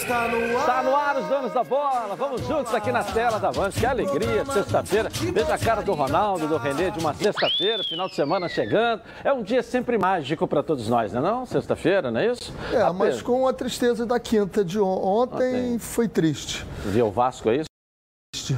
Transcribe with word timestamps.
Está 0.00 0.28
no 0.28 0.58
ar. 0.58 0.66
Tá 0.66 0.82
no 0.82 0.96
ar 0.96 1.16
os 1.18 1.26
donos 1.26 1.52
da 1.52 1.62
bola. 1.62 2.16
Vamos 2.16 2.40
juntos 2.46 2.74
aqui 2.74 2.90
na 2.90 3.04
tela 3.04 3.38
da 3.38 3.50
Vans. 3.50 3.74
Que 3.74 3.86
alegria, 3.86 4.44
sexta-feira. 4.44 5.08
Veja 5.10 5.54
a 5.54 5.58
cara 5.58 5.82
do 5.82 5.92
Ronaldo, 5.92 6.46
do 6.48 6.56
Renê 6.56 6.90
de 6.90 6.98
uma 6.98 7.14
sexta-feira, 7.14 7.84
final 7.84 8.08
de 8.08 8.14
semana 8.14 8.48
chegando. 8.48 9.02
É 9.22 9.32
um 9.32 9.42
dia 9.42 9.62
sempre 9.62 9.98
mágico 9.98 10.46
para 10.48 10.62
todos 10.62 10.88
nós, 10.88 11.12
não 11.12 11.20
é 11.20 11.30
não? 11.30 11.46
Sexta-feira, 11.46 12.10
não 12.10 12.20
é 12.20 12.32
isso? 12.32 12.52
É, 12.72 12.80
Ah, 12.82 12.92
mas 12.92 13.16
Pedro, 13.16 13.24
com 13.26 13.46
a 13.46 13.52
tristeza 13.52 14.04
da 14.06 14.18
quinta 14.18 14.64
de 14.64 14.80
on- 14.80 14.84
ontem, 14.86 15.34
Ontem. 15.74 15.78
foi 15.78 16.08
triste. 16.08 16.64
Viu 16.86 17.06
o 17.06 17.10
Vasco, 17.10 17.50
é 17.50 17.56
isso? 17.56 17.66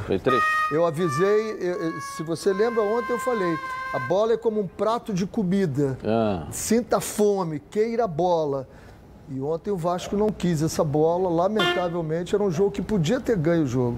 Foi 0.06 0.18
triste. 0.18 0.46
Eu 0.70 0.86
avisei, 0.86 1.58
se 2.16 2.22
você 2.22 2.52
lembra, 2.52 2.82
ontem 2.82 3.12
eu 3.12 3.18
falei, 3.18 3.58
a 3.92 3.98
bola 3.98 4.34
é 4.34 4.36
como 4.36 4.60
um 4.60 4.66
prato 4.66 5.12
de 5.12 5.26
comida. 5.26 5.98
Ah, 6.04 6.46
Sinta 6.50 7.00
fome, 7.00 7.58
queira 7.58 8.04
a 8.04 8.08
bola. 8.08 8.68
E 9.30 9.40
ontem 9.40 9.70
o 9.70 9.76
Vasco 9.76 10.16
não 10.16 10.28
quis 10.30 10.62
essa 10.62 10.84
bola, 10.84 11.28
lamentavelmente 11.28 12.34
era 12.34 12.42
um 12.44 12.50
jogo 12.50 12.70
que 12.70 12.82
podia 12.82 13.20
ter 13.20 13.36
ganho 13.36 13.62
o 13.62 13.66
jogo. 13.66 13.96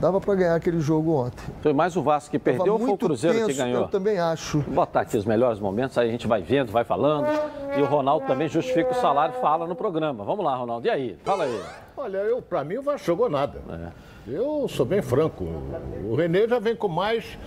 Dava 0.00 0.20
para 0.20 0.34
ganhar 0.34 0.54
aquele 0.56 0.80
jogo 0.80 1.12
ontem. 1.14 1.44
foi 1.60 1.72
mais 1.72 1.94
o 1.96 2.02
Vasco 2.02 2.30
que 2.30 2.38
Tava 2.38 2.56
perdeu 2.56 2.72
ou 2.72 2.78
foi 2.78 2.86
o 2.86 2.88
muito 2.88 3.06
Cruzeiro 3.06 3.38
que 3.38 3.46
tenso, 3.46 3.58
ganhou? 3.58 3.82
Eu 3.82 3.88
também 3.88 4.18
acho. 4.18 4.58
Vou 4.60 4.74
botar 4.74 5.02
aqui 5.02 5.16
os 5.16 5.24
melhores 5.24 5.60
momentos, 5.60 5.96
aí 5.96 6.08
a 6.08 6.10
gente 6.10 6.26
vai 6.26 6.42
vendo, 6.42 6.72
vai 6.72 6.82
falando. 6.84 7.28
E 7.76 7.80
o 7.80 7.84
Ronaldo 7.84 8.26
também 8.26 8.48
justifica 8.48 8.90
o 8.90 8.94
salário 8.94 9.34
e 9.36 9.40
fala 9.40 9.64
no 9.66 9.76
programa. 9.76 10.24
Vamos 10.24 10.44
lá, 10.44 10.56
Ronaldo. 10.56 10.86
E 10.86 10.90
aí? 10.90 11.16
Fala 11.22 11.44
aí. 11.44 11.60
Olha, 11.96 12.18
eu, 12.18 12.42
pra 12.42 12.64
mim 12.64 12.78
o 12.78 12.82
Vasco 12.82 13.06
jogou 13.06 13.28
nada. 13.30 13.60
É. 13.70 14.12
Eu 14.34 14.66
sou 14.68 14.84
bem 14.86 15.02
franco. 15.02 15.44
O 16.08 16.16
Renê 16.16 16.48
já 16.48 16.58
vem 16.58 16.74
com 16.74 16.88
mais 16.88 17.38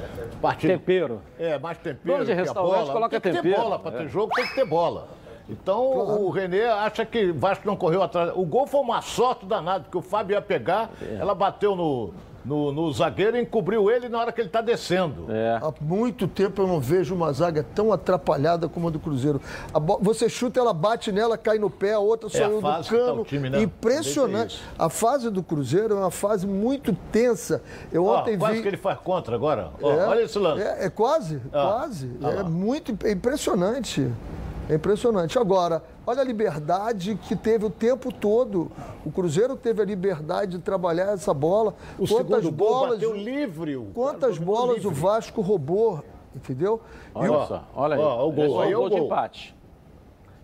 partida. 0.41 0.73
Tempero. 0.73 1.21
É, 1.37 1.57
mais 1.59 1.77
tempero. 1.77 1.99
Dono 2.17 2.19
de 2.25 2.33
que 2.33 2.39
a 2.39 2.41
restaurante 2.41 2.79
bola. 2.79 2.93
coloca 2.93 3.19
tem 3.19 3.31
que 3.33 3.37
tempero. 3.37 3.55
ter 3.55 3.61
bola 3.61 3.79
para 3.79 3.95
É. 3.95 3.97
ter 4.03 4.07
jogo, 4.09 4.31
tem 4.33 4.45
que 4.47 4.55
ter 4.55 4.65
bola. 4.65 5.07
Então 5.49 5.79
o 6.23 6.29
Renê 6.29 6.63
acha 6.65 7.05
que 7.05 7.29
o 7.29 7.33
Vasco 7.39 7.65
não 7.67 7.75
correu 7.75 8.01
atrás. 8.01 8.31
O 8.35 8.45
gol 8.45 8.65
foi 8.65 8.79
uma 8.81 9.01
sorte 9.01 9.45
danada, 9.45 9.83
porque 9.83 9.97
o 9.97 10.01
Fábio 10.01 10.33
ia 10.35 10.41
pegar, 10.41 10.89
É. 11.01 11.15
ela 11.19 11.35
bateu 11.35 11.75
no, 11.75 12.11
no, 12.43 12.71
no 12.71 12.91
zagueiro 12.91 13.37
e 13.37 13.41
encobriu 13.41 13.89
ele 13.91 14.09
na 14.09 14.19
hora 14.19 14.31
que 14.31 14.41
ele 14.41 14.49
está 14.49 14.59
descendo. 14.61 15.25
É. 15.29 15.59
Há 15.61 15.71
muito 15.79 16.27
tempo 16.27 16.61
eu 16.63 16.67
não 16.67 16.79
vejo 16.79 17.13
uma 17.13 17.31
zaga 17.31 17.63
tão 17.75 17.93
atrapalhada 17.93 18.67
como 18.67 18.87
a 18.87 18.91
do 18.91 18.99
Cruzeiro. 18.99 19.39
A 19.71 19.79
Você 19.79 20.27
chuta, 20.29 20.59
ela 20.59 20.73
bate 20.73 21.11
nela, 21.11 21.37
cai 21.37 21.59
no 21.59 21.69
pé, 21.69 21.93
a 21.93 21.99
outra 21.99 22.27
É 22.27 22.29
a 22.29 22.45
saiu 22.45 22.55
do 22.61 22.67
tá 22.67 22.81
cano. 22.83 23.21
o 23.21 23.25
time, 23.25 23.47
né? 23.49 23.61
Impressionante. 23.61 24.61
A 24.79 24.89
fase 24.89 25.29
do 25.29 25.43
Cruzeiro 25.43 25.93
é 25.93 25.97
uma 25.97 26.11
fase 26.11 26.47
muito 26.47 26.91
tensa. 27.11 27.61
Eu 27.93 28.05
Ó, 28.05 28.19
ontem 28.19 28.35
quase 28.37 28.55
vi. 28.57 28.61
que 28.63 28.67
ele 28.67 28.77
faz 28.77 28.97
contra 28.99 29.35
agora. 29.35 29.69
É, 29.79 29.85
olha 30.07 30.21
esse 30.23 30.39
lance. 30.39 30.61
É, 30.63 30.85
é 30.85 30.89
quase, 30.89 31.39
Ah, 31.53 31.77
quase. 31.79 32.11
ah 32.23 32.29
é 32.31 32.35
lá. 32.37 32.43
muito 32.43 32.91
imp- 32.91 33.05
impressionante. 33.05 34.11
É 34.69 34.75
impressionante. 34.75 35.37
Agora, 35.37 35.83
olha 36.07 36.21
a 36.21 36.23
liberdade 36.23 37.19
que 37.27 37.35
teve 37.35 37.65
o 37.65 37.69
tempo 37.69 38.11
todo. 38.11 38.71
O 39.05 39.11
Cruzeiro 39.11 39.55
teve 39.55 39.81
a 39.81 39.85
liberdade 39.85 40.53
de 40.53 40.59
trabalhar 40.59 41.13
essa 41.13 41.33
bola. 41.33 41.75
O 41.99 42.07
quantas 42.07 42.43
segundo 42.43 42.43
gol 42.43 42.51
bolas, 42.51 42.93
bateu 42.95 43.15
livre. 43.15 43.75
o- 43.77 43.85
quantas 43.93 44.37
bolas 44.39 44.77
o 44.83 44.89
livre. 44.89 44.99
Vasco 45.01 45.41
roubou, 45.41 46.03
entendeu? 46.35 46.81
Olha 47.13 47.31
o- 47.31 47.45
só, 47.47 47.63
olha 47.75 47.95
aí. 47.95 48.01
ó, 48.01 48.27
o 48.27 48.31
gol, 48.31 48.43
É 48.45 48.49
só 48.49 48.61
aí 48.61 48.71
é 48.71 48.75
o 48.75 48.79
o 48.79 48.81
gol 48.81 48.89
de 48.89 48.95
gol. 48.97 49.05
empate. 49.05 49.55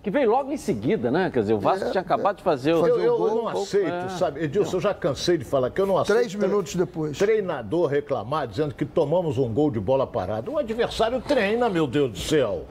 Que 0.03 0.09
veio 0.09 0.30
logo 0.31 0.52
em 0.52 0.58
seguida, 0.58 1.11
né? 1.11 1.30
Quer 1.31 1.42
dizer, 1.42 1.53
o 1.53 1.59
Vasco 1.59 1.86
É, 1.86 1.92
tinha 1.92 2.02
acabado 2.02 2.38
de 2.38 2.44
fazer 2.44 2.73
o. 2.73 2.88
Eu, 2.88 2.95
o 2.95 2.99
eu 2.99 3.17
gol, 3.17 3.27
não 3.27 3.36
um 3.36 3.42
pouco, 3.52 3.59
aceito, 3.59 3.88
é. 4.05 4.09
sabe? 4.09 4.44
Edilson, 4.44 4.77
eu 4.77 4.81
já 4.81 4.94
cansei 4.95 5.38
de 5.38 5.45
falar 5.45 5.69
que 5.69 5.80
eu 5.80 5.86
não 5.86 5.95
aceito. 5.97 6.17
Três 6.17 6.33
minutos 6.36 6.75
depois. 6.75 7.17
Treinador 7.19 7.88
reclamar 7.88 8.47
dizendo 8.47 8.73
que 8.73 8.83
tomamos 8.86 9.38
um 9.38 9.52
gol 9.53 9.69
de 9.69 9.80
bola 9.80 10.05
parada. 10.08 10.49
O 10.49 10.58
adversário 10.58 11.22
treina, 11.22 11.69
meu 11.69 11.86
Deus 11.86 12.11
do 12.11 12.17
céu. 12.17 12.66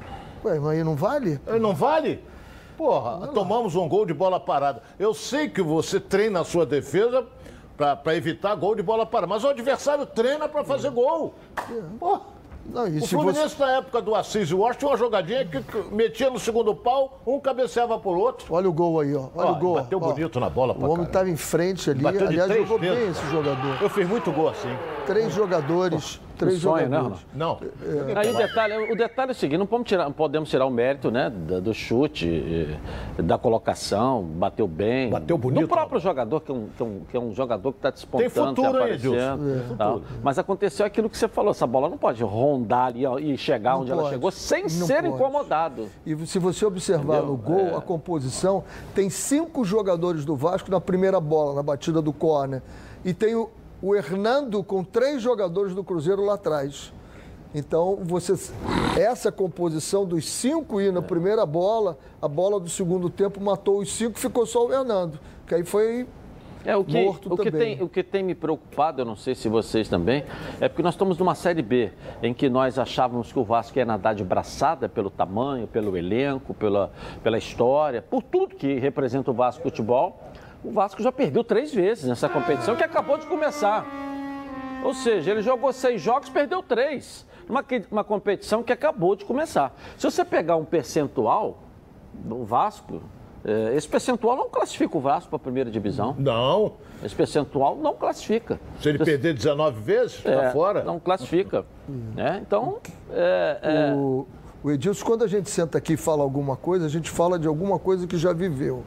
Ué, 0.45 0.59
mas 0.59 0.71
aí 0.79 0.85
não 0.85 0.95
vale? 0.97 1.41
Eh, 1.47 1.59
Não 1.59 1.75
vale? 1.75 2.23
Porra, 2.77 3.29
tomamos 3.29 3.75
um 3.77 3.87
gol 3.89 4.07
de 4.07 4.15
bola 4.15 4.41
parada. 4.41 4.83
Eu 4.99 5.13
sei 5.13 5.49
que 5.49 5.61
você 5.61 6.01
treina 6.01 6.41
a 6.41 6.45
sua 6.45 6.65
defesa 6.65 7.27
para 7.77 8.17
evitar 8.17 8.55
gol 8.55 8.75
de 8.75 8.83
bola 8.83 9.05
parada, 9.05 9.27
mas 9.27 9.45
o 9.45 9.49
adversário 9.49 10.07
treina 10.07 10.49
para 10.49 10.65
fazer 10.65 10.91
gol. 10.91 11.34
Porra. 11.99 12.23
Não, 12.73 12.84
O 12.84 13.00
se 13.00 13.09
Fluminense, 13.09 13.56
você... 13.56 13.62
na 13.65 13.71
época 13.79 14.03
do 14.03 14.15
Assis 14.15 14.50
e 14.50 14.55
Washington, 14.55 14.79
tinha 14.79 14.91
uma 14.91 14.97
jogadinha 14.97 15.45
que 15.47 15.62
metia 15.91 16.31
no 16.31 16.39
segundo 16.39 16.75
pau, 16.75 17.19
um 17.27 17.41
cabeceava 17.41 17.99
por 17.99 18.17
outro. 18.17 18.47
Olha 18.55 18.69
o 18.69 18.73
gol 18.73 19.00
aí, 19.00 19.15
ó. 19.17 19.29
Olha 19.34 19.49
Ó, 19.49 19.53
o 19.53 19.56
gol. 19.56 19.75
bateu 19.77 19.99
ó. 20.00 20.12
bonito 20.12 20.39
na 20.39 20.50
bola 20.50 20.77
O 20.79 20.89
homem 20.91 21.06
estava 21.06 21.29
em 21.31 21.37
frente 21.37 21.91
ali. 21.91 22.03
Bateu 22.03 22.29
Aliás, 22.29 22.55
jogou 22.55 22.79
bem 22.79 22.95
dedos. 22.95 23.17
esse 23.19 23.31
jogador. 23.31 23.79
Eu 23.83 23.89
fiz 23.89 24.06
muito 24.06 24.31
gol 24.31 24.50
assim. 24.50 24.69
Três 25.06 25.33
jogadores. 25.34 26.21
Três 26.41 26.59
um 26.59 26.61
sonho, 26.71 26.89
né, 26.89 26.97
jogadores. 26.97 27.27
Não. 27.34 27.59
Aí 28.17 28.31
o 28.31 28.37
detalhe, 28.37 28.93
o 28.93 28.97
detalhe 28.97 29.31
é 29.31 29.33
o 29.33 29.34
seguinte, 29.34 29.59
não 29.59 29.67
podemos 29.67 29.89
tirar, 29.89 30.05
não 30.05 30.12
podemos 30.12 30.49
tirar 30.51 30.67
o 30.67 30.71
mérito 30.71 31.11
né, 31.11 31.31
do 31.31 31.73
chute, 31.75 32.77
eh, 33.19 33.23
da 33.23 33.37
colocação, 33.39 34.23
bateu 34.25 34.67
bem. 34.67 35.11
Bateu 35.11 35.37
bonito, 35.37 35.62
Do 35.62 35.69
próprio 35.69 36.00
jogador, 36.00 36.41
que 36.41 36.50
é 36.50 36.55
um, 36.55 36.69
que 36.77 36.83
é 36.83 36.87
um, 36.87 37.00
que 37.11 37.17
é 37.17 37.21
um 37.21 37.34
jogador 37.34 37.73
que 37.73 37.79
está 37.79 37.91
despontando, 37.91 38.31
Tem 38.31 38.45
futuro, 38.45 38.73
tá 38.73 38.79
aparecendo. 38.79 39.55
É. 39.55 39.62
Futuro. 39.69 40.05
Mas 40.23 40.39
aconteceu 40.39 40.87
aquilo 40.87 41.09
que 41.11 41.19
você 41.19 41.29
falou, 41.29 41.50
essa 41.50 41.67
bola 41.67 41.89
não 41.89 41.99
pode 41.99 42.23
rondar 42.23 42.87
ali 42.87 43.05
e 43.33 43.37
chegar 43.37 43.73
Não 43.75 43.83
onde 43.83 43.93
ela 43.93 44.03
pode. 44.03 44.15
chegou 44.15 44.31
sem 44.31 44.62
Não 44.62 44.69
ser 44.71 45.03
pode. 45.03 45.09
incomodado. 45.15 45.89
E 46.06 46.17
se 46.27 46.39
você 46.39 46.65
observar 46.65 47.19
Entendeu? 47.19 47.27
no 47.33 47.37
gol, 47.37 47.67
É. 47.69 47.77
a 47.77 47.81
composição, 47.81 48.65
tem 48.95 49.11
cinco 49.11 49.65
jogadores 49.65 50.25
do 50.25 50.34
Vasco 50.37 50.71
na 50.71 50.81
primeira 50.81 51.21
bola, 51.21 51.55
na 51.55 51.62
batida 51.62 52.00
do 52.00 52.12
córner. 52.12 52.62
E 53.05 53.15
tem 53.15 53.34
o, 53.34 53.49
o 53.83 53.95
Hernando 53.95 54.63
com 54.63 54.85
três 54.85 55.23
jogadores 55.23 55.75
do 55.75 55.83
Cruzeiro 55.83 56.25
lá 56.25 56.35
atrás. 56.35 56.93
Então, 57.55 57.99
você, 58.03 58.35
essa 58.97 59.33
composição 59.33 60.07
dos 60.07 60.29
cinco 60.29 60.81
ir 60.81 60.93
na 60.93 61.03
primeira 61.03 61.45
bola, 61.45 61.99
a 62.23 62.29
bola 62.29 62.61
do 62.61 62.69
segundo 62.69 63.11
tempo 63.11 63.41
matou 63.41 63.81
os 63.81 63.93
cinco, 63.93 64.19
ficou 64.19 64.47
só 64.47 64.67
o 64.67 64.73
Hernando. 64.73 65.19
Que 65.47 65.57
aí 65.57 65.65
foi 65.65 66.07
É, 66.65 66.77
o 66.77 66.85
que, 66.85 67.03
Morto 67.03 67.33
o, 67.33 67.37
que 67.37 67.51
também. 67.51 67.77
tem, 67.77 67.85
o 67.85 67.89
que 67.89 68.03
tem 68.05 68.23
me 68.23 68.37
preocupado, 68.37 69.01
eu 69.01 69.05
não 69.05 69.17
sei 69.17 69.35
se 69.35 69.49
vocês 69.49 69.89
também, 69.89 70.23
é 70.61 70.69
porque 70.69 70.83
nós 70.83 70.95
estamos 70.95 71.19
numa 71.19 71.35
Série 71.35 71.62
B, 71.62 71.91
em 72.23 72.33
que 72.33 72.49
nós 72.49 72.79
achávamos 72.79 73.33
que 73.33 73.39
o 73.39 73.43
Vasco 73.43 73.77
ia 73.79 73.85
nadar 73.85 74.15
de 74.15 74.23
braçada 74.23 74.89
pelo 74.89 75.11
tamanho, 75.11 75.67
pelo 75.67 75.97
elenco, 75.97 76.55
pela, 76.55 76.93
pela 77.23 77.37
história, 77.39 78.01
por 78.01 78.23
tudo 78.23 78.55
que 78.55 78.79
representa 78.79 79.31
o 79.31 79.35
Vasco 79.35 79.62
Futebol. 79.62 80.21
O 80.62 80.71
Vasco 80.71 81.03
já 81.03 81.10
perdeu 81.10 81.43
três 81.43 81.72
vezes 81.72 82.04
nessa 82.04 82.28
competição 82.28 82.76
que 82.76 82.84
acabou 82.84 83.16
de 83.16 83.26
começar. 83.26 83.87
Ou 84.84 84.94
seja, 84.94 85.31
ele 85.31 85.43
jogou 85.43 85.72
seis 85.72 86.00
jogos, 86.00 86.28
perdeu 86.28 86.62
três. 86.62 87.26
Uma, 87.48 87.62
que- 87.62 87.84
uma 87.91 88.04
competição 88.04 88.62
que 88.62 88.72
acabou 88.72 89.16
de 89.16 89.25
começar. 89.25 89.75
Se 89.99 90.09
você 90.10 90.25
pegar 90.25 90.56
um 90.56 90.65
percentual 90.65 91.59
do 92.15 92.44
Vasco, 92.44 93.03
eh, 93.44 93.72
esse 93.75 93.88
percentual 93.88 94.37
não 94.37 94.49
classifica 94.49 94.97
o 94.97 95.00
Vasco 95.00 95.28
para 95.31 95.37
a 95.37 95.41
primeira 95.41 95.70
divisão. 95.70 96.15
Não. 96.19 96.75
Esse 97.04 97.15
percentual 97.15 97.76
não 97.76 97.94
classifica. 97.94 98.60
Se 98.81 98.88
ele 98.88 98.99
perder 99.04 99.34
19 99.34 99.81
vezes, 99.81 100.25
É, 100.25 100.37
tá 100.37 100.50
fora. 100.53 100.84
Não 100.84 101.00
classifica. 101.00 101.65
né? 101.88 102.38
Então, 102.47 102.78
é, 103.10 103.59
é, 103.62 103.94
O, 103.94 104.26
o 104.62 104.71
Edilson, 104.71 105.04
quando 105.06 105.25
a 105.25 105.26
gente 105.26 105.48
senta 105.48 105.78
aqui 105.78 105.94
e 105.94 105.97
fala 105.97 106.22
alguma 106.22 106.54
coisa, 106.54 106.84
a 106.84 106.88
gente 106.88 107.10
fala 107.10 107.38
de 107.38 107.48
alguma 107.48 107.78
coisa 107.78 108.06
que 108.06 108.19
já 108.19 108.32
viveu. 108.32 108.84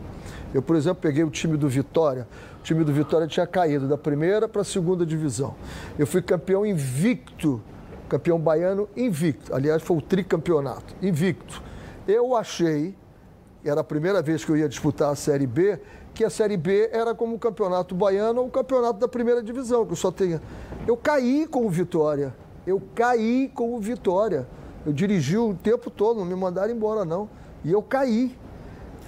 Eu, 0.53 0.61
por 0.61 0.75
exemplo, 0.75 1.01
peguei 1.01 1.23
o 1.23 1.31
time 1.31 1.57
do 1.57 1.67
Vitória. 1.67 2.27
O 2.59 2.63
time 2.63 2.83
do 2.83 2.93
Vitória 2.93 3.25
tinha 3.25 3.47
caído 3.47 3.87
da 3.87 3.97
primeira 3.97 4.47
para 4.47 4.61
a 4.61 4.65
segunda 4.65 5.03
divisão. 5.03 5.55
Eu 5.97 6.05
fui 6.05 6.21
campeão 6.21 6.63
invicto, 6.63 7.59
campeão 8.07 8.39
baiano 8.39 8.87
invicto. 8.95 9.53
Aliás, 9.53 9.81
foi 9.81 9.97
o 9.97 10.01
tricampeonato, 10.01 10.95
invicto. 11.01 11.61
Eu 12.07 12.35
achei, 12.35 12.95
era 13.65 13.81
a 13.81 13.83
primeira 13.83 14.21
vez 14.21 14.45
que 14.45 14.51
eu 14.51 14.57
ia 14.57 14.69
disputar 14.69 15.09
a 15.09 15.15
Série 15.15 15.47
B, 15.47 15.79
que 16.13 16.23
a 16.23 16.29
Série 16.29 16.55
B 16.55 16.89
era 16.91 17.15
como 17.15 17.35
o 17.35 17.39
campeonato 17.39 17.95
baiano 17.95 18.41
ou 18.41 18.47
o 18.47 18.51
campeonato 18.51 18.99
da 18.99 19.07
primeira 19.07 19.41
divisão, 19.41 19.87
que 19.87 19.93
eu 19.93 19.95
só 19.95 20.11
tinha. 20.11 20.39
Eu 20.85 20.95
caí 20.95 21.47
com 21.47 21.65
o 21.65 21.69
Vitória. 21.69 22.31
Eu 22.67 22.79
caí 22.93 23.51
com 23.55 23.73
o 23.73 23.79
Vitória. 23.79 24.47
Eu 24.85 24.91
dirigi 24.91 25.37
o 25.37 25.53
tempo 25.53 25.89
todo, 25.89 26.19
não 26.19 26.25
me 26.25 26.35
mandaram 26.35 26.73
embora, 26.73 27.05
não. 27.05 27.29
E 27.63 27.71
eu 27.71 27.81
caí. 27.81 28.35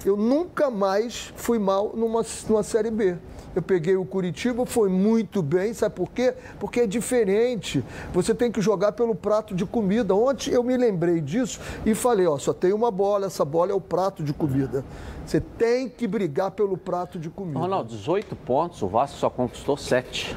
Eu 0.04 0.16
nunca 0.16 0.70
mais 0.70 1.32
fui 1.36 1.58
mal 1.58 1.92
numa, 1.94 2.24
numa 2.48 2.62
Série 2.62 2.90
B. 2.90 3.16
Eu 3.54 3.62
peguei 3.62 3.96
o 3.96 4.04
Curitiba, 4.04 4.66
foi 4.66 4.88
muito 4.88 5.42
bem, 5.42 5.72
sabe 5.72 5.94
por 5.94 6.10
quê? 6.10 6.34
Porque 6.60 6.80
é 6.80 6.86
diferente. 6.86 7.82
Você 8.12 8.34
tem 8.34 8.52
que 8.52 8.60
jogar 8.60 8.92
pelo 8.92 9.14
prato 9.14 9.54
de 9.54 9.64
comida. 9.64 10.14
Ontem 10.14 10.50
eu 10.50 10.62
me 10.62 10.76
lembrei 10.76 11.22
disso 11.22 11.58
e 11.84 11.94
falei, 11.94 12.26
ó, 12.26 12.36
só 12.36 12.52
tem 12.52 12.74
uma 12.74 12.90
bola, 12.90 13.26
essa 13.26 13.46
bola 13.46 13.72
é 13.72 13.74
o 13.74 13.80
prato 13.80 14.22
de 14.22 14.34
comida. 14.34 14.84
Você 15.24 15.40
tem 15.40 15.88
que 15.88 16.06
brigar 16.06 16.50
pelo 16.50 16.76
prato 16.76 17.18
de 17.18 17.30
comida. 17.30 17.58
Ronaldo, 17.58 17.88
18 17.88 18.36
pontos, 18.36 18.82
o 18.82 18.88
Vasco 18.88 19.16
só 19.16 19.30
conquistou 19.30 19.76
7. 19.76 20.36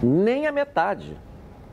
Nem 0.00 0.46
a 0.46 0.52
metade, 0.52 1.16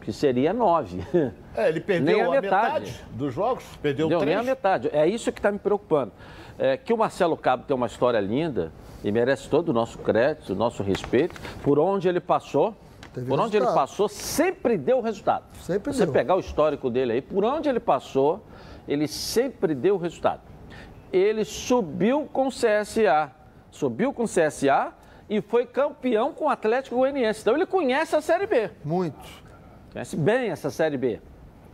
que 0.01 0.11
seria 0.11 0.51
9. 0.51 0.99
É, 1.57 1.69
ele 1.69 1.81
perdeu 1.81 2.17
Nem 2.17 2.21
a 2.23 2.27
a, 2.27 2.41
metade. 2.41 2.85
metade. 2.91 3.05
dos 3.11 3.33
jogos, 3.33 3.63
perdeu 3.81 4.07
Deu 4.07 4.19
nem 4.19 4.27
três. 4.27 4.39
a 4.39 4.43
metade. 4.43 4.89
É 4.93 5.07
isso 5.07 5.31
que 5.31 5.39
está 5.39 5.51
me 5.51 5.59
preocupando. 5.59 6.11
É 6.59 6.77
que 6.77 6.93
o 6.93 6.97
Marcelo 6.97 7.35
Cabo 7.35 7.63
tem 7.67 7.75
uma 7.75 7.87
história 7.87 8.19
linda 8.19 8.71
e 9.03 9.11
merece 9.11 9.49
todo 9.49 9.69
o 9.69 9.73
nosso 9.73 9.97
crédito, 9.99 10.53
o 10.53 10.55
nosso 10.55 10.81
respeito. 10.83 11.39
Por 11.63 11.77
onde 11.79 12.07
ele 12.07 12.19
passou, 12.19 12.75
Teve 13.13 13.27
por 13.27 13.39
onde 13.39 13.57
ele 13.57 13.65
resultado. 13.65 13.87
passou, 13.87 14.07
sempre 14.07 14.77
deu 14.77 15.01
resultado. 15.01 15.43
Sempre 15.61 15.91
Você 15.93 16.05
deu. 16.05 16.13
pegar 16.13 16.35
o 16.35 16.39
histórico 16.39 16.89
dele 16.89 17.13
aí, 17.13 17.21
por 17.21 17.43
onde 17.43 17.67
ele 17.69 17.79
passou, 17.79 18.43
ele 18.87 19.07
sempre 19.07 19.73
deu 19.75 19.97
resultado. 19.97 20.41
Ele 21.11 21.43
subiu 21.45 22.27
com 22.31 22.47
o 22.47 22.49
CSA. 22.51 23.31
subiu 23.71 24.11
com 24.13 24.23
o 24.23 24.27
CSA 24.27 24.93
e 25.29 25.41
foi 25.41 25.65
campeão 25.65 26.33
com 26.33 26.45
o 26.45 26.49
Atlético 26.49 26.97
Goianiense. 26.97 27.41
Então 27.41 27.55
ele 27.55 27.65
conhece 27.65 28.15
a 28.15 28.21
Série 28.21 28.47
B. 28.47 28.71
Muito. 28.83 29.17
Conhece 29.91 30.15
bem 30.17 30.49
essa 30.49 30.69
Série 30.69 30.97
B. 30.97 31.19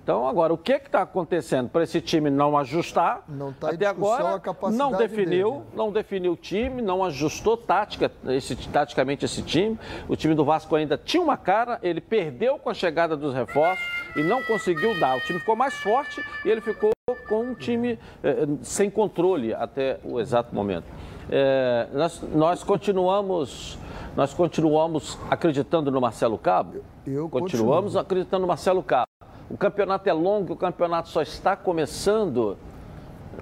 Então, 0.04 0.28
agora, 0.28 0.54
o 0.54 0.58
que 0.58 0.74
está 0.74 1.02
acontecendo 1.02 1.70
para 1.70 1.84
esse 1.84 2.02
time 2.02 2.30
não 2.30 2.58
ajustar? 2.58 3.24
Não 3.26 3.54
tá 3.54 3.70
Até 3.70 3.86
agora, 3.86 4.42
não 4.70 4.92
definiu, 4.92 5.52
dele. 5.52 5.64
não 5.74 5.94
definiu 5.94 6.34
o 6.34 6.36
time, 6.36 6.82
não 6.82 7.06
ajustou 7.06 7.56
tática, 7.56 8.12
esse, 8.28 8.54
taticamente 8.68 9.24
esse 9.24 9.42
time. 9.42 9.80
O 10.10 10.18
time 10.18 10.36
do 10.36 10.44
Vasco 10.44 10.76
ainda 10.76 10.98
tinha 10.98 11.24
uma 11.24 11.38
cara, 11.38 11.80
ele 11.82 12.02
perdeu 12.02 12.60
com 12.60 12.70
a 12.70 12.74
chegada 12.74 13.16
dos 13.16 13.34
reforços 13.34 13.86
e 14.14 14.22
não 14.22 14.44
conseguiu 14.44 15.00
dar. 15.00 15.16
O 15.16 15.22
time 15.22 15.40
ficou 15.40 15.56
mais 15.56 15.74
forte 15.76 16.22
e 16.44 16.50
ele 16.50 16.60
ficou 16.60 16.92
com 17.30 17.40
um 17.42 17.56
time 17.56 17.98
eh, 18.22 18.46
sem 18.62 18.90
controle 18.90 19.54
até 19.54 20.02
o 20.04 20.20
exato 20.20 20.54
momento. 20.54 20.86
Eh, 21.30 21.88
nós, 21.94 22.22
nós 22.34 22.64
continuamos. 22.64 23.78
Nós 24.18 24.34
continuamos 24.34 25.18
acreditando 25.30 25.90
no 25.90 26.00
Marcelo 26.00 26.38
Cabo? 26.38 26.84
Eu 27.08 27.28
continuamos 27.30 27.94
continuo. 27.94 28.02
acreditando 28.02 28.42
no 28.42 28.48
Marcelo 28.48 28.84
Cabo. 28.84 29.08
O 29.54 29.58
campeonato 29.58 30.10
é 30.10 30.14
longo, 30.14 30.54
o 30.54 30.56
campeonato 30.56 31.10
só 31.10 31.22
está 31.22 31.56
começando. 31.56 32.58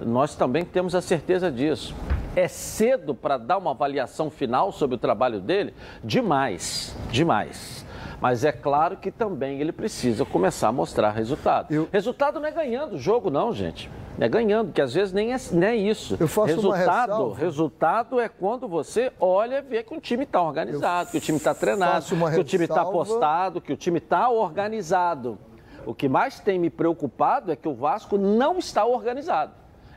Nós 0.04 0.34
também 0.34 0.62
temos 0.62 0.94
a 0.94 1.00
certeza 1.00 1.50
disso. 1.50 1.94
É 2.36 2.46
cedo 2.48 3.14
para 3.14 3.38
dar 3.38 3.56
uma 3.56 3.70
avaliação 3.70 4.30
final 4.30 4.72
sobre 4.72 4.96
o 4.96 4.98
trabalho 4.98 5.40
dele? 5.40 5.72
Demais, 6.04 6.94
demais. 7.10 7.86
Mas 8.20 8.44
é 8.44 8.52
claro 8.52 8.98
que 8.98 9.10
também 9.10 9.58
ele 9.58 9.72
precisa 9.72 10.22
começar 10.26 10.68
a 10.68 10.72
mostrar 10.72 11.12
resultado. 11.12 11.72
Eu- 11.72 11.88
Resultado 11.90 12.38
não 12.38 12.46
é 12.46 12.52
ganhando 12.52 12.96
o 12.96 12.98
jogo, 12.98 13.30
não, 13.30 13.50
gente. 13.50 13.90
É 14.20 14.28
ganhando, 14.28 14.70
que 14.70 14.82
às 14.82 14.92
vezes 14.92 15.14
nem 15.14 15.32
é, 15.32 15.36
nem 15.50 15.68
é 15.70 15.76
isso. 15.76 16.18
Eu 16.20 16.28
faço 16.28 16.60
uma 16.60 16.76
resultado, 16.76 17.10
ressalva. 17.12 17.38
resultado 17.40 18.20
é 18.20 18.28
quando 18.28 18.68
você 18.68 19.10
olha 19.18 19.56
e 19.58 19.62
vê 19.62 19.82
que 19.82 19.94
o 19.96 20.00
time 20.00 20.24
está 20.24 20.42
organizado, 20.42 21.10
que 21.10 21.16
o 21.16 21.20
time 21.22 21.38
está 21.38 21.54
treinado, 21.54 22.04
uma 22.14 22.30
que 22.30 22.38
o 22.38 22.44
time 22.44 22.64
está 22.64 22.82
apostado, 22.82 23.62
que 23.62 23.72
o 23.72 23.76
time 23.76 23.96
está 23.96 24.28
organizado. 24.28 25.38
O 25.86 25.94
que 25.94 26.08
mais 26.08 26.40
tem 26.40 26.58
me 26.58 26.70
preocupado 26.70 27.50
é 27.50 27.56
que 27.56 27.68
o 27.68 27.74
Vasco 27.74 28.16
não 28.18 28.58
está 28.58 28.84
organizado. 28.84 29.52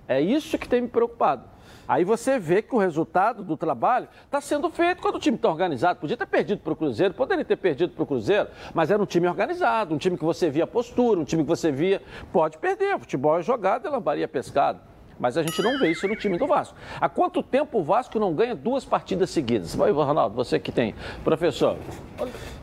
É 0.08 0.22
isso 0.22 0.58
que 0.58 0.68
tem 0.68 0.82
me 0.82 0.88
preocupado. 0.88 1.44
Aí 1.88 2.04
você 2.04 2.40
vê 2.40 2.62
que 2.62 2.74
o 2.74 2.80
resultado 2.80 3.44
do 3.44 3.56
trabalho 3.56 4.08
está 4.26 4.42
sendo 4.42 4.70
feito 4.70 5.02
quando 5.02 5.16
o 5.16 5.20
time 5.20 5.38
está 5.38 5.50
organizado. 5.50 6.00
Podia 6.00 6.18
ter 6.18 6.26
perdido 6.26 6.60
para 6.62 6.74
o 6.74 6.76
Cruzeiro, 6.76 7.14
poderia 7.14 7.46
ter 7.46 7.56
perdido 7.56 7.94
para 7.94 8.04
o 8.04 8.06
Cruzeiro, 8.06 8.50
mas 8.74 8.90
era 8.90 9.02
um 9.02 9.06
time 9.06 9.28
organizado, 9.28 9.94
um 9.94 9.98
time 9.98 10.18
que 10.18 10.26
você 10.26 10.50
via 10.50 10.66
postura, 10.66 11.20
um 11.20 11.24
time 11.24 11.44
que 11.44 11.50
você 11.50 11.72
via. 11.72 12.02
Pode 12.32 12.58
perder, 12.58 12.98
futebol 13.00 13.40
é 13.40 13.44
jogado, 13.44 13.88
é 13.88 13.90
lambaria 13.90 14.28
pescado. 14.28 14.80
Mas 15.20 15.38
a 15.38 15.44
gente 15.44 15.62
não 15.62 15.80
vê 15.80 15.92
isso 15.92 16.08
no 16.08 16.16
time 16.16 16.38
do 16.38 16.46
Vasco. 16.46 16.76
Há 17.00 17.08
quanto 17.08 17.42
tempo 17.42 17.80
o 17.80 17.84
Vasco 17.84 18.20
não 18.20 18.34
ganha 18.34 18.54
duas 18.54 18.84
partidas 18.84 19.30
seguidas? 19.30 19.74
Vai, 19.74 19.92
Ronaldo, 19.92 20.36
você 20.36 20.60
que 20.60 20.72
tem. 20.72 20.94
Professor, 21.24 21.78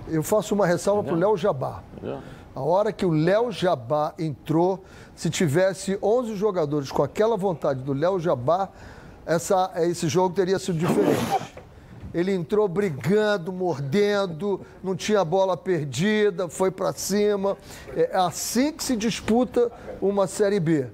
Eu 0.09 0.23
faço 0.23 0.55
uma 0.55 0.67
ressalva 0.67 1.03
para 1.03 1.15
o 1.15 1.19
Léo 1.19 1.37
Jabá. 1.37 1.83
A 2.55 2.61
hora 2.61 2.93
que 2.93 3.07
o 3.07 3.11
Léo 3.11 3.51
Jabá 3.51 4.13
entrou, 4.19 4.85
se 5.17 5.31
tivesse 5.31 5.99
11 6.03 6.37
jogadores 6.37 6.93
com 6.93 7.03
aquela 7.03 7.37
vontade 7.37 7.81
do 7.83 7.95
Léo 7.95 8.21
Jabá, 8.21 8.69
essa, 9.25 9.71
esse 9.77 10.07
jogo 10.07 10.35
teria 10.35 10.59
sido 10.59 10.79
diferente. 10.79 11.55
Ele 12.13 12.31
entrou 12.31 12.69
brigando, 12.69 13.51
mordendo, 13.51 14.61
não 14.85 14.95
tinha 14.95 15.25
bola 15.25 15.57
perdida, 15.57 16.47
foi 16.47 16.71
para 16.71 16.93
cima. 16.93 17.57
É 17.97 18.11
assim 18.15 18.71
que 18.71 18.85
se 18.85 18.97
disputa 18.97 19.73
uma 20.01 20.27
Série 20.27 20.61
B. 20.61 20.89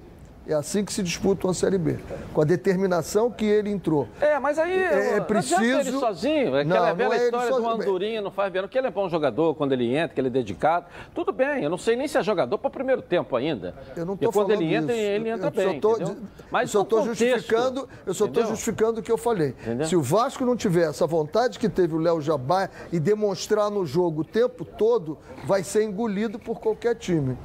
É 0.48 0.54
assim 0.54 0.82
que 0.82 0.90
se 0.94 1.02
disputa 1.02 1.46
uma 1.46 1.52
Série 1.52 1.76
B. 1.76 1.98
Com 2.32 2.40
a 2.40 2.44
determinação 2.44 3.30
que 3.30 3.44
ele 3.44 3.70
entrou. 3.70 4.08
É, 4.18 4.38
mas 4.38 4.58
aí 4.58 4.72
É, 4.72 4.80
não 4.80 4.88
adianta 4.88 5.14
ele 5.14 5.74
preciso- 5.74 6.00
sozinho. 6.00 6.56
É 6.56 6.64
Não, 6.64 6.74
aquela 6.76 6.88
não 6.88 6.96
velha 6.96 7.12
é 7.12 7.16
ele 7.16 7.24
história 7.26 7.50
do. 7.50 7.68
Andorinha 7.68 8.22
não 8.22 8.30
faz 8.30 8.50
bem. 8.50 8.66
Que 8.66 8.78
ele 8.78 8.86
é 8.86 8.90
bom 8.90 9.08
jogador 9.10 9.54
quando 9.54 9.72
ele 9.72 9.94
entra, 9.94 10.14
que 10.14 10.20
ele 10.20 10.28
é 10.28 10.30
dedicado. 10.30 10.86
Tudo 11.14 11.32
bem, 11.32 11.62
eu 11.64 11.68
não 11.68 11.76
sei 11.76 11.96
nem 11.96 12.08
se 12.08 12.16
é 12.16 12.22
jogador 12.22 12.56
para 12.56 12.68
o 12.68 12.70
primeiro 12.70 13.02
tempo 13.02 13.36
ainda. 13.36 13.74
Eu 13.94 14.06
não 14.06 14.16
Porque 14.16 14.24
estou 14.24 14.42
quando 14.42 14.52
falando 14.54 14.62
ele 14.62 14.74
entra, 14.74 14.92
isso. 14.96 15.02
ele 15.04 15.28
entra 15.28 15.46
eu 15.48 15.50
bem. 15.50 15.80
Tô, 15.80 15.92
entendeu? 15.96 16.16
eu 16.62 16.66
só 16.66 16.78
no 16.78 16.82
estou 16.84 17.04
justificando, 17.04 17.88
eu 18.06 18.14
só 18.14 18.24
estou 18.24 18.46
justificando 18.46 19.00
o 19.00 19.02
que 19.02 19.12
eu 19.12 19.18
falei. 19.18 19.48
Entendeu? 19.60 19.86
Se 19.86 19.96
o 19.96 20.00
Vasco 20.02 20.46
não 20.46 20.56
tiver 20.56 20.88
essa 20.88 21.06
vontade 21.06 21.58
que 21.58 21.68
teve 21.68 21.94
o 21.94 21.98
Léo 21.98 22.22
Jabá 22.22 22.70
e 22.90 22.98
demonstrar 22.98 23.70
no 23.70 23.84
jogo 23.84 24.22
o 24.22 24.24
tempo 24.24 24.64
todo, 24.64 25.18
vai 25.44 25.62
ser 25.62 25.82
engolido 25.84 26.38
por 26.38 26.58
qualquer 26.58 26.94
time. 26.94 27.36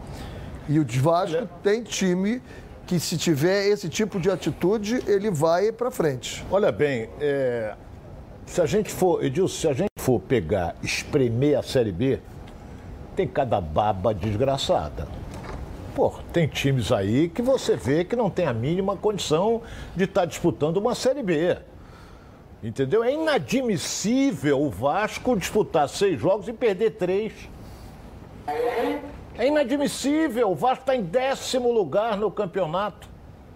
E 0.70 0.80
o 0.80 0.86
Vasco 1.02 1.46
tem 1.62 1.84
time 1.84 2.42
que 2.86 3.00
se 3.00 3.18
tiver 3.18 3.68
esse 3.68 3.88
tipo 3.88 4.20
de 4.20 4.30
atitude, 4.30 5.04
ele 5.08 5.32
vai 5.32 5.72
para 5.72 5.90
frente. 5.90 6.46
Olha 6.52 6.72
bem, 6.72 7.10
é, 7.20 7.76
se 8.46 8.62
a 8.62 8.66
gente 8.66 8.92
for, 8.92 9.24
Edilson, 9.24 9.62
se 9.62 9.68
a 9.68 9.74
gente 9.74 9.92
for 9.98 10.20
pegar, 10.20 10.76
espremer 10.84 11.58
a 11.58 11.64
Série 11.64 11.92
B, 11.92 12.20
tem 13.16 13.28
cada 13.28 13.62
baba 13.62 14.14
desgraçada. 14.14 15.08
Pô, 15.96 16.12
tem 16.32 16.48
times 16.48 16.92
aí 16.92 17.30
que 17.30 17.42
você 17.42 17.76
vê 17.76 18.04
que 18.04 18.16
não 18.16 18.30
tem 18.30 18.48
a 18.48 18.54
mínima 18.54 18.98
condição 18.98 19.62
de 19.96 20.06
estar 20.06 20.26
disputando 20.26 20.78
uma 20.78 20.96
Série 20.96 21.22
B. 21.22 21.58
Entendeu? 22.64 23.04
É 23.04 23.14
inadmissível 23.14 24.62
o 24.62 24.70
Vasco 24.70 25.38
disputar 25.38 25.88
seis 25.88 26.20
jogos 26.20 26.48
e 26.48 26.54
perder 26.54 26.92
três. 26.92 27.34
É 29.38 29.48
inadmissível. 29.48 30.52
O 30.52 30.56
Vasco 30.56 30.82
está 30.82 30.96
em 30.96 31.02
décimo 31.02 31.72
lugar 31.72 32.18
no 32.18 32.30
campeonato. 32.30 33.08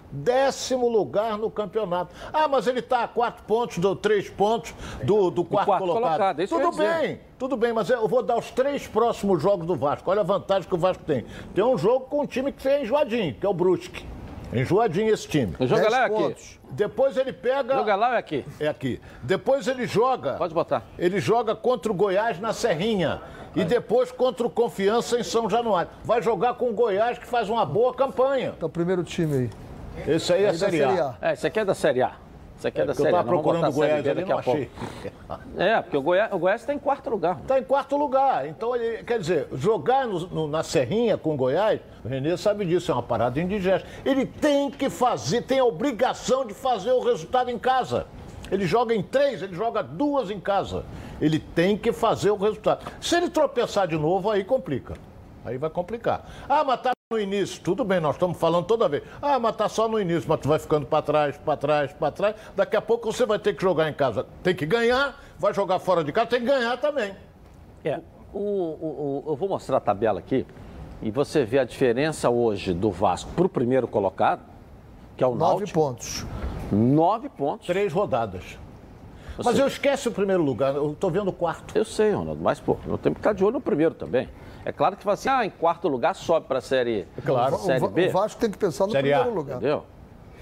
Décimo 0.09 0.88
lugar 0.88 1.38
no 1.38 1.51
campeonato. 1.51 2.15
Ah, 2.31 2.47
mas 2.47 2.65
ele 2.65 2.79
está 2.79 3.03
a 3.03 3.07
quatro 3.07 3.44
pontos, 3.44 3.77
do, 3.77 3.95
três 3.95 4.29
pontos 4.29 4.74
do, 5.03 5.29
do 5.29 5.44
quarto, 5.44 5.65
quarto 5.65 5.81
colocado. 5.81 6.03
colocado, 6.03 6.39
é 6.39 6.47
tudo 6.47 6.71
bem, 6.71 7.19
tudo 7.38 7.57
bem, 7.57 7.74
mas 7.74 7.89
eu 7.89 8.07
vou 8.07 8.24
dar 8.24 8.38
os 8.38 8.50
três 8.51 8.88
próximos 8.88 9.41
jogos 9.41 9.68
do 9.68 9.75
Vasco. 9.75 10.09
Olha 10.09 10.21
a 10.21 10.24
vantagem 10.24 10.68
que 10.68 10.74
o 10.74 10.77
Vasco 10.77 11.03
tem. 11.03 11.25
Tem 11.53 11.63
um 11.63 11.77
jogo 11.77 12.06
com 12.06 12.21
um 12.21 12.25
time 12.25 12.53
que 12.53 12.68
é 12.68 12.81
enjoadinho, 12.81 13.33
que 13.33 13.45
é 13.45 13.50
o 13.50 13.53
Brusque. 13.53 14.06
Enjoadinho 14.53 15.13
esse 15.13 15.27
time. 15.27 15.53
Joga 15.59 15.89
lá 15.89 16.00
é 16.00 16.06
aqui. 16.06 16.35
Depois 16.71 17.18
ele 17.18 17.33
pega. 17.33 17.75
Joga 17.75 17.95
lá 17.95 18.15
é 18.15 18.18
aqui. 18.18 18.45
É 18.59 18.68
aqui. 18.68 19.01
Depois 19.21 19.68
ele 19.68 19.85
joga. 19.85 20.33
Pode 20.35 20.53
botar. 20.53 20.83
Ele 20.97 21.19
joga 21.19 21.53
contra 21.53 21.91
o 21.91 21.95
Goiás 21.95 22.39
na 22.39 22.53
Serrinha. 22.53 23.21
E 23.62 23.65
depois 23.65 24.12
contra 24.12 24.45
o 24.45 24.50
Confiança 24.50 25.19
em 25.19 25.24
São 25.24 25.50
Januário. 25.50 25.89
Vai 26.04 26.21
jogar 26.21 26.54
com 26.56 26.69
o 26.69 26.74
Goiás, 26.74 27.18
que 27.18 27.25
faz 27.25 27.50
uma 27.50 27.65
boa 27.65 27.94
campanha. 27.94 28.54
Tá 28.59 28.65
o 28.65 28.69
primeiro 28.69 29.04
time 29.04 29.50
aí. 30.06 30.13
Esse 30.15 30.31
aí 30.33 30.44
é 30.44 30.48
a 30.48 30.51
Aí 30.51 30.57
da 30.57 30.69
Série 30.69 30.83
A. 30.83 31.15
É, 31.21 31.33
esse 31.33 31.48
aqui 31.48 31.59
é 31.59 31.65
da 31.65 31.74
Série 31.74 32.01
A. 32.04 32.12
Esse 32.57 32.68
aqui 32.68 32.81
é, 32.81 32.86
da 32.86 32.94
Porque 32.94 33.01
eu 33.01 33.06
Série 33.06 33.15
A. 33.18 33.19
estava 33.21 33.36
Nós 33.36 33.44
vamos 33.44 33.44
procurando 33.44 33.63
o 33.63 33.68
a 33.68 33.71
Série 33.71 33.88
Goiás 33.88 34.07
ali, 34.07 34.16
daqui 34.16 34.30
não 34.30 34.40
a 34.40 34.44
pouco. 34.44 34.59
achei. 34.59 34.71
É, 35.57 35.81
porque 35.81 35.97
o 35.97 36.02
Goiás, 36.02 36.33
o 36.33 36.37
Goiás 36.40 36.61
está 36.61 36.73
em 36.73 36.80
quarto 36.80 37.09
lugar. 37.09 37.37
Está 37.42 37.59
em 37.59 37.64
quarto 37.64 37.97
lugar. 37.97 38.47
Então, 38.47 38.76
ele, 38.76 39.04
quer 39.04 39.19
dizer, 39.19 39.47
jogar 39.54 40.06
no- 40.07 40.28
no- 40.28 40.47
na 40.47 40.61
Serrinha 40.64 41.18
com 41.18 41.33
o 41.33 41.37
Goiás, 41.37 41.80
o 42.04 42.07
Renê 42.07 42.37
sabe 42.37 42.66
disso, 42.66 42.92
é 42.92 42.94
uma 42.94 43.04
parada 43.04 43.40
indigesta. 43.42 43.87
Ele 44.06 44.26
tem 44.26 44.69
que 44.69 44.90
fazer, 44.90 45.42
tem 45.44 45.59
a 45.59 45.66
obrigação 45.66 46.45
de 46.45 46.54
fazer 46.54 46.92
o 46.92 46.99
resultado 47.04 47.49
em 47.49 47.57
casa. 47.59 48.06
Ele 48.52 48.66
joga 48.66 48.95
em 48.95 49.04
três, 49.04 49.42
ele 49.42 49.54
joga 49.54 49.83
duas 49.83 50.30
em 50.31 50.40
casa. 50.40 50.85
Ele 51.19 51.40
tem 51.40 51.78
que 51.78 51.92
fazer 51.92 52.31
o 52.31 52.38
resultado. 52.38 52.92
Se 53.02 53.16
ele 53.16 53.30
tropeçar 53.30 53.88
de 53.88 53.97
novo, 53.97 54.30
aí 54.30 54.44
complica. 54.44 54.94
Aí 55.45 55.57
vai 55.57 55.69
complicar. 55.69 56.26
Ah, 56.47 56.64
mas 56.64 56.81
tá 56.81 56.92
no 57.12 57.18
início. 57.19 57.62
Tudo 57.64 57.83
bem, 57.86 58.00
nós 58.02 58.16
estamos 58.16 58.38
falando 58.38 58.66
toda 58.66 58.90
vez. 58.90 59.02
Ah, 59.21 59.40
mas 59.40 59.56
tá 59.56 59.69
só 59.69 59.88
no 59.88 60.00
início, 60.00 60.28
mas 60.28 60.40
tu 60.42 60.50
vai 60.50 60.59
ficando 60.59 60.86
para 60.86 61.02
trás, 61.02 61.38
para 61.38 61.56
trás, 61.57 61.94
para 61.94 62.12
trás. 62.12 62.36
Daqui 62.56 62.76
a 62.76 62.81
pouco 62.81 63.12
você 63.12 63.26
vai 63.26 63.40
ter 63.40 63.56
que 63.56 63.62
jogar 63.62 63.90
em 63.90 63.94
casa. 63.94 64.26
Tem 64.44 64.54
que 64.54 64.66
ganhar, 64.66 65.18
vai 65.40 65.54
jogar 65.54 65.80
fora 65.80 66.04
de 66.04 66.12
casa, 66.12 66.28
tem 66.28 66.42
que 66.42 66.45
ganhar 66.47 66.76
também. 66.78 67.14
É, 67.86 68.00
o, 68.33 68.40
o- 68.40 69.24
o- 69.26 69.31
eu 69.31 69.36
vou 69.38 69.47
mostrar 69.47 69.78
a 69.78 69.80
tabela 69.80 70.19
aqui 70.19 70.45
e 71.02 71.09
você 71.09 71.45
vê 71.45 71.59
a 71.59 71.64
diferença 71.64 72.30
hoje 72.30 72.74
do 72.74 72.92
Vasco 72.92 73.31
para 73.31 73.45
o 73.45 73.50
primeiro 73.50 73.88
colocado, 73.88 74.42
que 75.16 75.24
é 75.24 75.28
o 75.28 75.33
Nove 75.33 75.59
Náutico. 75.59 75.80
pontos. 75.80 76.26
Nove 76.71 77.30
pontos. 77.30 77.66
Três 77.68 77.94
rodadas. 77.94 78.59
Mas 79.37 79.47
seja- 79.53 79.63
eu 79.63 79.67
esqueço 79.67 80.09
o 80.09 80.11
primeiro 80.11 80.41
lugar, 80.44 80.75
eu 80.75 80.95
tô 80.99 81.09
vendo 81.09 81.27
o 81.29 81.33
quarto. 81.33 81.77
Eu 81.77 81.85
sei, 81.85 82.11
Ronaldo, 82.11 82.41
mas 82.41 82.59
pô, 82.59 82.77
nós 82.87 82.99
temos 82.99 83.17
que 83.17 83.19
estar 83.19 83.33
de 83.33 83.44
olho 83.44 83.53
no 83.53 83.61
primeiro 83.61 83.94
também. 83.95 84.27
É 84.65 84.71
claro 84.71 84.97
que 84.97 85.03
fala 85.03 85.13
assim, 85.13 85.29
ah, 85.29 85.45
em 85.45 85.49
quarto 85.49 85.87
lugar 85.87 86.13
sobe 86.15 86.45
para 86.47 86.57
a 86.57 86.61
série, 86.61 87.07
claro. 87.25 87.56
O, 87.56 87.59
série 87.59 87.87
B. 87.87 88.07
o 88.07 88.11
Vasco 88.11 88.39
tem 88.41 88.49
que 88.51 88.57
pensar 88.57 88.85
no 88.85 88.91
Série 88.91 89.13
A, 89.13 89.19
primeiro 89.19 89.39
lugar. 89.39 89.57
Entendeu? 89.57 89.83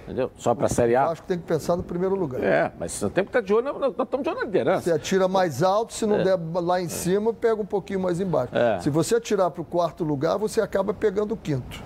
Entendeu? 0.05 0.31
Sobe 0.37 0.57
para 0.59 0.67
a 0.67 0.69
série 0.69 0.93
O 0.95 0.99
A. 0.99 1.05
Vasco 1.07 1.25
tem 1.27 1.37
que 1.37 1.43
pensar 1.45 1.75
no 1.75 1.83
primeiro 1.83 2.15
lugar. 2.15 2.43
É, 2.43 2.71
mas 2.79 2.99
nós 3.01 3.11
temos 3.11 3.31
que 3.31 3.37
estar 3.37 3.41
de 3.45 3.53
olho, 3.53 3.77
nós 3.79 3.91
estamos 3.91 4.23
de 4.23 4.29
olho 4.29 4.39
na 4.39 4.45
liderança. 4.45 4.81
Você 4.83 4.91
atira 4.91 5.27
mais 5.27 5.61
alto, 5.63 5.93
se 5.93 6.05
não 6.05 6.23
der 6.23 6.37
lá 6.61 6.79
em 6.81 6.87
cima, 6.89 7.33
pega 7.33 7.61
um 7.61 7.65
pouquinho 7.65 7.99
mais 7.99 8.19
embaixo. 8.19 8.55
É. 8.55 8.79
Se 8.81 8.89
você 8.89 9.15
atirar 9.15 9.49
para 9.51 9.61
o 9.61 9.65
quarto 9.65 10.03
lugar, 10.03 10.37
você 10.37 10.61
acaba 10.61 10.93
pegando 10.93 11.33
o 11.33 11.37
quinto. 11.37 11.83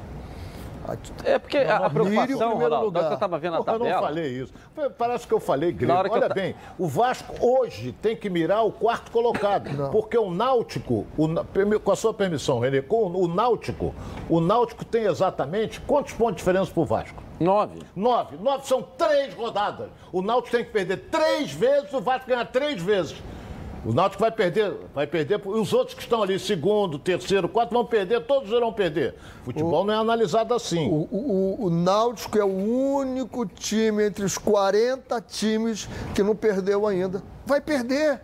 É 1.24 1.40
porque 1.40 1.58
a, 1.58 1.78
a 1.78 1.88
o 1.88 1.90
preocupação, 1.90 2.26
primeiro 2.26 2.58
Ronaldo, 2.58 3.00
que 3.00 3.06
eu 3.06 3.14
estava 3.14 3.40
vendo 3.40 3.56
a 3.56 3.58
Porra, 3.58 3.74
eu 3.74 3.80
não 3.80 3.86
tabela... 3.86 4.08
falei 4.08 4.28
isso. 4.42 4.54
Parece 4.98 5.28
que 5.28 5.34
eu 5.34 5.40
falei 5.40 5.72
grego. 5.72 6.08
Eu 6.08 6.12
Olha 6.12 6.28
ta- 6.28 6.34
bem, 6.34 6.56
o 6.78 6.88
Vasco 6.88 7.34
hoje 7.40 7.92
tem 8.02 8.16
que 8.16 8.30
mirar 8.30 8.64
o 8.66 8.72
quarto 8.72 9.12
colocado. 9.12 9.90
Porque 9.92 10.18
o 10.18 10.32
Náutico, 10.32 11.06
o 11.18 11.28
com 11.80 11.92
a 11.92 11.96
sua 11.96 12.14
permissão, 12.14 12.60
Renê, 12.60 12.82
com 12.82 13.08
o 13.08 13.28
Náutico, 13.28 13.94
o 14.30 14.40
Náutico 14.40 14.86
tem 14.86 15.04
exatamente 15.06 15.80
quantos 15.82 16.14
pontos 16.14 16.36
de 16.36 16.40
diferença 16.40 16.72
pro 16.72 16.86
Vasco? 16.86 17.22
Nove. 17.40 17.80
Nove. 17.96 18.38
Nove 18.38 18.68
são 18.68 18.82
três 18.82 19.34
rodadas. 19.34 19.90
O 20.12 20.22
Náutico 20.22 20.56
tem 20.58 20.66
que 20.66 20.72
perder 20.72 20.98
três 21.10 21.52
vezes, 21.52 21.94
o 21.94 22.02
Vasco 22.02 22.28
ganhar 22.28 22.46
três 22.46 22.82
vezes. 22.82 23.16
O 23.86 23.94
Náutico 23.94 24.22
vai 24.22 24.32
perder, 24.32 24.74
vai 24.94 25.08
perder, 25.08 25.42
e 25.44 25.50
os 25.50 25.72
outros 25.74 25.96
que 25.96 26.02
estão 26.02 26.22
ali, 26.22 26.38
segundo, 26.38 27.00
terceiro, 27.00 27.48
quarto, 27.48 27.72
vão 27.72 27.86
perder, 27.86 28.26
todos 28.26 28.52
irão 28.52 28.74
perder. 28.74 29.16
Futebol 29.44 29.84
o, 29.84 29.86
não 29.86 29.94
é 29.94 29.98
analisado 29.98 30.54
assim. 30.54 30.90
O, 30.90 31.08
o, 31.12 31.66
o, 31.66 31.70
Náutico 31.70 32.38
é 32.38 32.44
o 32.44 32.48
único 32.48 33.46
time 33.46 34.06
entre 34.06 34.26
os 34.26 34.38
40 34.38 35.22
times 35.22 35.88
que 36.14 36.22
não 36.22 36.36
perdeu 36.36 36.86
ainda. 36.86 37.24
Vai 37.46 37.62
perder. 37.62 38.22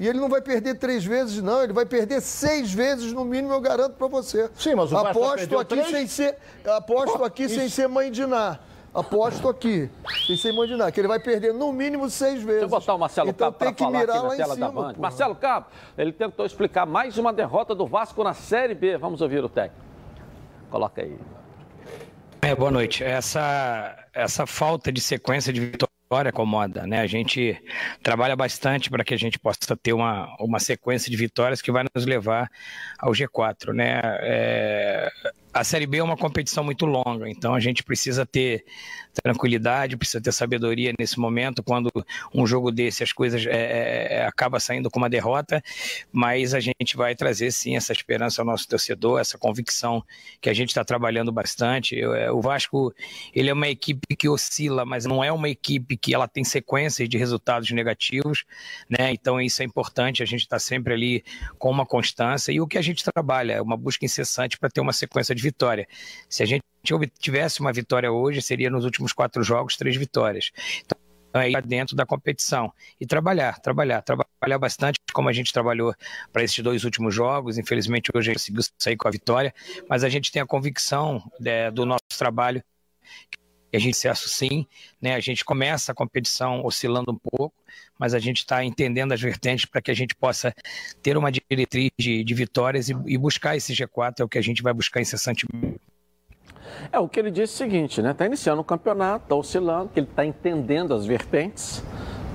E 0.00 0.08
ele 0.08 0.18
não 0.18 0.28
vai 0.28 0.42
perder 0.42 0.74
três 0.74 1.04
vezes, 1.04 1.40
não. 1.40 1.62
Ele 1.62 1.72
vai 1.72 1.86
perder 1.86 2.20
seis 2.20 2.72
vezes, 2.72 3.12
no 3.12 3.24
mínimo, 3.24 3.52
eu 3.52 3.60
garanto 3.60 3.92
para 3.92 4.08
você. 4.08 4.50
Sim, 4.58 4.74
mas 4.74 4.90
o 4.90 4.96
aposto 4.96 5.58
aqui 5.58 5.76
três? 5.76 5.90
sem 5.90 6.06
ser 6.08 6.36
Aposto 6.64 7.22
aqui 7.22 7.48
sem 7.48 7.68
ser 7.68 7.88
mãe 7.88 8.10
de 8.10 8.26
Ná. 8.26 8.58
Aposto 8.94 9.48
aqui, 9.50 9.90
sem 10.36 10.52
imaginar, 10.52 10.92
que 10.92 11.00
ele 11.00 11.08
vai 11.08 11.18
perder 11.18 11.54
no 11.54 11.72
mínimo 11.72 12.08
seis 12.10 12.42
vezes. 12.42 12.60
Deixa 12.60 12.64
eu 12.64 12.68
botar 12.68 12.94
o 12.94 12.98
Marcelo 12.98 13.30
então, 13.30 13.52
Cabo 13.52 13.58
para 13.58 13.72
falar 13.72 13.98
aqui 13.98 14.06
na 14.06 14.12
tela 14.12 14.54
cima, 14.54 14.56
da 14.56 14.70
Band. 14.70 14.94
Marcelo 14.98 15.34
Cabo, 15.34 15.66
ele 15.96 16.12
tentou 16.12 16.44
explicar 16.44 16.84
mais 16.84 17.16
uma 17.16 17.32
derrota 17.32 17.74
do 17.74 17.86
Vasco 17.86 18.22
na 18.22 18.34
Série 18.34 18.74
B. 18.74 18.98
Vamos 18.98 19.20
ouvir 19.20 19.42
o 19.42 19.48
técnico. 19.48 19.82
Coloca 20.70 21.02
aí. 21.02 21.16
É, 22.42 22.54
boa 22.54 22.70
noite. 22.70 23.04
Essa, 23.04 23.96
essa 24.12 24.46
falta 24.46 24.90
de 24.90 25.00
sequência 25.00 25.52
de 25.52 25.60
vitória 25.60 26.28
acomoda, 26.28 26.86
né? 26.86 27.00
A 27.00 27.06
gente 27.06 27.56
trabalha 28.02 28.34
bastante 28.34 28.90
para 28.90 29.04
que 29.04 29.14
a 29.14 29.16
gente 29.16 29.38
possa 29.38 29.76
ter 29.80 29.92
uma, 29.92 30.28
uma 30.40 30.58
sequência 30.58 31.10
de 31.10 31.16
vitórias 31.16 31.62
que 31.62 31.70
vai 31.70 31.84
nos 31.94 32.04
levar 32.04 32.50
ao 32.98 33.12
G4, 33.12 33.72
né? 33.72 34.00
É, 34.04 35.08
a 35.52 35.64
Série 35.64 35.86
B 35.86 35.98
é 35.98 36.02
uma 36.02 36.16
competição 36.16 36.64
muito 36.64 36.86
longa, 36.86 37.28
então 37.28 37.54
a 37.54 37.60
gente 37.60 37.82
precisa 37.82 38.24
ter 38.24 38.64
tranquilidade, 39.22 39.96
precisa 39.96 40.22
ter 40.22 40.32
sabedoria 40.32 40.92
nesse 40.98 41.18
momento, 41.18 41.62
quando 41.62 41.90
um 42.34 42.46
jogo 42.46 42.70
desse 42.70 43.02
as 43.02 43.12
coisas 43.12 43.44
é, 43.46 43.50
é, 43.50 44.14
é, 44.14 44.26
acaba 44.26 44.58
saindo 44.58 44.90
com 44.90 44.98
uma 44.98 45.10
derrota, 45.10 45.62
mas 46.10 46.54
a 46.54 46.60
gente 46.60 46.96
vai 46.96 47.14
trazer 47.14 47.50
sim 47.50 47.76
essa 47.76 47.92
esperança 47.92 48.40
ao 48.40 48.46
nosso 48.46 48.66
torcedor, 48.66 49.20
essa 49.20 49.36
convicção 49.36 50.02
que 50.40 50.48
a 50.48 50.54
gente 50.54 50.70
está 50.70 50.84
trabalhando 50.84 51.30
bastante. 51.30 52.00
É, 52.00 52.30
o 52.30 52.40
Vasco 52.40 52.94
ele 53.34 53.50
é 53.50 53.52
uma 53.52 53.68
equipe 53.68 54.16
que 54.16 54.28
oscila, 54.28 54.84
mas 54.84 55.04
não 55.04 55.22
é 55.22 55.30
uma 55.30 55.48
equipe 55.48 55.96
que 55.96 56.14
ela 56.14 56.26
tem 56.26 56.44
sequências 56.44 57.08
de 57.08 57.18
resultados 57.18 57.70
negativos, 57.70 58.44
né? 58.88 59.12
Então 59.12 59.40
isso 59.40 59.62
é 59.62 59.64
importante, 59.64 60.22
a 60.22 60.26
gente 60.26 60.40
está 60.42 60.58
sempre 60.58 60.94
ali 60.94 61.24
com 61.58 61.70
uma 61.70 61.84
constância 61.84 62.52
e 62.52 62.60
o 62.60 62.66
que 62.66 62.78
a 62.78 62.82
gente 62.82 63.04
trabalha 63.04 63.54
é 63.54 63.62
uma 63.62 63.76
busca 63.76 64.04
incessante 64.04 64.58
para 64.58 64.70
ter 64.70 64.80
uma 64.80 64.92
sequência 64.92 65.34
de 65.34 65.41
vitória. 65.42 65.86
Se 66.28 66.42
a 66.42 66.46
gente 66.46 66.62
tivesse 67.18 67.60
uma 67.60 67.72
vitória 67.72 68.10
hoje, 68.10 68.42
seria 68.42 68.70
nos 68.70 68.84
últimos 68.84 69.12
quatro 69.12 69.42
jogos, 69.42 69.76
três 69.76 69.96
vitórias. 69.96 70.50
Então, 70.84 70.98
aí 71.32 71.52
dentro 71.62 71.96
da 71.96 72.04
competição 72.04 72.72
e 73.00 73.06
trabalhar, 73.06 73.58
trabalhar, 73.60 74.02
trabalhar 74.02 74.58
bastante 74.58 74.98
como 75.12 75.28
a 75.28 75.32
gente 75.32 75.52
trabalhou 75.52 75.94
para 76.32 76.42
esses 76.42 76.58
dois 76.62 76.84
últimos 76.84 77.14
jogos. 77.14 77.58
Infelizmente 77.58 78.10
hoje 78.14 78.30
a 78.30 78.32
gente 78.34 78.40
conseguiu 78.40 78.62
sair 78.78 78.96
com 78.96 79.08
a 79.08 79.10
vitória, 79.10 79.54
mas 79.88 80.04
a 80.04 80.08
gente 80.08 80.30
tem 80.30 80.42
a 80.42 80.46
convicção 80.46 81.22
é, 81.44 81.70
do 81.70 81.86
nosso 81.86 82.02
trabalho 82.18 82.62
que 83.72 83.76
a 83.78 83.80
gente 83.80 83.94
sucesso 83.94 84.28
sim, 84.28 84.66
né? 85.00 85.14
A 85.14 85.20
gente 85.20 85.46
começa 85.46 85.92
a 85.92 85.94
competição 85.94 86.62
oscilando 86.62 87.10
um 87.10 87.16
pouco, 87.16 87.54
mas 87.98 88.12
a 88.12 88.18
gente 88.18 88.38
está 88.38 88.62
entendendo 88.62 89.12
as 89.12 89.20
vertentes 89.20 89.64
para 89.64 89.80
que 89.80 89.90
a 89.90 89.94
gente 89.94 90.14
possa 90.14 90.54
ter 91.02 91.16
uma 91.16 91.32
diretriz 91.32 91.90
de, 91.98 92.22
de 92.22 92.34
vitórias 92.34 92.90
e, 92.90 92.96
e, 93.06 93.16
buscar 93.16 93.56
esse 93.56 93.72
G4, 93.72 94.20
é 94.20 94.24
o 94.24 94.28
que 94.28 94.36
a 94.36 94.42
gente 94.42 94.62
vai 94.62 94.74
buscar 94.74 95.00
incessantemente. 95.00 95.80
É, 96.92 96.98
o 96.98 97.08
que 97.08 97.18
ele 97.18 97.30
disse 97.30 97.62
é 97.62 97.66
o 97.66 97.70
seguinte, 97.70 98.02
né? 98.02 98.10
Está 98.10 98.26
iniciando 98.26 98.60
o 98.60 98.64
campeonato, 98.64 99.24
está 99.24 99.34
oscilando, 99.34 99.88
que 99.88 100.00
ele 100.00 100.06
está 100.06 100.26
entendendo 100.26 100.92
as 100.92 101.06
vertentes 101.06 101.82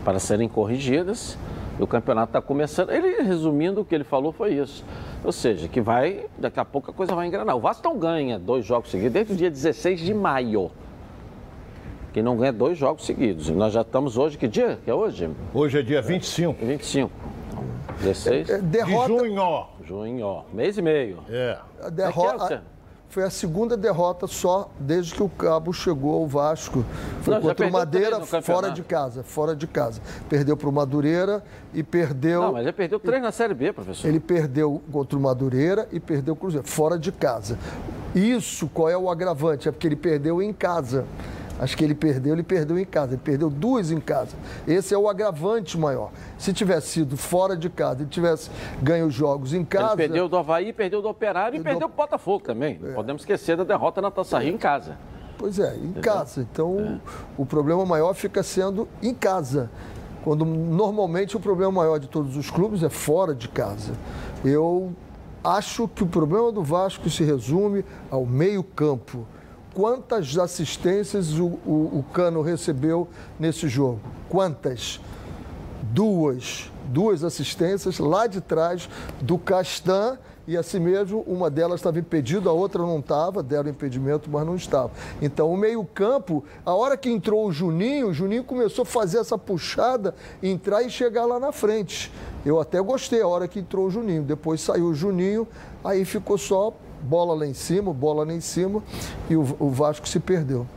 para 0.03 0.17
serem 0.17 0.49
corrigidas. 0.49 1.37
E 1.79 1.83
o 1.83 1.85
campeonato 1.85 2.31
está 2.31 2.41
começando. 2.41 2.89
Ele, 2.89 3.21
resumindo, 3.21 3.81
o 3.81 3.85
que 3.85 3.93
ele 3.93 4.03
falou 4.03 4.31
foi 4.31 4.55
isso. 4.55 4.83
Ou 5.23 5.31
seja, 5.31 5.67
que 5.67 5.79
vai, 5.79 6.25
daqui 6.35 6.59
a 6.59 6.65
pouco 6.65 6.89
a 6.89 6.93
coisa 6.93 7.13
vai 7.13 7.27
engrenar. 7.27 7.55
O 7.55 7.59
Vasco 7.59 7.87
não 7.87 7.99
ganha 7.99 8.39
dois 8.39 8.65
jogos 8.65 8.89
seguidos 8.89 9.13
desde 9.13 9.33
o 9.33 9.35
dia 9.35 9.51
16 9.51 9.99
de 9.99 10.15
maio. 10.15 10.71
Quem 12.17 12.23
não 12.23 12.35
ganha 12.35 12.51
dois 12.51 12.75
jogos 12.75 13.05
seguidos. 13.05 13.47
Nós 13.51 13.71
já 13.71 13.81
estamos 13.81 14.17
hoje, 14.17 14.39
que 14.39 14.47
dia 14.47 14.79
que 14.83 14.89
é 14.89 14.93
hoje? 14.95 15.29
Hoje 15.53 15.77
é 15.77 15.83
dia 15.83 16.01
25. 16.01 16.65
25. 16.65 17.11
16? 17.99 18.49
É, 18.49 18.57
derrota... 18.57 19.13
De 19.13 19.19
junho. 19.19 19.65
Junho, 19.83 20.45
mês 20.51 20.79
e 20.79 20.81
meio. 20.81 21.19
É. 21.29 21.59
A 21.79 21.89
derrota... 21.89 22.55
É 22.55 22.77
foi 23.07 23.23
a 23.23 23.29
segunda 23.29 23.77
derrota 23.77 24.25
só 24.25 24.69
desde 24.79 25.13
que 25.13 25.21
o 25.21 25.29
Cabo 25.29 25.71
chegou 25.71 26.15
ao 26.15 26.27
Vasco. 26.27 26.83
Foi 27.21 27.35
Não, 27.35 27.41
contra 27.41 27.67
o 27.67 27.71
Madeira 27.71 28.19
fora 28.21 28.71
de 28.71 28.81
casa, 28.81 29.23
fora 29.23 29.55
de 29.55 29.67
casa. 29.67 30.01
Perdeu 30.27 30.57
para 30.57 30.67
o 30.67 30.71
Madureira 30.73 31.43
e 31.73 31.83
perdeu. 31.83 32.41
Não, 32.41 32.53
mas 32.53 32.63
ele 32.63 32.73
perdeu 32.73 32.99
três 32.99 33.21
na 33.21 33.31
Série 33.31 33.53
B, 33.53 33.71
professor. 33.71 34.07
Ele 34.07 34.19
perdeu 34.19 34.81
contra 34.91 35.17
o 35.17 35.21
Madureira 35.21 35.87
e 35.91 35.99
perdeu 35.99 36.33
o 36.33 36.37
Cruzeiro, 36.37 36.67
fora 36.67 36.97
de 36.97 37.11
casa. 37.11 37.57
Isso, 38.13 38.67
qual 38.73 38.89
é 38.89 38.97
o 38.97 39.09
agravante? 39.09 39.69
É 39.69 39.71
porque 39.71 39.87
ele 39.87 39.95
perdeu 39.95 40.41
em 40.41 40.51
casa. 40.51 41.05
Acho 41.59 41.75
que 41.75 41.83
ele 41.83 41.95
perdeu, 41.95 42.33
ele 42.33 42.43
perdeu 42.43 42.77
em 42.77 42.85
casa. 42.85 43.13
Ele 43.13 43.21
perdeu 43.23 43.49
duas 43.49 43.91
em 43.91 43.99
casa. 43.99 44.35
Esse 44.67 44.93
é 44.93 44.97
o 44.97 45.09
agravante 45.09 45.77
maior. 45.77 46.11
Se 46.37 46.53
tivesse 46.53 46.87
sido 46.87 47.17
fora 47.17 47.57
de 47.57 47.69
casa 47.69 48.03
e 48.03 48.05
tivesse 48.05 48.49
ganho 48.81 49.07
os 49.07 49.13
jogos 49.13 49.53
em 49.53 49.65
casa. 49.65 49.93
Ele 49.93 49.97
perdeu 49.97 50.29
do 50.29 50.37
Havaí, 50.37 50.71
perdeu 50.71 51.01
do 51.01 51.09
Operário 51.09 51.59
e, 51.59 51.63
perdeu 51.63 51.87
do 51.87 51.93
Botafogo 51.93 52.43
também. 52.43 52.79
É. 52.83 52.93
Podemos 52.93 53.21
esquecer 53.23 53.57
da 53.57 53.63
derrota 53.63 54.01
na 54.01 54.11
Taça 54.11 54.39
Rio 54.39 54.53
em 54.53 54.57
casa. 54.57 54.97
Pois 55.37 55.59
é, 55.59 55.75
em 55.75 55.85
Entendeu? 55.85 56.01
casa. 56.01 56.41
Então, 56.41 56.79
é. 56.79 56.99
o 57.37 57.45
problema 57.45 57.85
maior 57.85 58.13
fica 58.13 58.43
sendo 58.43 58.87
em 59.01 59.13
casa. 59.13 59.69
Quando 60.23 60.43
normalmente 60.43 61.37
o 61.37 61.39
problema 61.39 61.71
maior 61.71 61.99
de 61.99 62.07
todos 62.07 62.35
os 62.35 62.49
clubes 62.49 62.83
é 62.83 62.89
fora 62.89 63.33
de 63.33 63.47
casa. 63.47 63.93
Eu 64.43 64.93
acho 65.43 65.87
que 65.87 66.03
o 66.03 66.07
problema 66.07 66.51
do 66.51 66.61
Vasco 66.61 67.09
se 67.09 67.23
resume 67.23 67.85
ao 68.11 68.25
meio-campo 68.25 69.25
quantas 69.77 70.35
assistências 70.39 71.37
o, 71.37 71.45
o, 71.63 71.99
o 71.99 72.05
Cano 72.11 72.41
recebeu 72.41 73.07
nesse 73.39 73.67
jogo? 73.67 73.99
Quantas? 74.27 74.99
Duas. 75.83 76.71
Duas 76.85 77.23
assistências 77.23 77.99
lá 77.99 78.25
de 78.25 78.41
trás 78.41 78.89
do 79.21 79.37
Castan 79.37 80.17
e 80.47 80.57
assim 80.57 80.79
mesmo 80.79 81.23
uma 81.27 81.47
delas 81.47 81.79
estava 81.79 81.99
impedida, 81.99 82.49
a 82.49 82.53
outra 82.53 82.81
não 82.81 82.97
estava, 82.97 83.43
deram 83.43 83.69
impedimento, 83.69 84.27
mas 84.31 84.47
não 84.47 84.55
estava. 84.55 84.89
Então 85.21 85.53
o 85.53 85.57
meio-campo, 85.57 86.43
a 86.65 86.73
hora 86.73 86.97
que 86.97 87.11
entrou 87.11 87.45
o 87.45 87.51
Juninho, 87.51 88.07
o 88.07 88.13
Juninho 88.13 88.43
começou 88.43 88.81
a 88.81 88.85
fazer 88.85 89.19
essa 89.19 89.37
puxada, 89.37 90.15
entrar 90.41 90.81
e 90.81 90.89
chegar 90.89 91.27
lá 91.27 91.39
na 91.39 91.51
frente. 91.51 92.11
Eu 92.43 92.59
até 92.59 92.81
gostei 92.81 93.21
a 93.21 93.27
hora 93.27 93.47
que 93.47 93.59
entrou 93.59 93.85
o 93.85 93.91
Juninho. 93.91 94.23
Depois 94.23 94.59
saiu 94.59 94.85
o 94.85 94.95
Juninho, 94.95 95.47
aí 95.83 96.03
ficou 96.03 96.35
só 96.35 96.73
bola 97.01 97.33
lá 97.33 97.45
em 97.45 97.53
cima, 97.53 97.93
bola 97.93 98.25
lá 98.25 98.33
em 98.33 98.41
cima, 98.41 98.83
e 99.29 99.35
o, 99.35 99.41
o 99.59 99.69
Vasco 99.69 100.07
se 100.07 100.19
perdeu. 100.19 100.67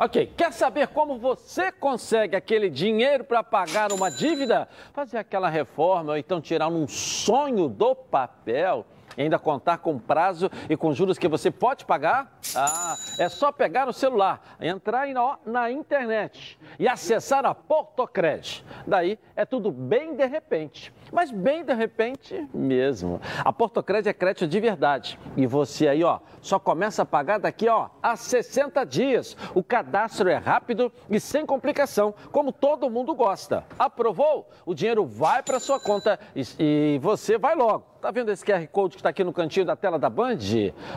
Ok, 0.00 0.32
quer 0.36 0.52
saber 0.52 0.88
como 0.88 1.16
você 1.16 1.70
consegue 1.70 2.34
aquele 2.34 2.68
dinheiro 2.68 3.22
para 3.22 3.42
pagar 3.44 3.92
uma 3.92 4.10
dívida? 4.10 4.68
Fazer 4.92 5.18
aquela 5.18 5.48
reforma 5.48 6.12
ou 6.12 6.18
então 6.18 6.40
tirar 6.40 6.66
um 6.66 6.88
sonho 6.88 7.68
do 7.68 7.94
papel? 7.94 8.84
Ainda 9.16 9.38
contar 9.38 9.78
com 9.78 9.98
prazo 9.98 10.50
e 10.68 10.76
com 10.76 10.92
juros 10.92 11.18
que 11.18 11.28
você 11.28 11.50
pode 11.50 11.84
pagar? 11.84 12.38
Ah, 12.54 12.94
é 13.18 13.28
só 13.28 13.52
pegar 13.52 13.88
o 13.88 13.92
celular, 13.92 14.56
entrar 14.60 15.06
na 15.44 15.70
internet 15.70 16.58
e 16.78 16.88
acessar 16.88 17.44
a 17.44 17.54
Portocred. 17.54 18.64
Daí 18.86 19.18
é 19.34 19.44
tudo 19.44 19.70
bem 19.70 20.14
de 20.14 20.26
repente, 20.26 20.92
mas 21.12 21.30
bem 21.30 21.64
de 21.64 21.74
repente 21.74 22.48
mesmo. 22.52 23.20
A 23.44 23.52
Portocred 23.52 24.08
é 24.08 24.12
crédito 24.12 24.46
de 24.46 24.60
verdade 24.60 25.18
e 25.36 25.46
você 25.46 25.88
aí, 25.88 26.04
ó, 26.04 26.20
só 26.40 26.58
começa 26.58 27.02
a 27.02 27.06
pagar 27.06 27.38
daqui, 27.38 27.68
ó, 27.68 27.88
a 28.02 28.16
60 28.16 28.84
dias. 28.84 29.36
O 29.54 29.62
cadastro 29.62 30.28
é 30.28 30.36
rápido 30.36 30.92
e 31.10 31.18
sem 31.20 31.44
complicação, 31.44 32.14
como 32.30 32.52
todo 32.52 32.90
mundo 32.90 33.14
gosta. 33.14 33.64
Aprovou? 33.78 34.48
O 34.64 34.74
dinheiro 34.74 35.04
vai 35.04 35.42
para 35.42 35.60
sua 35.60 35.80
conta 35.80 36.18
e, 36.34 36.42
e 36.58 36.98
você 37.00 37.38
vai 37.38 37.54
logo. 37.54 37.91
Tá 38.02 38.10
vendo 38.10 38.32
esse 38.32 38.44
QR 38.44 38.66
Code 38.66 38.96
que 38.96 38.98
está 38.98 39.10
aqui 39.10 39.22
no 39.22 39.32
cantinho 39.32 39.64
da 39.64 39.76
tela 39.76 39.96
da 39.96 40.10
Band? 40.10 40.36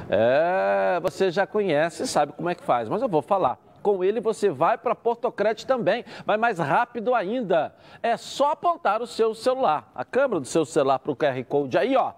É, 0.10 1.00
você 1.00 1.30
já 1.30 1.46
conhece 1.46 2.02
e 2.02 2.08
sabe 2.08 2.34
como 2.34 2.50
é 2.50 2.56
que 2.56 2.64
faz, 2.64 2.90
mas 2.90 3.00
eu 3.00 3.08
vou 3.08 3.22
falar. 3.22 3.60
Com 3.84 4.04
ele 4.04 4.20
você 4.20 4.50
vai 4.50 4.76
para 4.76 4.96
Portocred 4.96 5.68
também, 5.68 6.04
vai 6.26 6.36
mais 6.36 6.58
rápido 6.58 7.14
ainda. 7.14 7.76
É 8.02 8.18
só 8.18 8.54
apontar 8.54 9.04
o 9.04 9.06
seu 9.06 9.36
celular, 9.36 9.92
a 9.94 10.04
câmera 10.04 10.40
do 10.40 10.48
seu 10.48 10.66
celular 10.66 10.98
para 10.98 11.12
o 11.12 11.16
QR 11.16 11.44
Code 11.48 11.78
aí, 11.78 11.96
ó, 11.96 12.14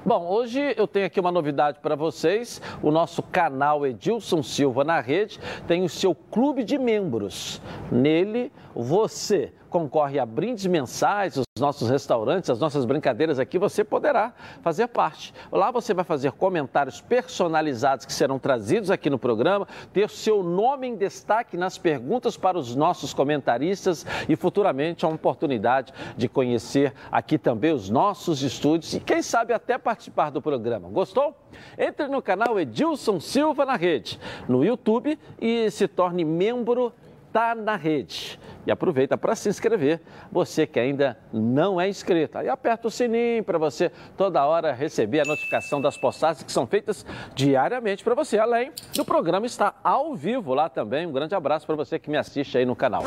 Bom, 0.05 0.27
hoje 0.27 0.75
eu 0.77 0.88
tenho 0.88 1.07
aqui 1.07 1.19
uma 1.19 1.31
novidade 1.31 1.79
para 1.79 1.95
vocês. 1.95 2.62
O 2.84 2.91
nosso 2.91 3.24
canal 3.24 3.88
Edilson 3.88 4.43
Silva 4.43 4.84
na 4.84 5.00
Rede 5.00 5.39
tem 5.67 5.84
o 5.84 5.89
seu 5.89 6.13
clube 6.13 6.63
de 6.63 6.77
membros. 6.77 7.60
Nele, 7.92 8.51
você 8.74 9.54
concorre 9.75 10.20
a 10.20 10.25
brindes 10.25 10.65
mensais, 10.65 11.36
os 11.36 11.46
nossos 11.60 11.89
restaurantes, 11.89 12.50
as 12.50 12.60
nossas 12.60 12.86
brincadeiras 12.86 13.39
aqui, 13.39 13.60
você 13.60 13.84
poderá 13.84 14.34
fazer 14.62 14.88
parte. 14.88 15.34
Lá 15.51 15.70
você 15.70 15.94
vai 15.94 16.06
fazer 16.06 16.32
comentários 16.32 17.01
personalizados 17.01 18.06
que 18.06 18.13
serão 18.13 18.39
trazidos 18.39 18.89
aqui 18.89 19.10
no 19.10 19.20
programa, 19.20 19.68
ter 19.92 20.10
seu 20.10 20.42
nome 20.42 20.88
em 20.88 20.96
destaque 20.96 21.58
nas 21.58 21.77
perguntas 21.77 22.38
para 22.38 22.58
os 22.58 22.74
nossos 22.74 23.13
comentaristas 23.13 24.06
e 24.30 24.36
futuramente 24.38 25.06
a 25.06 25.10
oportunidade 25.10 25.94
de 26.15 26.30
conhecer 26.30 26.94
aqui 27.12 27.38
também 27.38 27.74
os 27.74 27.89
nossos 27.89 28.42
estúdios 28.44 28.94
e 28.94 29.00
quem 29.01 29.22
sabe 29.22 29.54
até 29.54 29.77
participar 29.77 30.30
do 30.30 30.42
programa. 30.42 30.88
Gostou? 30.88 31.36
Entre 31.77 32.08
no 32.08 32.22
canal 32.22 32.58
Edilson 32.58 33.20
Silva 33.20 33.65
na 33.65 33.75
Rede, 33.75 34.20
no 34.48 34.63
YouTube 34.63 35.20
e 35.42 35.70
se 35.70 35.86
torne 35.86 36.24
membro 36.24 36.94
Tá 37.36 37.54
na 37.54 37.75
Rede 37.75 38.39
e 38.65 38.72
aproveita 38.72 39.18
para 39.18 39.36
se 39.36 39.50
inscrever, 39.50 40.00
você 40.32 40.65
que 40.65 40.80
ainda 40.80 41.20
não 41.34 41.82
é 41.82 41.89
inscrito. 41.89 42.38
Aí 42.38 42.48
aperta 42.48 42.88
o 42.88 42.89
sininho 42.89 43.44
para 43.44 43.58
você 43.58 43.92
toda 44.15 44.46
hora 44.46 44.72
receber 44.72 45.20
a 45.20 45.25
notificação 45.25 45.82
das 45.82 45.98
postagens 45.98 46.44
que 46.44 46.51
são 46.54 46.65
feitas 46.65 47.06
diariamente 47.36 48.06
para 48.06 48.15
você. 48.15 48.39
Além 48.39 48.72
do 48.96 49.04
programa 49.04 49.46
estar 49.46 49.77
ao 49.84 50.15
vivo 50.15 50.54
lá 50.54 50.70
também. 50.70 51.06
Um 51.06 51.12
grande 51.12 51.36
abraço 51.36 51.68
para 51.68 51.75
você 51.75 52.00
que 52.00 52.10
me 52.10 52.15
assiste 52.15 52.58
aí 52.58 52.65
no 52.65 52.74
canal. 52.74 53.04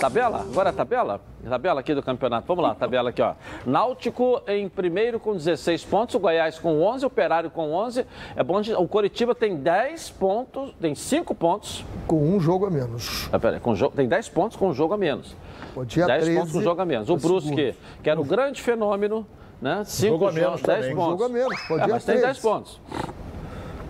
Tabela? 0.00 0.40
Agora 0.40 0.70
a 0.70 0.72
tabela? 0.72 1.20
Tabela 1.46 1.80
aqui 1.80 1.94
do 1.94 2.02
campeonato. 2.02 2.46
Vamos 2.46 2.64
lá, 2.64 2.74
tabela 2.74 3.10
aqui, 3.10 3.20
ó. 3.20 3.34
Náutico 3.66 4.40
em 4.46 4.66
primeiro 4.66 5.20
com 5.20 5.34
16 5.34 5.84
pontos, 5.84 6.14
o 6.14 6.18
Goiás 6.18 6.58
com 6.58 6.80
11, 6.82 7.04
o 7.04 7.08
Operário 7.08 7.50
com 7.50 7.70
11. 7.72 8.06
É 8.34 8.42
bom, 8.42 8.60
o 8.78 8.88
Coritiba 8.88 9.34
tem 9.34 9.56
10 9.56 10.10
pontos, 10.10 10.72
tem 10.80 10.94
5 10.94 11.34
pontos. 11.34 11.84
Com 12.06 12.16
um 12.16 12.40
jogo 12.40 12.64
a 12.66 12.70
menos. 12.70 13.28
Ah, 13.30 13.38
pera, 13.38 13.60
com, 13.60 13.74
tem 13.90 14.08
10 14.08 14.28
pontos 14.30 14.56
com 14.56 14.68
um 14.68 14.74
jogo 14.74 14.94
a 14.94 14.96
menos. 14.96 15.36
Podia 15.74 16.06
10 16.06 16.28
pontos 16.30 16.52
com 16.52 16.58
um 16.58 16.62
jogo 16.62 16.80
a 16.80 16.86
menos. 16.86 17.10
O 17.10 17.16
Brusque, 17.16 17.74
que 18.02 18.08
era 18.08 18.18
o 18.20 18.24
grande 18.24 18.62
fenômeno, 18.62 19.26
né? 19.60 19.82
5 19.84 20.12
jogo 20.12 20.28
a 20.28 20.32
menos, 20.32 20.62
10 20.62 20.94
pontos. 20.94 20.96
Um 20.96 21.10
jogo 21.10 21.24
a 21.24 21.28
menos, 21.28 21.60
podia 21.68 21.84
é, 21.84 21.88
mas 21.88 22.04
tem 22.04 22.20
10 22.20 22.38
pontos. 22.38 22.80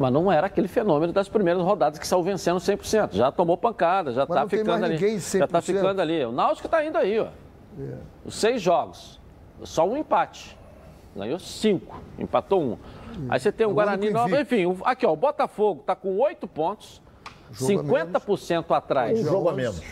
Mas 0.00 0.10
não 0.14 0.32
era 0.32 0.46
aquele 0.46 0.66
fenômeno 0.66 1.12
das 1.12 1.28
primeiras 1.28 1.62
rodadas 1.62 1.98
que 1.98 2.06
saiu 2.06 2.22
vencendo 2.22 2.56
100%. 2.56 3.12
Já 3.12 3.30
tomou 3.30 3.54
pancada, 3.58 4.12
já 4.12 4.22
está 4.22 4.48
ficando 4.48 4.82
ali. 4.82 4.96
Já 5.18 5.44
está 5.44 5.60
ficando 5.60 6.00
ali. 6.00 6.24
O 6.24 6.32
Náutico 6.32 6.66
está 6.66 6.82
indo 6.82 6.96
aí, 6.96 7.20
ó. 7.20 7.26
É. 7.78 7.96
Os 8.24 8.34
seis 8.34 8.62
jogos, 8.62 9.20
só 9.62 9.86
um 9.86 9.98
empate. 9.98 10.56
Ganhou 11.14 11.38
cinco, 11.38 12.00
empatou 12.18 12.62
um. 12.62 12.78
Aí 13.28 13.38
você 13.38 13.52
tem 13.52 13.66
o 13.66 13.70
um 13.70 13.74
Guarani 13.74 14.08
Nova, 14.08 14.40
enfim, 14.40 14.64
aqui 14.84 15.04
ó, 15.04 15.12
o 15.12 15.16
Botafogo 15.16 15.80
está 15.80 15.94
com 15.94 16.16
oito 16.18 16.48
pontos, 16.48 17.02
jogo 17.52 17.82
50% 17.82 18.70
atrás. 18.70 19.20
Um 19.20 19.24
jogo 19.24 19.50
a 19.50 19.52
menos. 19.52 19.82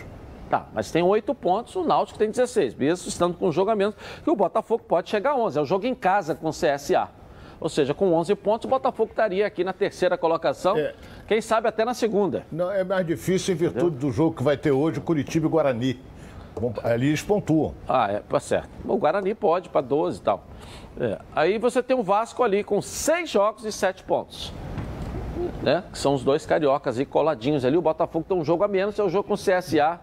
Tá, 0.49 0.69
mas 0.73 0.91
tem 0.91 1.03
oito 1.03 1.35
pontos, 1.35 1.77
o 1.77 1.85
Náutico 1.85 2.19
tem 2.19 2.31
16, 2.31 2.75
mesmo 2.77 3.09
estando 3.09 3.37
com 3.37 3.49
um 3.49 3.53
jogo 3.53 3.71
a 3.71 3.77
menos, 3.77 3.95
e 4.27 4.31
o 4.31 4.35
Botafogo 4.35 4.85
pode 4.89 5.11
chegar 5.11 5.33
a 5.33 5.37
11. 5.37 5.59
É 5.59 5.61
o 5.61 5.67
jogo 5.67 5.85
em 5.87 5.95
casa 5.95 6.35
com 6.35 6.49
o 6.49 6.53
CSA. 6.53 7.11
Ou 7.61 7.69
seja, 7.69 7.93
com 7.93 8.13
11 8.13 8.35
pontos, 8.37 8.67
o 8.67 8.69
Botafogo 8.69 9.11
estaria 9.11 9.47
aqui 9.47 9.65
na 9.65 9.73
terceira 9.73 10.17
colocação. 10.17 10.77
É. 10.77 10.95
Quem 11.27 11.41
sabe 11.41 11.69
até 11.69 11.85
na 11.85 11.95
segunda. 11.95 12.47
Não, 12.53 12.71
é 12.71 12.85
mais 12.85 13.07
difícil 13.07 13.55
em 13.55 13.57
virtude 13.57 13.87
Entendeu? 13.87 14.11
do 14.11 14.13
jogo 14.13 14.37
que 14.37 14.43
vai 14.43 14.57
ter 14.57 14.71
hoje, 14.71 15.01
Curitiba 15.01 15.47
e 15.47 15.51
Guarani. 15.51 16.01
Ali 16.83 17.09
eles 17.09 17.23
pontuam. 17.23 17.75
Ah, 17.89 18.11
é, 18.11 18.21
tá 18.21 18.41
certo. 18.41 18.69
O 18.85 18.97
Guarani 18.97 19.35
pode 19.35 19.69
para 19.69 19.81
12 19.81 20.19
e 20.19 20.23
tal. 20.23 20.45
É. 21.01 21.19
Aí 21.35 21.59
você 21.59 21.83
tem 21.83 21.97
o 21.97 22.03
Vasco 22.03 22.43
ali 22.43 22.65
com 22.65 22.83
seis 22.83 23.31
jogos 23.31 23.65
e 23.65 23.71
sete 23.71 24.03
pontos. 24.03 24.53
Né? 25.63 25.85
Que 25.93 25.99
são 25.99 26.15
os 26.15 26.25
dois 26.25 26.45
cariocas 26.45 26.99
aí 26.99 27.07
coladinhos 27.07 27.65
ali. 27.65 27.77
O 27.77 27.83
Botafogo 27.83 28.25
tem 28.29 28.37
um 28.37 28.45
jogo 28.45 28.65
a 28.65 28.69
menos, 28.69 28.99
é 28.99 29.03
o 29.03 29.09
jogo 29.09 29.29
com 29.29 29.35
o 29.35 29.37
CSA 29.37 30.01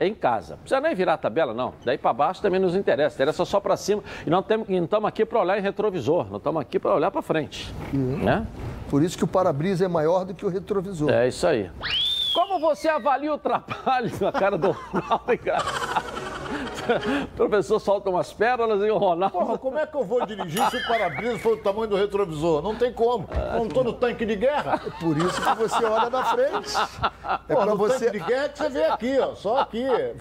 em 0.00 0.14
casa. 0.14 0.54
Não 0.54 0.60
precisa 0.60 0.80
nem 0.80 0.94
virar 0.94 1.14
a 1.14 1.18
tabela, 1.18 1.54
não. 1.54 1.74
Daí 1.84 1.98
para 1.98 2.12
baixo 2.12 2.42
também 2.42 2.60
nos 2.60 2.74
interessa. 2.74 3.16
Interessa 3.16 3.44
só 3.44 3.60
para 3.60 3.76
cima. 3.76 4.02
E 4.26 4.30
não 4.30 4.40
estamos 4.40 5.08
aqui 5.08 5.24
para 5.24 5.40
olhar 5.40 5.58
em 5.58 5.62
retrovisor. 5.62 6.28
Não 6.30 6.38
estamos 6.38 6.60
aqui 6.60 6.78
para 6.78 6.94
olhar 6.94 7.10
para 7.10 7.22
frente. 7.22 7.72
Uhum. 7.92 8.18
Né? 8.18 8.46
Por 8.88 9.02
isso 9.02 9.16
que 9.16 9.24
o 9.24 9.26
para-brisa 9.26 9.84
é 9.84 9.88
maior 9.88 10.24
do 10.24 10.34
que 10.34 10.44
o 10.44 10.48
retrovisor. 10.48 11.10
É 11.10 11.28
isso 11.28 11.46
aí. 11.46 11.70
Como 12.36 12.58
você 12.58 12.86
avalia 12.86 13.32
o 13.32 13.38
trabalho? 13.38 14.10
A 14.28 14.30
cara 14.30 14.58
do 14.58 14.72
Ronaldo, 14.72 15.24
o 17.32 17.34
professor 17.34 17.80
solta 17.80 18.10
umas 18.10 18.30
pérolas 18.30 18.82
e 18.82 18.90
o 18.90 18.98
Ronaldo. 18.98 19.32
Porra, 19.32 19.58
como 19.58 19.78
é 19.78 19.86
que 19.86 19.96
eu 19.96 20.04
vou 20.04 20.26
dirigir 20.26 20.62
se 20.70 20.76
o 20.76 20.86
para-brisa 20.86 21.38
for 21.38 21.56
do 21.56 21.62
tamanho 21.62 21.88
do 21.88 21.96
retrovisor? 21.96 22.60
Não 22.60 22.76
tem 22.76 22.92
como. 22.92 23.26
Não 23.54 23.66
estou 23.66 23.82
no 23.82 23.94
tanque 23.94 24.26
de 24.26 24.36
guerra. 24.36 24.78
É 24.86 24.90
por 25.00 25.16
isso 25.16 25.40
que 25.40 25.54
você 25.56 25.82
olha 25.84 26.10
na 26.10 26.24
frente. 26.24 26.74
É 27.48 27.54
para 27.54 27.74
você. 27.74 28.04
tanque 28.04 28.18
de 28.18 28.24
guerra 28.26 28.48
que 28.50 28.58
você 28.58 28.68
vê 28.68 28.84
aqui, 28.84 29.18
ó. 29.18 29.34
Só 29.34 29.60
aqui. 29.60 29.84
É 29.84 30.14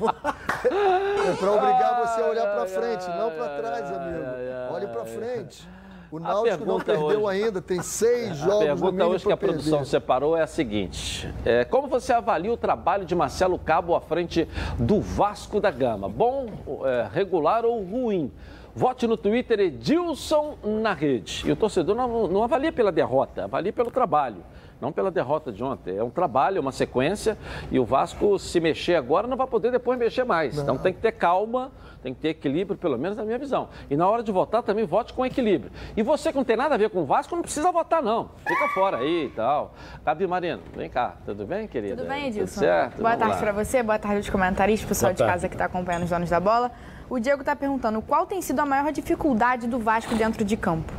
para 1.37 1.51
obrigar 1.51 2.07
você 2.07 2.21
a 2.21 2.27
olhar 2.27 2.47
para 2.47 2.65
frente, 2.65 3.09
não 3.09 3.29
para 3.31 3.57
trás, 3.57 3.91
amigo. 3.91 4.25
Olhe 4.71 4.87
para 4.87 5.05
frente. 5.05 5.67
O 6.15 6.19
Náutico 6.19 6.63
não 6.63 6.79
perdeu 6.79 7.23
hoje, 7.23 7.43
ainda, 7.43 7.61
tem 7.61 7.81
seis 7.83 8.37
jogos. 8.37 8.55
A 8.55 8.59
pergunta 8.59 9.05
hoje 9.05 9.25
que 9.25 9.33
a 9.33 9.35
perder. 9.35 9.53
produção 9.55 9.83
separou 9.83 10.37
é 10.37 10.43
a 10.43 10.47
seguinte: 10.47 11.29
é, 11.43 11.65
como 11.65 11.89
você 11.89 12.13
avalia 12.13 12.53
o 12.53 12.55
trabalho 12.55 13.03
de 13.03 13.13
Marcelo 13.13 13.59
Cabo 13.59 13.93
à 13.93 13.99
frente 13.99 14.47
do 14.79 15.01
Vasco 15.01 15.59
da 15.59 15.69
Gama? 15.69 16.07
Bom, 16.07 16.47
é, 16.85 17.09
regular 17.11 17.65
ou 17.65 17.83
ruim? 17.83 18.31
Vote 18.73 19.05
no 19.07 19.17
Twitter 19.17 19.59
Edilson 19.59 20.55
na 20.63 20.93
rede. 20.93 21.43
E 21.45 21.51
o 21.51 21.55
torcedor 21.55 21.95
não, 21.95 22.27
não 22.27 22.43
avalia 22.43 22.71
pela 22.71 22.93
derrota, 22.93 23.43
avalia 23.43 23.73
pelo 23.73 23.91
trabalho 23.91 24.43
não 24.79 24.91
pela 24.91 25.09
derrota 25.09 25.51
de 25.51 25.63
ontem. 25.63 25.97
É 25.97 26.03
um 26.03 26.09
trabalho, 26.09 26.57
é 26.57 26.59
uma 26.59 26.71
sequência, 26.71 27.37
e 27.71 27.79
o 27.79 27.85
Vasco, 27.85 28.37
se 28.37 28.59
mexer 28.59 28.95
agora, 28.95 29.27
não 29.27 29.37
vai 29.37 29.47
poder 29.47 29.71
depois 29.71 29.97
mexer 29.97 30.23
mais. 30.23 30.55
Não. 30.55 30.63
Então 30.63 30.77
tem 30.77 30.93
que 30.93 30.99
ter 30.99 31.13
calma, 31.13 31.71
tem 32.05 32.13
que 32.13 32.21
ter 32.21 32.29
equilíbrio, 32.29 32.77
pelo 32.77 32.99
menos 32.99 33.17
na 33.17 33.23
minha 33.23 33.39
visão. 33.39 33.67
E 33.89 33.97
na 33.97 34.07
hora 34.07 34.21
de 34.21 34.31
votar, 34.31 34.61
também 34.61 34.85
vote 34.85 35.11
com 35.11 35.25
equilíbrio. 35.25 35.71
E 35.97 36.03
você 36.03 36.29
que 36.29 36.37
não 36.37 36.45
tem 36.45 36.55
nada 36.55 36.75
a 36.75 36.77
ver 36.77 36.91
com 36.91 37.01
o 37.01 37.05
Vasco, 37.05 37.35
não 37.35 37.41
precisa 37.41 37.71
votar, 37.71 38.03
não. 38.03 38.29
Fica 38.47 38.69
fora 38.75 38.97
aí 38.97 39.25
e 39.25 39.29
tal. 39.29 39.73
Gabi 40.05 40.27
Marino, 40.27 40.61
vem 40.75 40.87
cá. 40.87 41.15
Tudo 41.25 41.47
bem, 41.47 41.67
querida? 41.67 41.97
Tudo 41.97 42.07
bem, 42.07 42.27
Edilson? 42.27 42.53
Tudo 42.53 42.59
certo? 42.59 42.97
Boa 42.97 43.09
Vamos 43.15 43.25
tarde 43.25 43.41
para 43.41 43.51
você, 43.51 43.81
boa 43.81 43.97
tarde 43.97 44.17
aos 44.17 44.29
comentaristas, 44.29 44.87
pessoal 44.87 45.13
de 45.13 45.25
casa 45.25 45.49
que 45.49 45.55
está 45.55 45.65
acompanhando 45.65 46.03
os 46.03 46.09
donos 46.11 46.29
da 46.29 46.39
bola. 46.39 46.71
O 47.09 47.17
Diego 47.17 47.41
está 47.41 47.55
perguntando 47.55 47.99
qual 48.03 48.27
tem 48.27 48.39
sido 48.39 48.59
a 48.59 48.67
maior 48.67 48.91
dificuldade 48.91 49.65
do 49.65 49.79
Vasco 49.79 50.13
dentro 50.13 50.45
de 50.45 50.55
campo? 50.55 50.93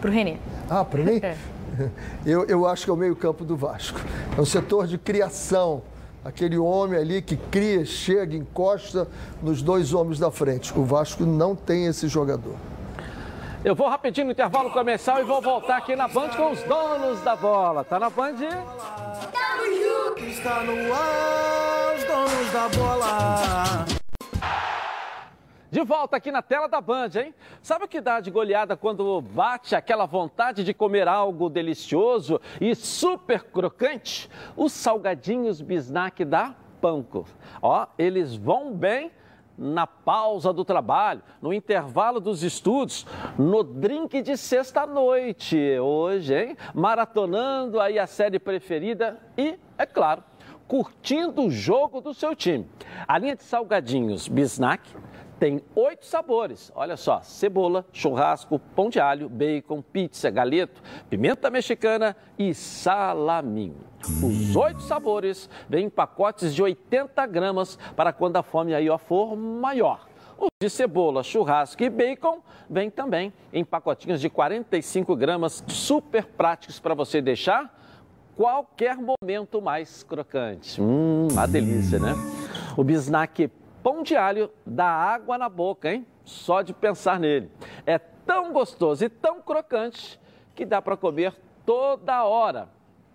Para 0.00 0.10
o 0.10 0.12
Renê. 0.12 0.36
Ah, 0.70 0.84
para 0.84 1.02
mim? 1.02 1.18
É. 1.24 1.36
eu, 2.24 2.44
eu 2.44 2.66
acho 2.68 2.84
que 2.84 2.90
é 2.90 2.92
o 2.92 2.96
meio-campo 2.96 3.44
do 3.44 3.56
Vasco. 3.56 3.98
É 4.38 4.40
um 4.40 4.46
setor 4.46 4.86
de 4.86 4.96
criação. 4.96 5.82
Aquele 6.26 6.58
homem 6.58 6.98
ali 6.98 7.22
que 7.22 7.36
cria, 7.36 7.84
chega, 7.84 8.34
encosta 8.34 9.06
nos 9.40 9.62
dois 9.62 9.94
homens 9.94 10.18
da 10.18 10.28
frente. 10.28 10.76
O 10.76 10.84
Vasco 10.84 11.24
não 11.24 11.54
tem 11.54 11.86
esse 11.86 12.08
jogador. 12.08 12.56
Eu 13.64 13.76
vou 13.76 13.88
rapidinho 13.88 14.26
no 14.26 14.32
intervalo 14.32 14.70
comercial 14.72 15.20
e 15.20 15.22
vou 15.24 15.40
voltar 15.40 15.76
aqui 15.76 15.94
na 15.94 16.08
Band 16.08 16.30
com 16.30 16.50
os 16.50 16.60
donos 16.64 17.20
da 17.20 17.36
bola. 17.36 17.84
Tá 17.84 18.00
na 18.00 18.10
Band? 18.10 18.38
Está 20.16 20.64
no 20.64 20.92
ar, 20.92 21.94
os 21.96 22.04
donos 22.04 22.52
da 22.52 22.68
bola. 22.76 24.05
De 25.76 25.84
volta 25.84 26.16
aqui 26.16 26.32
na 26.32 26.40
tela 26.40 26.66
da 26.68 26.80
Band, 26.80 27.10
hein? 27.16 27.34
Sabe 27.60 27.84
o 27.84 27.88
que 27.88 28.00
dá 28.00 28.18
de 28.18 28.30
goleada 28.30 28.78
quando 28.78 29.20
bate 29.20 29.76
aquela 29.76 30.06
vontade 30.06 30.64
de 30.64 30.72
comer 30.72 31.06
algo 31.06 31.50
delicioso 31.50 32.40
e 32.58 32.74
super 32.74 33.42
crocante? 33.42 34.30
Os 34.56 34.72
salgadinhos 34.72 35.60
bisnack 35.60 36.24
da 36.24 36.54
Panko. 36.80 37.26
Ó, 37.60 37.86
eles 37.98 38.34
vão 38.34 38.72
bem 38.72 39.12
na 39.58 39.86
pausa 39.86 40.50
do 40.50 40.64
trabalho, 40.64 41.22
no 41.42 41.52
intervalo 41.52 42.20
dos 42.20 42.42
estudos, 42.42 43.06
no 43.38 43.62
drink 43.62 44.22
de 44.22 44.34
sexta-noite. 44.34 45.78
Hoje, 45.78 46.34
hein? 46.34 46.56
Maratonando 46.72 47.78
aí 47.78 47.98
a 47.98 48.06
série 48.06 48.38
preferida 48.38 49.20
e, 49.36 49.58
é 49.76 49.84
claro, 49.84 50.24
curtindo 50.66 51.42
o 51.42 51.50
jogo 51.50 52.00
do 52.00 52.14
seu 52.14 52.34
time. 52.34 52.66
A 53.06 53.18
linha 53.18 53.36
de 53.36 53.42
salgadinhos 53.42 54.26
Bisnack 54.26 54.82
tem 55.38 55.62
oito 55.74 56.06
sabores. 56.06 56.72
Olha 56.74 56.96
só: 56.96 57.20
cebola, 57.22 57.84
churrasco, 57.92 58.58
pão 58.74 58.88
de 58.88 59.00
alho, 59.00 59.28
bacon, 59.28 59.82
pizza, 59.82 60.30
galeto, 60.30 60.82
pimenta 61.08 61.50
mexicana 61.50 62.16
e 62.38 62.54
salaminho. 62.54 63.76
Os 64.22 64.54
oito 64.54 64.82
sabores 64.82 65.50
vêm 65.68 65.86
em 65.86 65.90
pacotes 65.90 66.54
de 66.54 66.62
80 66.62 67.26
gramas 67.26 67.78
para 67.96 68.12
quando 68.12 68.36
a 68.36 68.42
fome 68.42 68.74
aí 68.74 68.86
for 68.98 69.36
maior. 69.36 70.06
Os 70.38 70.48
de 70.60 70.68
cebola, 70.68 71.22
churrasco 71.22 71.82
e 71.82 71.88
bacon 71.88 72.40
vêm 72.68 72.90
também 72.90 73.32
em 73.52 73.64
pacotinhos 73.64 74.20
de 74.20 74.28
45 74.28 75.16
gramas, 75.16 75.64
super 75.66 76.26
práticos 76.26 76.78
para 76.78 76.94
você 76.94 77.22
deixar 77.22 77.74
qualquer 78.36 78.96
momento 78.96 79.62
mais 79.62 80.02
crocante. 80.02 80.80
Hum, 80.80 81.28
uma 81.32 81.48
delícia, 81.48 81.98
né? 81.98 82.14
O 82.76 82.84
bisnaque 82.84 83.50
pão 83.86 84.02
de 84.02 84.16
alho 84.16 84.50
dá 84.66 84.84
água 84.84 85.38
na 85.38 85.48
boca, 85.48 85.92
hein? 85.92 86.04
Só 86.24 86.60
de 86.60 86.72
pensar 86.72 87.20
nele. 87.20 87.48
É 87.86 87.96
tão 87.96 88.52
gostoso 88.52 89.04
e 89.04 89.08
tão 89.08 89.40
crocante 89.40 90.18
que 90.56 90.66
dá 90.66 90.82
para 90.82 90.96
comer 90.96 91.32
toda 91.64 92.24
hora. 92.24 92.68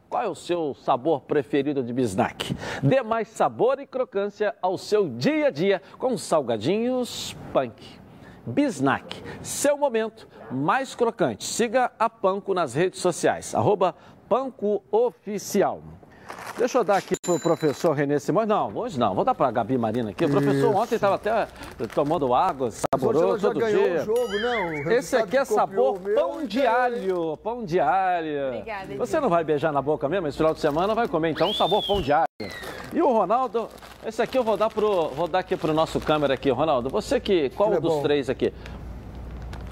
Qual 0.09 0.23
é 0.23 0.29
o 0.29 0.35
seu 0.35 0.73
sabor 0.73 1.23
preferido 1.23 1.83
de 1.83 1.91
bisnack? 1.91 2.55
Dê 2.81 3.03
mais 3.03 3.27
sabor 3.27 3.81
e 3.81 3.85
crocância 3.85 4.55
ao 4.61 4.77
seu 4.77 5.09
dia 5.09 5.47
a 5.47 5.51
dia 5.51 5.81
com 5.99 6.17
salgadinhos 6.17 7.35
punk. 7.51 7.99
Bisnack, 8.47 9.21
seu 9.41 9.77
momento 9.77 10.25
mais 10.49 10.95
crocante. 10.95 11.43
Siga 11.43 11.91
a 11.99 12.09
Panco 12.09 12.53
nas 12.53 12.73
redes 12.73 13.01
sociais, 13.01 13.53
arroba 13.53 13.93
Panco 14.29 14.81
Oficial. 14.89 15.83
Deixa 16.57 16.77
eu 16.77 16.83
dar 16.83 16.97
aqui 16.97 17.15
para 17.19 17.33
o 17.33 17.39
professor 17.39 17.93
Renê 17.93 18.19
Simões. 18.19 18.47
Não, 18.47 18.71
hoje 18.75 18.99
não. 18.99 19.15
Vou 19.15 19.23
dar 19.25 19.33
para 19.33 19.47
a 19.47 19.51
Gabi 19.51 19.77
Marina 19.77 20.11
aqui. 20.11 20.25
O 20.25 20.29
professor 20.29 20.69
Isso. 20.69 20.77
ontem 20.77 20.95
estava 20.95 21.15
até 21.15 21.47
tomando 21.95 22.35
água, 22.35 22.67
Hoje 22.67 22.77
saborou 22.93 23.23
ela 23.23 23.39
já 23.39 23.47
todo 23.47 23.59
ganhou 23.59 23.83
dia. 23.83 24.01
o 24.01 24.05
jogo? 24.05 24.87
O 24.87 24.91
Esse 24.91 25.15
aqui 25.15 25.37
é 25.37 25.45
sabor 25.45 25.99
pão 25.99 26.45
de 26.45 26.59
ganhou. 26.61 26.75
alho. 26.75 27.37
Pão 27.37 27.65
de 27.65 27.79
alho. 27.79 28.47
Obrigada, 28.49 28.95
Você 28.95 29.19
não 29.19 29.29
vai 29.29 29.43
beijar 29.43 29.71
na 29.71 29.81
boca 29.81 30.07
mesmo? 30.07 30.27
Esse 30.27 30.37
final 30.37 30.53
de 30.53 30.59
semana 30.59 30.93
vai 30.93 31.07
comer 31.07 31.31
então 31.31 31.51
sabor 31.53 31.83
pão 31.85 31.99
de 32.01 32.11
alho. 32.13 32.25
E 32.93 33.01
o 33.01 33.07
Ronaldo, 33.11 33.67
esse 34.05 34.21
aqui 34.21 34.37
eu 34.37 34.43
vou 34.43 34.57
dar 34.57 34.69
pro, 34.69 35.07
vou 35.09 35.27
dar 35.27 35.39
aqui 35.39 35.55
pro 35.55 35.73
nosso 35.73 35.99
câmera 35.99 36.33
aqui, 36.35 36.49
Ronaldo. 36.51 36.89
Você 36.89 37.19
que 37.19 37.49
qual 37.51 37.69
Clebão. 37.71 37.89
dos 37.91 38.01
três 38.03 38.29
aqui? 38.29 38.53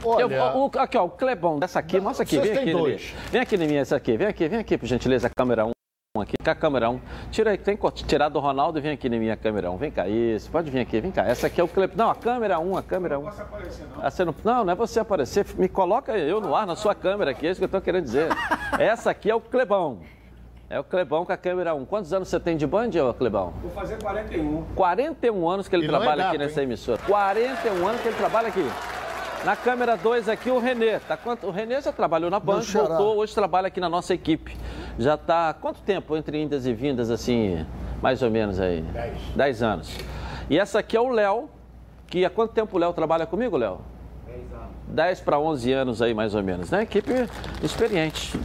Olha, 0.04 0.24
Eu- 0.24 0.58
o, 0.58 0.72
aqui 0.78 0.98
ó, 0.98 1.04
o 1.04 1.10
Clebão 1.10 1.60
dessa 1.60 1.78
aqui, 1.80 2.00
mostra 2.00 2.24
aqui, 2.24 2.40
vem 2.40 2.54
aqui, 2.58 2.72
dois. 2.72 3.14
Vem 3.30 3.42
aqui 3.42 3.56
em 3.58 3.68
mim 3.68 3.76
essa 3.76 3.98
aqui, 3.98 4.16
vem 4.16 4.28
aqui, 4.28 4.48
vem 4.48 4.60
aqui 4.60 4.78
por 4.78 4.86
gentileza 4.88 5.28
a 5.28 5.30
câmera 5.30 5.66
1 5.66 5.72
aqui, 6.18 6.34
com 6.44 6.50
a 6.50 6.56
câmera 6.56 6.90
1. 6.90 7.00
Tira 7.30 7.52
aí, 7.52 7.58
tem 7.60 7.78
que 7.78 7.92
tirar 8.04 8.30
do 8.30 8.40
Ronaldo 8.40 8.80
e 8.80 8.82
vem 8.82 8.94
aqui 8.94 9.08
em 9.08 9.20
mim 9.20 9.30
a 9.30 9.38
câmera 9.38 9.70
1. 9.70 9.78
Vem 9.78 9.92
cá, 9.92 10.08
isso, 10.08 10.50
pode 10.50 10.72
vir 10.72 10.80
aqui, 10.80 11.00
vem 11.00 11.12
cá. 11.12 11.24
Essa 11.24 11.46
aqui 11.46 11.62
é 11.62 11.64
o 11.64 11.68
Clebão. 11.68 11.96
Não, 11.96 12.10
a 12.12 12.16
câmera 12.16 12.60
1, 12.60 12.78
a 12.78 12.82
câmera 12.82 13.20
1. 13.20 13.22
Não 13.22 13.30
posso 13.30 13.42
aparecer 13.44 13.86
não. 13.96 14.04
Ah, 14.04 14.10
você 14.10 14.26
não. 14.26 14.36
Não, 14.44 14.64
não 14.66 14.74
é 14.74 14.76
você 14.76 15.00
aparecer, 15.00 15.46
me 15.56 15.70
coloca 15.70 16.18
eu 16.18 16.42
no 16.42 16.56
ar 16.56 16.66
na 16.66 16.76
sua 16.76 16.96
câmera 16.96 17.30
aqui, 17.30 17.46
é 17.46 17.52
isso 17.52 17.60
que 17.60 17.66
eu 17.66 17.70
tô 17.70 17.80
querendo 17.80 18.06
dizer. 18.06 18.28
Essa 18.80 19.12
aqui 19.12 19.30
é 19.30 19.36
o 19.36 19.40
Clebão. 19.40 20.00
É 20.68 20.80
o 20.80 20.84
Clebão 20.84 21.26
com 21.26 21.32
a 21.32 21.38
câmera 21.38 21.76
1. 21.76 21.86
Quantos 21.86 22.12
anos 22.12 22.28
você 22.28 22.40
tem 22.40 22.58
de 22.58 22.66
band, 22.66 22.90
ô 23.08 23.14
Clebão? 23.14 23.54
Vou 23.62 23.72
fazer 23.72 24.02
41. 24.02 24.66
41 24.76 25.48
anos 25.50 25.68
que 25.68 25.76
ele 25.76 25.84
E 25.84 25.86
é 25.86 25.90
trabalha 25.90 26.24
aqui 26.28 26.38
gato, 26.38 26.48
nessa 26.48 26.60
hein? 26.60 26.66
emissora. 26.68 27.00
41 27.06 27.88
anos 27.88 28.02
que 28.02 28.08
ele 28.08 28.18
trabalha 28.18 28.48
aqui. 28.48 28.66
Na 29.46 29.56
câmera 29.56 29.96
2 29.96 30.28
aqui, 30.28 30.52
o 30.52 30.60
Renê. 30.60 31.00
Tá 31.00 31.16
quanto... 31.16 31.48
O 31.48 31.52
Renê 31.52 31.80
já 31.82 31.92
trabalhou 31.92 32.30
na 32.30 32.40
Band, 32.40 32.62
xará. 32.62 32.88
voltou, 32.88 33.18
hoje 33.18 33.34
trabalha 33.34 33.68
aqui 33.68 33.80
na 33.80 33.90
nossa 33.90 34.14
equipe. 34.14 34.56
Já 34.98 35.18
tá. 35.18 35.54
Quanto 35.54 35.82
tempo 35.82 36.16
entre 36.18 36.42
indas 36.42 36.66
e 36.66 36.74
vindas, 36.74 37.10
assim, 37.10 37.66
mais 38.02 38.22
ou 38.22 38.30
menos 38.30 38.60
aí? 38.60 38.82
10. 38.82 39.18
10 39.36 39.64
anos. 39.64 39.98
E 40.50 40.60
essa 40.60 40.80
aqui 40.80 40.98
é 40.98 41.02
o 41.02 41.10
Léo, 41.10 41.50
que 42.08 42.26
há 42.26 42.30
quanto 42.30 42.54
tempo 42.54 42.76
o 42.76 42.80
Léo 42.80 42.92
trabalha 42.92 43.26
comigo, 43.26 43.56
Léo? 43.56 43.80
10 44.26 44.40
anos. 44.54 44.70
10 44.88 45.20
para 45.22 45.40
11 45.40 45.72
anos 45.72 46.02
aí, 46.02 46.14
mais 46.14 46.36
ou 46.36 46.44
menos, 46.44 46.70
né? 46.70 46.84
Equipe 46.84 47.14
experiente. 47.64 48.38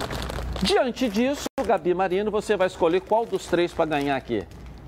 Diante 0.62 1.08
disso, 1.08 1.44
Gabi 1.66 1.92
Marino, 1.92 2.30
você 2.30 2.56
vai 2.56 2.68
escolher 2.68 3.00
qual 3.00 3.26
dos 3.26 3.46
três 3.46 3.72
para 3.72 3.84
ganhar 3.86 4.16
aqui. 4.16 4.46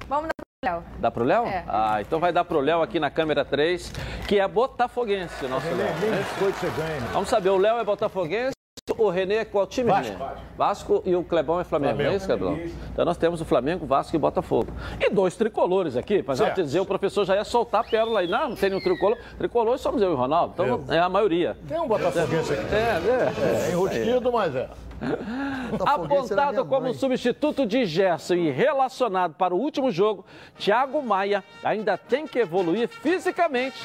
Vamos 0.08 0.28
pro 0.36 0.45
Léo. 0.64 0.82
Dá 0.98 1.10
pro 1.10 1.22
Léo? 1.24 1.44
É. 1.44 1.64
Ah, 1.68 2.00
então 2.00 2.18
vai 2.18 2.32
dar 2.32 2.44
pro 2.44 2.60
Léo 2.60 2.80
aqui 2.82 2.98
na 2.98 3.10
câmera 3.10 3.44
3, 3.44 3.92
que 4.26 4.40
é 4.40 4.48
botafoguense, 4.48 5.44
o 5.44 5.48
nosso 5.48 5.66
Léo. 5.68 5.94
nem 6.00 6.10
biscoito 6.18 6.58
você 6.58 6.70
ganha. 6.70 7.00
Vamos 7.12 7.28
saber, 7.28 7.50
o 7.50 7.58
Léo 7.58 7.78
é 7.78 7.84
botafoguense, 7.84 8.56
o 8.96 9.10
Renê 9.10 9.36
é 9.36 9.44
qual 9.44 9.66
time, 9.66 9.90
Vasco. 9.90 10.12
Renê? 10.16 10.30
Vasco 10.56 11.02
e 11.04 11.14
o 11.14 11.22
Clebão 11.22 11.60
é 11.60 11.64
Flamengo, 11.64 11.94
Flamengo. 11.96 12.14
é 12.14 12.16
isso, 12.16 12.26
Clebão? 12.26 12.58
Então 12.92 13.04
nós 13.04 13.18
temos 13.18 13.40
o 13.40 13.44
Flamengo, 13.44 13.84
Vasco 13.84 14.16
e 14.16 14.18
Botafogo. 14.18 14.72
E 14.98 15.10
dois 15.10 15.36
tricolores 15.36 15.94
aqui, 15.94 16.22
para 16.22 16.34
já 16.34 16.48
dizer, 16.48 16.80
o 16.80 16.86
professor 16.86 17.26
já 17.26 17.34
ia 17.36 17.44
soltar 17.44 17.82
a 17.82 17.84
pérola 17.84 18.20
aí. 18.20 18.26
Não, 18.26 18.48
não 18.50 18.56
tem 18.56 18.70
nenhum 18.70 18.82
tricolor. 18.82 19.18
Tricolor 19.36 19.78
somos 19.78 20.00
eu 20.00 20.10
e 20.10 20.14
o 20.14 20.16
Ronaldo, 20.16 20.52
então 20.54 20.66
Eu. 20.66 20.84
é 20.88 20.98
a 20.98 21.08
maioria. 21.08 21.56
Tem 21.68 21.78
um 21.78 21.86
botafoguense 21.86 22.54
aqui. 22.54 22.74
É, 22.74 22.78
é. 22.78 23.66
É 23.68 23.72
enrustido, 23.72 24.32
mas 24.32 24.54
é. 24.56 24.68
Minha 25.70 25.94
Apontado 25.94 26.64
como 26.64 26.92
substituto 26.94 27.66
de 27.66 27.84
Gerson 27.84 28.34
e 28.34 28.50
relacionado 28.50 29.34
para 29.34 29.54
o 29.54 29.58
último 29.58 29.90
jogo, 29.90 30.24
Thiago 30.58 31.02
Maia 31.02 31.42
ainda 31.62 31.98
tem 31.98 32.26
que 32.26 32.38
evoluir 32.38 32.88
fisicamente 32.88 33.76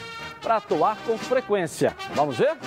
para 0.41 0.57
atuar 0.57 0.97
com 1.05 1.17
frequência. 1.17 1.95
Vamos 2.15 2.37
ver? 2.37 2.57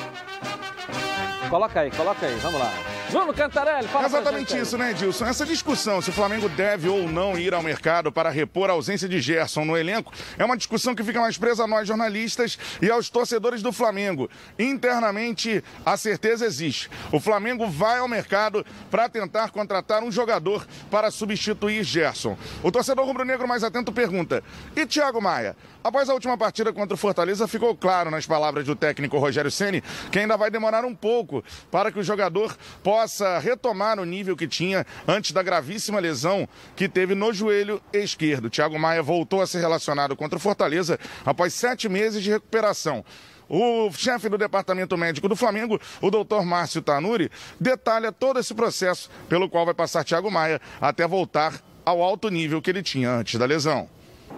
Coloca 1.55 1.83
aí, 1.83 1.91
coloca 1.93 2.27
aí, 2.27 2.35
vamos 2.41 2.59
lá. 2.59 2.73
Bruno 3.13 3.33
Cantarelli, 3.33 3.87
fala 3.87 4.07
exatamente 4.07 4.59
isso, 4.59 4.77
né, 4.77 4.91
Edilson? 4.91 5.25
Essa 5.25 5.47
discussão 5.47 6.03
se 6.03 6.11
o 6.11 6.13
Flamengo 6.13 6.49
deve 6.49 6.89
ou 6.89 7.09
não 7.09 7.39
ir 7.39 7.55
ao 7.55 7.63
mercado 7.63 8.11
para 8.11 8.29
repor 8.29 8.71
a 8.71 8.73
ausência 8.73 9.09
de 9.09 9.21
Gerson 9.21 9.65
no 9.65 9.77
elenco 9.77 10.13
é 10.37 10.45
uma 10.45 10.57
discussão 10.57 10.97
que 10.97 11.05
fica 11.05 11.21
mais 11.21 11.39
presa 11.39 11.63
a 11.63 11.69
nós 11.69 11.87
jornalistas 11.87 12.59
e 12.83 12.91
aos 12.91 13.09
torcedores 13.09 13.63
do 13.63 13.73
Flamengo. 13.73 14.29
Internamente, 14.59 15.63
a 15.87 15.97
certeza 15.97 16.45
existe. 16.45 16.91
O 17.13 17.21
Flamengo 17.21 17.69
vai 17.69 18.01
ao 18.01 18.09
mercado 18.09 18.67
para 18.91 19.09
tentar 19.09 19.51
contratar 19.51 20.03
um 20.03 20.11
jogador 20.11 20.67
para 20.91 21.09
substituir 21.13 21.85
Gerson. 21.85 22.37
O 22.65 22.73
torcedor 22.73 23.07
rubro-negro 23.07 23.47
mais 23.47 23.63
atento 23.63 23.93
pergunta: 23.93 24.43
e 24.75 24.85
Thiago 24.85 25.23
Maia? 25.23 25.55
Após 25.85 26.09
a 26.09 26.15
última 26.15 26.37
partida 26.37 26.73
contra 26.73 26.95
o 26.95 26.97
Fortaleza, 26.97 27.47
ficou 27.47 27.77
claro 27.77 28.11
nas 28.11 28.27
palavras 28.27 28.65
do 28.65 28.75
técnico 28.75 29.19
Rogério 29.19 29.51
Ceni 29.51 29.83
que 30.11 30.19
ainda 30.19 30.35
vai 30.35 30.51
demorar 30.51 30.83
um 30.83 30.95
pouco 30.95 31.44
para 31.71 31.91
que 31.93 31.99
o 31.99 32.03
jogador 32.03 32.57
possa 32.83 33.39
retomar 33.39 33.99
o 33.99 34.05
nível 34.05 34.37
que 34.37 34.47
tinha 34.47 34.87
antes 35.07 35.33
da 35.33 35.43
gravíssima 35.43 36.01
lesão 36.01 36.49
que 36.77 36.89
teve 36.89 37.15
no 37.15 37.33
joelho 37.33 37.81
esquerdo. 37.93 38.51
Thiago 38.51 38.79
Maia 38.79 39.03
voltou 39.03 39.41
a 39.43 39.47
ser 39.47 39.61
relacionado 39.61 40.17
contra 40.17 40.37
o 40.37 40.41
Fortaleza 40.41 40.99
após 41.25 41.55
sete 41.55 41.89
meses 41.89 42.23
de 42.23 42.31
recuperação. 42.31 43.05
O 43.49 43.91
chefe 43.93 44.29
do 44.29 44.39
departamento 44.39 44.97
médico 44.97 45.29
do 45.29 45.37
Flamengo, 45.37 45.79
o 46.01 46.11
doutor 46.11 46.45
Márcio 46.47 46.81
Tanuri, 46.81 47.31
detalha 47.61 48.11
todo 48.11 48.41
esse 48.41 48.55
processo 48.55 49.11
pelo 49.29 49.51
qual 49.51 49.67
vai 49.67 49.75
passar 49.75 50.03
Thiago 50.03 50.31
Maia 50.31 50.61
até 50.81 51.07
voltar 51.07 51.61
ao 51.85 52.03
alto 52.03 52.31
nível 52.31 52.63
que 52.63 52.71
ele 52.71 52.83
tinha 52.83 53.11
antes 53.11 53.39
da 53.39 53.45
lesão. 53.45 53.87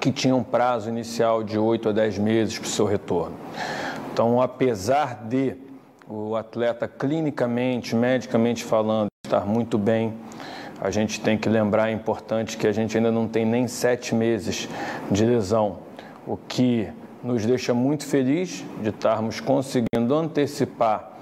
que 0.01 0.11
tinha 0.13 0.35
um 0.35 0.43
prazo 0.43 0.89
inicial 0.91 1.43
de 1.43 1.57
8 1.57 1.89
a 1.89 1.93
10 1.93 2.19
meses 2.19 2.59
para 2.59 2.67
o 2.67 2.71
seu 2.71 2.85
retorno. 2.85 3.39
Então, 4.13 4.43
apesar 4.43 5.25
de 5.27 5.57
o 6.09 6.37
atleta 6.37 6.87
clinicamente, 6.87 7.95
medicamente 7.95 8.65
falando, 8.65 9.09
estar 9.25 9.45
muito 9.45 9.77
bem, 9.77 10.15
a 10.81 10.91
gente 10.91 11.21
tem 11.21 11.37
que 11.37 11.49
lembrar, 11.49 11.89
é 11.89 11.93
importante, 11.93 12.57
que 12.57 12.67
a 12.67 12.73
gente 12.73 12.97
ainda 12.97 13.11
não 13.11 13.27
tem 13.27 13.45
nem 13.45 13.67
sete 13.67 14.15
meses 14.15 14.69
de 15.11 15.25
lesão, 15.25 15.79
o 16.27 16.37
que 16.37 16.89
nos 17.23 17.45
deixa 17.45 17.75
muito 17.75 18.05
feliz 18.05 18.65
de 18.83 18.91
estarmos 18.91 19.41
conseguindo 19.41 20.15
antecipar 20.15 21.13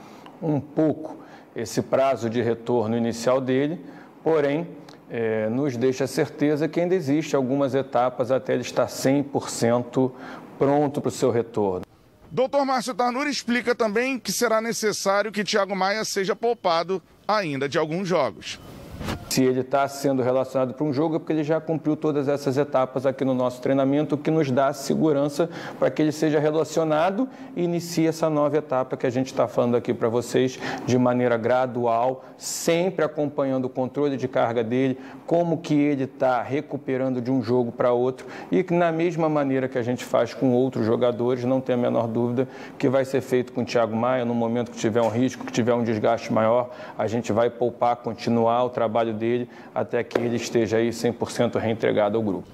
um 0.43 0.61
pouco 0.61 1.17
esse 1.57 1.81
prazo 1.81 2.29
de 2.29 2.43
retorno 2.43 2.97
inicial 2.97 3.41
dele, 3.41 3.81
porém, 4.23 4.67
eh, 5.09 5.49
nos 5.49 5.77
deixa 5.77 6.07
certeza 6.07 6.69
que 6.69 6.81
ainda 6.81 6.95
existe 6.95 7.37
algumas 7.37 7.75
etapas 7.75 8.31
até 8.31 8.53
ele 8.53 8.63
estar 8.63 8.87
100% 8.87 10.11
pronto 10.59 11.01
para 11.01 11.09
o 11.09 11.13
seu 11.13 11.31
retorno. 11.31 11.84
Doutor 12.35 12.67
Márcio 12.67 12.93
Tarnuri 12.95 13.31
explica 13.31 13.77
também 13.77 14.19
que 14.19 14.33
será 14.33 14.61
necessário 14.61 15.31
que 15.31 15.45
Thiago 15.45 15.77
Maia 15.77 16.05
seja 16.05 16.35
poupado 16.35 17.01
ainda 17.29 17.69
de 17.69 17.79
alguns 17.79 18.09
jogos. 18.09 18.59
Se 19.35 19.43
ele 19.43 19.63
está 19.63 19.89
sendo 19.89 20.23
relacionado 20.23 20.75
para 20.75 20.85
um 20.85 20.93
jogo, 20.93 21.17
é 21.17 21.19
porque 21.19 21.33
ele 21.33 21.43
já 21.43 21.61
cumpriu 21.61 21.97
todas 21.97 22.29
essas 22.29 22.57
etapas 22.57 23.05
aqui 23.05 23.25
no 23.25 23.35
nosso 23.35 23.61
treinamento, 23.61 24.15
o 24.15 24.19
que 24.19 24.31
nos 24.31 24.49
dá 24.49 24.73
segurança 24.73 25.51
para 25.77 25.91
que 25.91 26.01
ele 26.01 26.13
seja 26.13 26.39
relacionado 26.39 27.29
e 27.57 27.65
inicie 27.65 28.07
essa 28.07 28.31
nova 28.31 28.57
etapa 28.57 28.97
que 28.97 29.05
a 29.05 29.11
gente 29.11 29.27
está 29.27 29.49
falando 29.49 29.77
aqui 29.77 29.93
para 29.93 30.09
vocês 30.09 30.57
de 30.87 30.97
maneira 30.97 31.37
gradual, 31.37 32.25
sempre 32.39 33.05
acompanhando 33.05 33.65
o 33.65 33.69
controle 33.69 34.17
de 34.17 34.29
carga 34.29 34.63
dele, 34.63 35.01
como 35.27 35.59
que 35.59 35.75
ele 35.75 36.05
está 36.05 36.41
recuperando 36.41 37.21
de 37.21 37.33
um 37.33 37.43
jogo 37.43 37.73
para 37.73 37.91
outro 37.91 38.29
e 38.53 38.63
que 38.63 38.73
na 38.73 38.93
mesma 38.93 39.29
maneira 39.29 39.67
que 39.67 39.79
a 39.79 39.83
gente 39.83 40.05
faz 40.05 40.33
com 40.33 40.53
outros 40.53 40.87
jogadores, 40.87 41.45
não 41.45 41.61
tem 41.61 41.75
a 41.75 41.79
menor 41.79 42.07
dúvida 42.07 42.47
que 42.79 42.89
vai 42.89 43.05
ser 43.05 43.21
feito 43.21 43.53
com 43.53 43.63
o 43.63 43.65
Thiago 43.65 43.97
Maia 43.97 44.25
no 44.25 44.33
momento 44.33 44.71
que 44.71 44.79
tiver 44.79 45.03
um 45.03 45.09
risco, 45.09 45.45
que 45.45 45.53
tiver 45.53 45.75
um 45.75 45.83
desgaste 45.83 46.33
maior, 46.33 46.71
a 46.97 47.09
gente 47.09 47.33
vai 47.33 47.51
poupar, 47.51 47.97
continuar 47.97 48.63
o 48.63 48.71
trabalho 48.85 49.15
dele 49.15 49.49
até 49.75 50.05
que 50.05 50.19
ele 50.19 50.37
esteja 50.37 50.77
aí 50.77 50.91
100% 50.91 51.59
reentregado 51.59 52.17
ao 52.17 52.23
grupo. 52.23 52.47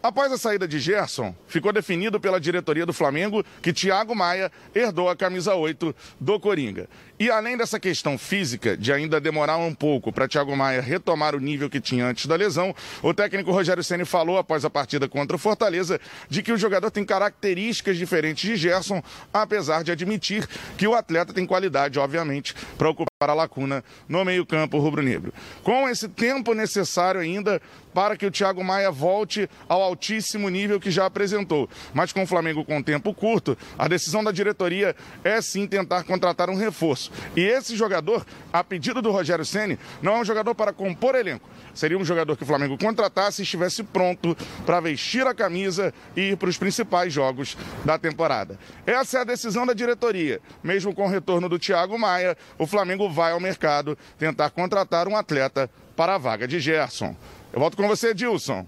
Após 0.00 0.30
a 0.30 0.38
saída 0.38 0.68
de 0.68 0.78
Gerson, 0.78 1.34
ficou 1.48 1.72
definido 1.72 2.20
pela 2.20 2.38
diretoria 2.38 2.86
do 2.86 2.92
Flamengo 2.92 3.44
que 3.60 3.72
Thiago 3.72 4.14
Maia 4.14 4.52
herdou 4.72 5.08
a 5.08 5.16
camisa 5.16 5.56
8 5.56 5.94
do 6.20 6.38
Coringa. 6.38 6.88
E 7.20 7.32
além 7.32 7.56
dessa 7.56 7.80
questão 7.80 8.16
física, 8.16 8.76
de 8.76 8.92
ainda 8.92 9.20
demorar 9.20 9.56
um 9.56 9.74
pouco 9.74 10.12
para 10.12 10.28
Thiago 10.28 10.56
Maia 10.56 10.80
retomar 10.80 11.34
o 11.34 11.40
nível 11.40 11.68
que 11.68 11.80
tinha 11.80 12.06
antes 12.06 12.26
da 12.26 12.36
lesão, 12.36 12.72
o 13.02 13.12
técnico 13.12 13.50
Rogério 13.50 13.82
Ceni 13.82 14.04
falou 14.04 14.38
após 14.38 14.64
a 14.64 14.70
partida 14.70 15.08
contra 15.08 15.34
o 15.34 15.38
Fortaleza 15.38 16.00
de 16.28 16.44
que 16.44 16.52
o 16.52 16.56
jogador 16.56 16.92
tem 16.92 17.04
características 17.04 17.96
diferentes 17.96 18.48
de 18.48 18.56
Gerson, 18.56 19.02
apesar 19.32 19.82
de 19.82 19.90
admitir 19.90 20.46
que 20.76 20.86
o 20.86 20.94
atleta 20.94 21.32
tem 21.32 21.44
qualidade, 21.44 21.98
obviamente, 21.98 22.54
para 22.76 22.88
ocupar 22.88 23.08
a 23.20 23.34
lacuna 23.34 23.82
no 24.08 24.24
meio-campo 24.24 24.78
rubro-negro. 24.78 25.34
Com 25.64 25.88
esse 25.88 26.08
tempo 26.08 26.54
necessário 26.54 27.20
ainda 27.20 27.60
para 27.92 28.16
que 28.16 28.26
o 28.26 28.30
Thiago 28.30 28.62
Maia 28.62 28.92
volte 28.92 29.50
ao 29.68 29.82
altíssimo 29.82 30.48
nível 30.48 30.78
que 30.78 30.88
já 30.88 31.06
apresentou. 31.06 31.68
Mas 31.92 32.12
com 32.12 32.22
o 32.22 32.26
Flamengo 32.28 32.64
com 32.64 32.80
tempo 32.80 33.12
curto, 33.12 33.58
a 33.76 33.88
decisão 33.88 34.22
da 34.22 34.30
diretoria 34.30 34.94
é 35.24 35.42
sim 35.42 35.66
tentar 35.66 36.04
contratar 36.04 36.48
um 36.48 36.54
reforço. 36.54 37.07
E 37.36 37.40
esse 37.40 37.76
jogador, 37.76 38.24
a 38.52 38.62
pedido 38.64 39.00
do 39.02 39.10
Rogério 39.10 39.44
Ceni, 39.44 39.78
não 40.02 40.16
é 40.16 40.20
um 40.20 40.24
jogador 40.24 40.54
para 40.54 40.72
compor 40.72 41.14
elenco. 41.14 41.48
Seria 41.74 41.98
um 41.98 42.04
jogador 42.04 42.36
que 42.36 42.42
o 42.42 42.46
Flamengo 42.46 42.76
contratasse 42.76 43.42
e 43.42 43.44
estivesse 43.44 43.82
pronto 43.82 44.36
para 44.66 44.80
vestir 44.80 45.26
a 45.26 45.34
camisa 45.34 45.92
e 46.16 46.32
ir 46.32 46.36
para 46.36 46.48
os 46.48 46.58
principais 46.58 47.12
jogos 47.12 47.56
da 47.84 47.98
temporada. 47.98 48.58
Essa 48.86 49.18
é 49.18 49.20
a 49.20 49.24
decisão 49.24 49.64
da 49.64 49.72
diretoria. 49.72 50.40
Mesmo 50.62 50.94
com 50.94 51.04
o 51.04 51.08
retorno 51.08 51.48
do 51.48 51.58
Thiago 51.58 51.98
Maia, 51.98 52.36
o 52.58 52.66
Flamengo 52.66 53.08
vai 53.08 53.32
ao 53.32 53.40
mercado 53.40 53.96
tentar 54.18 54.50
contratar 54.50 55.06
um 55.06 55.16
atleta 55.16 55.70
para 55.96 56.14
a 56.14 56.18
vaga 56.18 56.48
de 56.48 56.58
Gerson. 56.58 57.14
Eu 57.52 57.60
volto 57.60 57.76
com 57.76 57.86
você, 57.86 58.12
Dilson. 58.12 58.66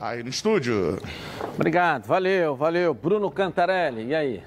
Aí 0.00 0.22
no 0.22 0.28
estúdio. 0.28 1.00
Obrigado, 1.54 2.06
valeu, 2.06 2.56
valeu. 2.56 2.92
Bruno 2.92 3.30
Cantarelli, 3.30 4.08
e 4.08 4.14
aí? 4.14 4.42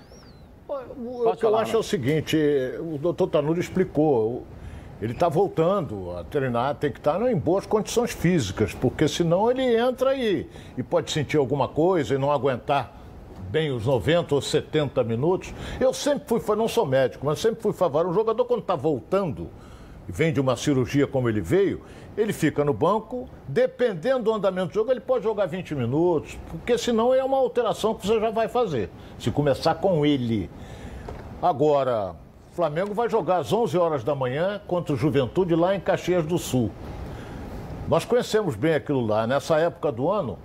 O 0.67 1.36
que 1.36 1.45
eu 1.45 1.56
acho 1.56 1.75
é 1.77 1.80
o 1.80 1.84
seguinte, 1.84 2.38
o 2.80 2.97
doutor 2.97 3.27
Tanuri 3.27 3.62
explicou, 3.62 4.43
ele 5.01 5.13
está 5.13 5.30
voltando 5.30 6.12
a 6.12 6.25
treinar, 6.25 6.75
tem 6.75 6.91
que 6.91 6.97
estar 6.99 7.21
em 7.21 7.38
boas 7.38 7.65
condições 7.65 8.12
físicas, 8.12 8.73
porque 8.73 9.08
senão 9.08 9.49
ele 9.49 9.77
entra 9.77 10.13
e, 10.15 10.49
e 10.77 10.84
pode 10.84 11.12
sentir 11.12 11.38
alguma 11.38 11.69
coisa 11.69 12.15
e 12.15 12.17
não 12.17 12.32
aguentar 12.32 12.97
bem 13.49 13.71
os 13.71 13.86
90 13.86 14.36
ou 14.36 14.41
70 14.41 15.03
minutos. 15.03 15.53
Eu 15.80 15.93
sempre 15.93 16.41
fui, 16.41 16.56
não 16.56 16.67
sou 16.67 16.86
médico, 16.86 17.25
mas 17.25 17.39
sempre 17.39 17.62
fui 17.62 17.71
favorável. 17.71 18.12
Um 18.12 18.15
jogador 18.15 18.43
quando 18.43 18.62
está 18.62 18.75
voltando, 18.75 19.49
vem 20.08 20.32
de 20.32 20.39
uma 20.39 20.56
cirurgia 20.56 21.06
como 21.06 21.28
ele 21.28 21.41
veio, 21.41 21.82
ele 22.17 22.34
fica 22.34 22.63
no 22.63 22.74
banco, 22.74 23.30
dependendo 23.48 24.24
do 24.24 24.34
andamento 24.34 24.70
do 24.70 24.74
jogo, 24.74 24.91
ele 24.91 25.00
pode 25.00 25.24
jogar 25.24 25.46
20 25.46 25.76
minutos, 25.76 26.38
porque 26.50 26.78
senão 26.78 27.13
é 27.13 27.24
uma 27.24 27.38
alteração 27.38 27.93
que 27.93 28.08
você 28.08 28.20
já 28.20 28.32
vai 28.32 28.48
fazer, 28.48 28.89
se 29.20 29.30
começar 29.30 29.76
com 29.76 30.06
ele. 30.06 30.50
Agora, 31.41 32.15
o 32.52 32.56
Flamengo 32.56 32.93
vai 32.93 33.08
jogar 33.10 33.38
às 33.38 33.54
11 33.54 33.78
horas 33.78 34.04
da 34.04 34.15
manhã 34.15 34.60
contra 34.65 34.93
o 34.93 34.98
Juventude 34.98 35.56
lá 35.56 35.76
em 35.76 35.80
Caxias 35.80 36.26
do 36.26 36.39
Sul. 36.39 36.72
Nós 37.88 38.04
conhecemos 38.04 38.56
bem 38.56 38.74
aquilo 38.74 39.06
lá. 39.06 39.28
Nessa 39.28 39.60
época 39.60 39.91
do 39.91 40.10
ano, 40.10 40.38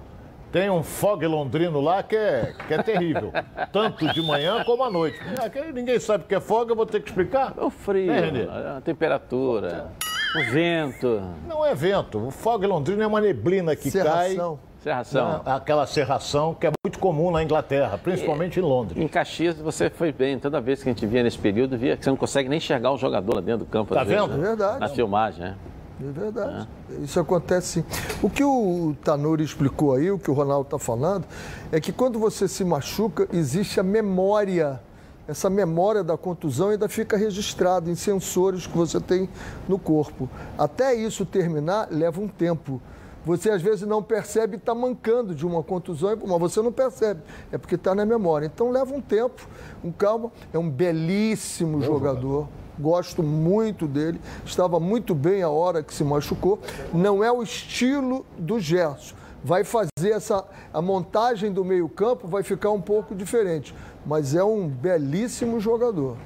tem 0.52 0.68
um 0.68 0.82
fog 0.82 1.26
londrino 1.26 1.80
lá 1.80 2.02
que 2.02 2.14
é, 2.14 2.52
que 2.68 2.74
é 2.74 2.82
terrível. 2.82 3.32
Tanto 3.72 4.06
de 4.12 4.20
manhã 4.20 4.62
como 4.64 4.84
à 4.84 4.90
noite. 4.90 5.18
É, 5.42 5.72
ninguém 5.72 5.98
sabe 5.98 6.24
o 6.24 6.26
que 6.26 6.34
é 6.34 6.40
fog, 6.40 6.68
eu 6.68 6.76
vou 6.76 6.84
ter 6.84 7.00
que 7.00 7.08
explicar. 7.08 7.54
O 7.56 7.70
frio, 7.70 8.12
É, 8.12 8.76
a 8.76 8.80
temperatura, 8.82 9.88
o 10.36 10.52
vento. 10.52 11.22
Não 11.48 11.64
é 11.64 11.74
vento. 11.74 12.26
O 12.26 12.30
fog 12.30 12.66
londrino 12.66 13.02
é 13.02 13.06
uma 13.06 13.20
neblina 13.20 13.74
que 13.74 13.90
Serração. 13.90 14.58
Serração. 14.80 15.40
cai. 15.44 15.56
Aquela 15.56 15.86
serração 15.86 16.54
que 16.54 16.66
é 16.66 16.72
muito 16.84 16.98
comum 16.98 17.30
na 17.30 17.42
Inglaterra, 17.42 17.96
principalmente 17.96 18.58
em 18.58 18.62
Londres. 18.62 19.02
Em 19.02 19.08
Caxias 19.08 19.56
você 19.56 19.88
foi 19.88 20.12
bem. 20.12 20.38
Toda 20.38 20.60
vez 20.60 20.82
que 20.82 20.88
a 20.88 20.92
gente 20.92 21.06
via 21.06 21.22
nesse 21.22 21.38
período, 21.38 21.78
via 21.78 21.96
que 21.96 22.04
você 22.04 22.10
não 22.10 22.16
consegue 22.16 22.48
nem 22.48 22.58
enxergar 22.58 22.90
o 22.90 22.98
jogador 22.98 23.36
lá 23.36 23.40
dentro 23.40 23.64
do 23.64 23.70
campo. 23.70 23.94
Tá 23.94 24.04
vendo? 24.04 24.28
né? 24.28 24.38
É 24.38 24.48
verdade. 24.48 24.80
Na 24.80 24.88
filmagem, 24.88 25.44
né? 25.44 25.56
É 26.02 26.10
verdade. 26.10 26.68
Isso 27.00 27.20
acontece 27.20 27.80
sim. 27.80 27.84
O 28.20 28.28
que 28.28 28.42
o 28.42 28.96
Tanuri 29.04 29.44
explicou 29.44 29.94
aí, 29.94 30.10
o 30.10 30.18
que 30.18 30.30
o 30.30 30.34
Ronaldo 30.34 30.66
está 30.66 30.78
falando, 30.78 31.24
é 31.70 31.80
que 31.80 31.92
quando 31.92 32.18
você 32.18 32.48
se 32.48 32.64
machuca, 32.64 33.28
existe 33.32 33.78
a 33.78 33.82
memória. 33.82 34.80
Essa 35.28 35.48
memória 35.48 36.02
da 36.02 36.16
contusão 36.16 36.70
ainda 36.70 36.88
fica 36.88 37.16
registrada 37.16 37.88
em 37.88 37.94
sensores 37.94 38.66
que 38.66 38.76
você 38.76 39.00
tem 39.00 39.28
no 39.68 39.78
corpo. 39.78 40.28
Até 40.58 40.92
isso 40.92 41.24
terminar, 41.24 41.86
leva 41.90 42.20
um 42.20 42.26
tempo. 42.26 42.82
Você 43.24 43.50
às 43.50 43.62
vezes 43.62 43.86
não 43.86 44.02
percebe 44.02 44.56
está 44.56 44.74
mancando 44.74 45.32
de 45.32 45.46
uma 45.46 45.62
contusão, 45.62 46.18
mas 46.26 46.40
você 46.40 46.60
não 46.60 46.72
percebe. 46.72 47.20
É 47.52 47.58
porque 47.58 47.76
está 47.76 47.94
na 47.94 48.04
memória. 48.04 48.50
Então 48.52 48.72
leva 48.72 48.92
um 48.92 49.00
tempo, 49.00 49.48
um 49.84 49.92
calma. 49.92 50.32
É 50.52 50.58
um 50.58 50.68
belíssimo 50.68 51.80
jogador. 51.80 52.48
Gosto 52.78 53.22
muito 53.22 53.87
dele. 53.87 54.20
Estava 54.44 54.80
muito 54.80 55.14
bem 55.14 55.42
a 55.42 55.48
hora 55.48 55.82
que 55.82 55.92
se 55.92 56.04
machucou. 56.04 56.58
Não 56.92 57.22
é 57.22 57.30
o 57.30 57.42
estilo 57.42 58.24
do 58.38 58.58
Gerson. 58.58 59.14
Vai 59.44 59.64
fazer 59.64 60.11
essa. 60.12 60.44
A 60.72 60.80
montagem 60.80 61.52
do 61.52 61.64
meio-campo 61.64 62.26
vai 62.26 62.42
ficar 62.42 62.70
um 62.70 62.80
pouco 62.80 63.14
diferente. 63.14 63.74
Mas 64.06 64.35
é 64.35 64.42
um 64.42 64.68
belíssimo 64.68 65.61
jogador. 65.61 66.16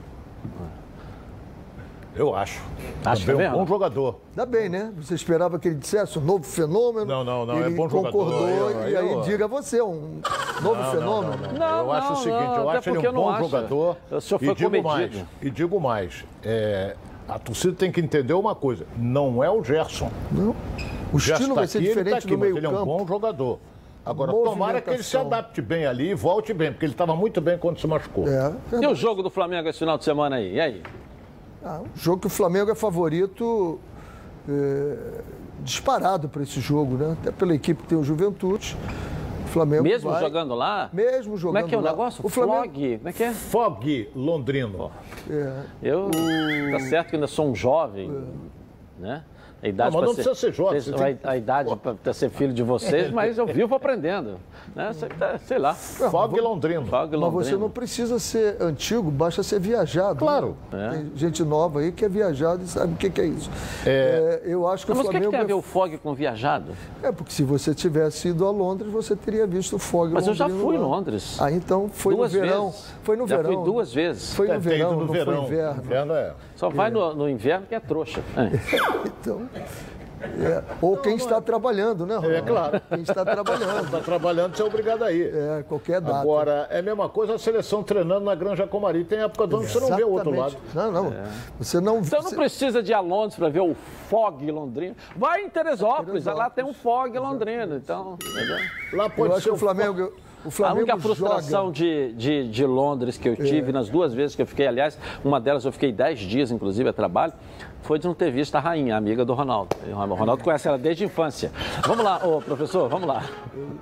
Eu 2.16 2.34
acho. 2.34 2.60
Acho 3.04 3.26
Também 3.26 3.36
que 3.36 3.42
é 3.42 3.50
um 3.50 3.58
bom 3.60 3.66
jogador. 3.66 4.16
Ainda 4.30 4.46
bem, 4.46 4.68
né? 4.68 4.90
Você 4.96 5.14
esperava 5.14 5.58
que 5.58 5.68
ele 5.68 5.76
dissesse 5.76 6.18
um 6.18 6.22
novo 6.22 6.44
fenômeno. 6.44 7.04
Não, 7.04 7.22
não, 7.22 7.44
não, 7.46 7.58
é 7.62 7.66
Ele 7.66 7.74
bom 7.76 7.88
jogador. 7.88 8.10
concordou 8.12 8.48
Eu- 8.48 8.88
e 8.88 8.96
aí 8.96 9.12
eu- 9.12 9.20
diga 9.20 9.46
você, 9.46 9.82
um 9.82 10.20
novo 10.62 10.82
fenômeno. 10.90 11.36
Não, 11.58 11.78
eu 11.80 11.92
acho 11.92 12.06
não, 12.06 12.12
o 12.14 12.16
seguinte, 12.16 12.40
não, 12.42 12.56
eu 12.56 12.70
acho 12.70 12.88
ele 12.90 12.98
um 12.98 13.02
não 13.02 13.12
bom 13.12 13.28
acho. 13.30 13.44
jogador. 13.44 13.96
O 14.10 14.20
senhor 14.20 14.42
e 14.42 14.46
foi 14.46 14.54
digo 14.54 14.70
comedido. 14.82 15.16
mais, 15.18 15.26
e 15.42 15.50
digo 15.50 15.80
mais, 15.80 16.24
é, 16.42 16.96
a 17.28 17.38
torcida 17.38 17.74
tem 17.74 17.92
que 17.92 18.00
entender 18.00 18.32
uma 18.34 18.54
coisa, 18.54 18.86
não 18.96 19.44
é 19.44 19.50
o 19.50 19.62
Gerson. 19.62 20.10
Não. 20.32 20.56
O 21.12 21.18
estilo 21.18 21.50
tá 21.50 21.54
vai 21.54 21.66
ser 21.66 21.78
aqui, 21.78 21.86
tá 21.88 21.94
diferente 21.94 22.18
aqui, 22.18 22.26
do 22.28 22.38
mas 22.38 22.40
meio 22.48 22.56
Ele 22.58 22.66
é 22.66 22.68
um 22.70 22.84
bom 22.84 23.06
jogador. 23.06 23.58
Agora, 24.04 24.30
tomara 24.32 24.80
que 24.80 24.88
ele 24.88 25.02
se 25.02 25.16
adapte 25.16 25.60
bem 25.60 25.84
ali 25.84 26.10
e 26.10 26.14
volte 26.14 26.54
bem, 26.54 26.70
porque 26.72 26.86
ele 26.86 26.92
estava 26.92 27.14
muito 27.16 27.40
bem 27.40 27.58
quando 27.58 27.80
se 27.80 27.86
machucou. 27.88 28.24
É, 28.28 28.52
E 28.80 28.86
o 28.86 28.94
jogo 28.94 29.20
do 29.20 29.28
Flamengo 29.28 29.68
esse 29.68 29.80
final 29.80 29.98
de 29.98 30.04
semana 30.04 30.36
aí? 30.36 30.54
E 30.54 30.60
aí? 30.60 30.82
Ah, 31.68 31.80
um 31.80 31.96
jogo 31.98 32.20
que 32.20 32.26
o 32.28 32.30
Flamengo 32.30 32.70
é 32.70 32.74
favorito 32.76 33.80
é, 34.48 35.20
disparado 35.64 36.28
para 36.28 36.44
esse 36.44 36.60
jogo, 36.60 36.94
né? 36.96 37.16
Até 37.20 37.32
pela 37.32 37.52
equipe 37.54 37.82
que 37.82 37.88
tem 37.88 37.98
o 37.98 38.04
Juventude. 38.04 38.76
O 39.44 39.48
Flamengo 39.48 39.82
Mesmo 39.82 40.10
vai- 40.10 40.20
jogando 40.22 40.54
lá? 40.54 40.88
Mesmo 40.92 41.36
jogando 41.36 41.54
Como 41.62 41.66
é 41.66 41.68
que 41.68 41.74
é 41.74 41.78
o 41.78 41.80
lá. 41.80 41.90
negócio? 41.90 42.24
O 42.24 42.28
Flamengo 42.28 42.62
Flog? 42.62 42.96
Como 42.98 43.08
é 43.08 43.12
que 43.12 43.22
é? 43.24 43.32
Fog 43.32 44.10
Londrino. 44.14 44.92
é, 45.28 45.62
Eu, 45.82 46.08
tá 46.70 46.80
certo 46.80 47.08
que 47.10 47.16
ainda 47.16 47.26
sou 47.26 47.50
um 47.50 47.54
jovem, 47.54 48.12
né? 48.98 49.24
A 49.62 49.68
idade 49.68 49.90
Não, 49.90 50.00
mas 50.00 50.08
não 50.10 50.14
precisa 50.14 50.34
ser 50.34 50.52
jovem, 50.52 50.78
a, 50.78 50.82
tem 50.82 51.18
a 51.24 51.36
idade 51.36 51.74
para 52.02 52.12
ser 52.12 52.28
filho 52.28 52.52
de 52.52 52.62
vocês, 52.62 53.10
mas 53.10 53.38
eu 53.38 53.46
vivo 53.46 53.74
aprendendo. 53.74 54.36
Né? 54.74 54.92
Sei, 54.92 55.08
tá- 55.08 55.38
sei 55.38 55.58
lá. 55.58 55.74
Fog 55.74 56.38
Londrino. 56.38 56.84
Fog 56.84 57.16
Mas 57.16 57.32
você 57.32 57.56
não 57.56 57.70
precisa 57.70 58.18
ser 58.18 58.60
antigo, 58.60 59.10
basta 59.10 59.42
ser 59.42 59.58
viajado. 59.58 60.18
Claro. 60.18 60.56
né? 60.70 60.90
Tem 60.92 61.12
gente 61.16 61.42
nova 61.42 61.80
aí 61.80 61.90
que 61.90 62.04
é 62.04 62.08
viajado 62.08 62.62
e 62.62 62.66
sabe 62.66 62.92
o 62.92 62.96
que, 62.96 63.08
que 63.08 63.20
é 63.20 63.26
isso. 63.26 63.50
É. 63.86 64.42
É, 64.44 64.52
eu 64.52 64.68
acho 64.68 64.84
que 64.84 64.92
Mas 64.92 64.98
o 64.98 65.08
o 65.08 65.10
que, 65.10 65.16
é 65.16 65.20
que 65.20 65.24
Flamengo. 65.26 65.30
tem 65.30 65.40
a 65.40 65.44
ver 65.44 65.52
é- 65.52 65.56
o 65.56 65.62
Fog 65.62 65.96
com 65.98 66.14
viajado? 66.14 66.72
É, 67.02 67.10
porque 67.10 67.32
se 67.32 67.42
você 67.42 67.74
tivesse 67.74 68.28
ido 68.28 68.46
a 68.46 68.50
Londres, 68.50 68.92
você 68.92 69.16
teria 69.16 69.46
visto 69.46 69.76
o 69.76 69.78
Fog 69.78 70.12
Mas 70.12 70.26
eu 70.26 70.34
já 70.34 70.44
londrino 70.46 70.64
fui 70.66 70.76
em. 70.76 70.78
Londres. 70.78 71.36
Ah, 71.40 71.50
então 71.50 71.88
foi 71.88 72.14
duas 72.14 72.32
no 72.34 72.40
verão. 72.40 72.66
vezes. 72.66 72.94
Foi 73.02 73.16
no 73.16 73.26
já 73.26 73.36
verão. 73.38 73.52
fui 73.54 73.64
duas 73.64 73.92
vezes. 73.92 74.34
Foi 74.34 74.46
no 74.48 74.52
ter 74.54 74.60
verão, 74.60 74.92
no 74.92 75.06
não 75.06 75.12
verão. 75.12 75.34
foi 75.36 75.44
inverno. 75.44 75.82
Inverno 75.82 76.12
é. 76.14 76.32
Só 76.56 76.68
vai 76.68 76.90
no, 76.90 77.14
no 77.14 77.28
inverno 77.28 77.66
que 77.66 77.74
é 77.74 77.80
trouxa. 77.80 78.20
É. 78.36 78.50
Então, 79.20 79.45
é, 80.22 80.62
ou 80.80 80.96
quem 80.96 81.14
está 81.16 81.40
trabalhando, 81.40 82.06
né, 82.06 82.16
Ronaldo? 82.16 82.36
É 82.36 82.42
claro. 82.42 82.80
Quem 82.88 83.02
está 83.02 83.24
trabalhando. 83.24 83.84
Está 83.84 84.00
trabalhando, 84.00 84.56
você 84.56 84.62
é 84.62 84.64
obrigado 84.64 85.02
a 85.04 85.12
ir. 85.12 85.32
É, 85.34 85.62
qualquer 85.68 86.00
data. 86.00 86.18
Agora, 86.18 86.66
é 86.70 86.78
a 86.78 86.82
mesma 86.82 87.08
coisa 87.08 87.34
a 87.34 87.38
seleção 87.38 87.82
treinando 87.82 88.24
na 88.24 88.34
Granja 88.34 88.66
Comari. 88.66 89.04
Tem 89.04 89.18
época 89.20 89.46
do 89.46 89.56
ano 89.56 89.66
que 89.66 89.72
você 89.72 89.80
não 89.80 89.96
vê 89.96 90.04
o 90.04 90.10
outro 90.10 90.30
lado. 90.34 90.56
Não, 90.74 90.90
não. 90.90 91.12
Você 91.58 91.80
não 91.80 91.98
Então 91.98 92.22
não 92.22 92.30
você- 92.30 92.36
precisa 92.36 92.82
de 92.82 92.92
ir 92.92 92.94
a 92.94 93.00
Londres 93.00 93.36
para 93.38 93.48
ver 93.48 93.60
o 93.60 93.74
Fog 94.08 94.50
Londrino. 94.50 94.96
Vai 95.14 95.42
em 95.42 95.48
Teresópolis, 95.50 96.24
lá 96.24 96.48
tem 96.50 96.64
um 96.64 96.72
Fog 96.72 97.16
Londrino. 97.18 97.76
Então, 97.76 98.16
entendeu? 98.22 98.58
Lá 98.94 99.04
Eu 99.04 99.10
pode 99.10 99.32
acho 99.34 99.42
ser 99.42 99.50
o 99.50 99.56
Flamengo. 99.56 100.12
O 100.44 100.64
A 100.64 100.72
única 100.74 100.96
frustração 100.96 101.72
de, 101.72 102.12
de, 102.12 102.48
de 102.48 102.64
Londres 102.64 103.18
que 103.18 103.28
eu 103.28 103.34
tive 103.34 103.72
nas 103.72 103.88
duas 103.88 104.14
vezes 104.14 104.36
que 104.36 104.42
eu 104.42 104.46
fiquei, 104.46 104.64
aliás, 104.68 104.96
uma 105.24 105.40
delas 105.40 105.64
eu 105.64 105.72
fiquei 105.72 105.90
dez 105.90 106.20
dias, 106.20 106.52
inclusive, 106.52 106.88
a 106.88 106.92
trabalho, 106.92 107.32
foi 107.86 107.98
de 107.98 108.06
não 108.06 108.14
ter 108.14 108.30
visto 108.32 108.54
a 108.56 108.60
rainha, 108.60 108.96
amiga 108.96 109.24
do 109.24 109.32
Ronaldo. 109.32 109.76
O 109.88 110.14
Ronaldo 110.14 110.42
conhece 110.42 110.66
ela 110.66 110.76
desde 110.76 111.04
a 111.04 111.06
infância. 111.06 111.52
Vamos 111.86 112.04
lá, 112.04 112.18
ô 112.26 112.40
professor, 112.42 112.88
vamos 112.88 113.06
lá. 113.06 113.22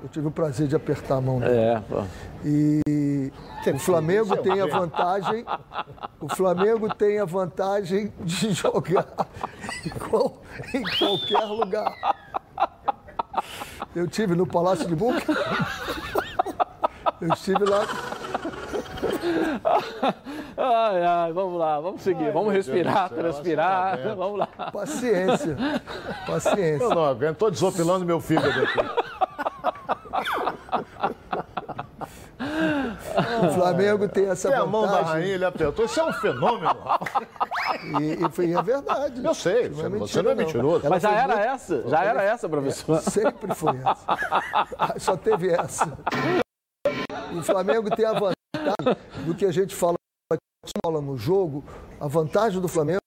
Eu 0.02 0.08
tive 0.10 0.26
o 0.28 0.30
prazer 0.30 0.66
de 0.68 0.76
apertar 0.76 1.16
a 1.16 1.20
mão 1.20 1.40
dele. 1.40 1.52
É, 1.54 1.80
pô. 1.88 2.02
E 2.44 3.32
o 3.74 3.78
Flamengo 3.78 4.36
tem 4.36 4.60
a 4.60 4.66
vantagem. 4.66 5.44
O 6.20 6.28
Flamengo 6.28 6.94
tem 6.94 7.18
a 7.18 7.24
vantagem 7.24 8.12
de 8.20 8.52
jogar 8.54 9.06
em, 9.86 9.90
qual- 9.90 10.42
em 10.74 10.82
qualquer 10.98 11.44
lugar. 11.46 11.94
Eu 13.96 14.06
tive 14.06 14.34
no 14.34 14.46
Palácio 14.46 14.86
de 14.86 14.94
Buca. 14.94 15.32
Eu 17.20 17.32
estive 17.32 17.64
lá. 17.64 17.86
Ai, 20.56 21.02
ai, 21.04 21.32
vamos 21.32 21.58
lá, 21.58 21.80
vamos 21.80 22.00
seguir, 22.02 22.30
vamos 22.32 22.52
respirar, 22.52 23.08
céu, 23.08 23.18
transpirar, 23.18 23.98
tá 23.98 24.14
vamos 24.14 24.38
lá. 24.38 24.46
Paciência. 24.72 25.56
Paciência. 26.26 26.84
Eu 26.84 26.90
não 26.90 27.04
aguento, 27.04 27.32
estou 27.32 27.50
desopilando 27.50 28.04
meu 28.06 28.20
fígado 28.20 28.48
aqui. 28.48 28.78
O 33.46 33.50
Flamengo 33.52 34.08
tem 34.08 34.26
essa 34.28 34.48
Tem 34.48 34.58
a 34.58 34.66
mão 34.66 34.82
da 34.82 34.88
vantagem. 34.88 35.12
rainha, 35.12 35.34
ele 35.34 35.44
apertou. 35.44 35.84
Isso 35.84 36.00
é 36.00 36.04
um 36.04 36.12
fenômeno. 36.14 36.76
E, 38.00 38.24
e 38.24 38.30
foi, 38.30 38.52
é 38.52 38.62
verdade. 38.62 39.24
Eu 39.24 39.34
sei, 39.34 39.68
Não 39.68 39.76
você, 39.76 39.88
mentira, 39.88 40.06
você 40.06 40.22
não 40.22 40.30
é 40.30 40.34
mentiroso. 40.34 40.80
Ela 40.86 40.90
Mas 40.90 41.02
já 41.02 41.10
era 41.12 41.26
muito- 41.36 41.48
essa? 41.48 41.88
Já 41.88 42.04
era 42.04 42.22
essa, 42.22 42.48
professor? 42.48 43.00
Sempre 43.02 43.54
foi 43.54 43.76
essa. 43.76 44.98
Só 44.98 45.16
teve 45.16 45.50
essa. 45.50 45.92
O 47.36 47.42
Flamengo 47.42 47.90
tem 47.94 48.04
a 48.04 48.12
vantagem 48.12 48.33
do 49.24 49.34
que 49.34 49.44
a 49.44 49.52
gente 49.52 49.74
fala 49.74 49.96
bola 50.82 51.00
no 51.00 51.16
jogo. 51.16 51.64
A 52.00 52.06
vantagem 52.06 52.60
do 52.60 52.68
Flamengo, 52.68 53.00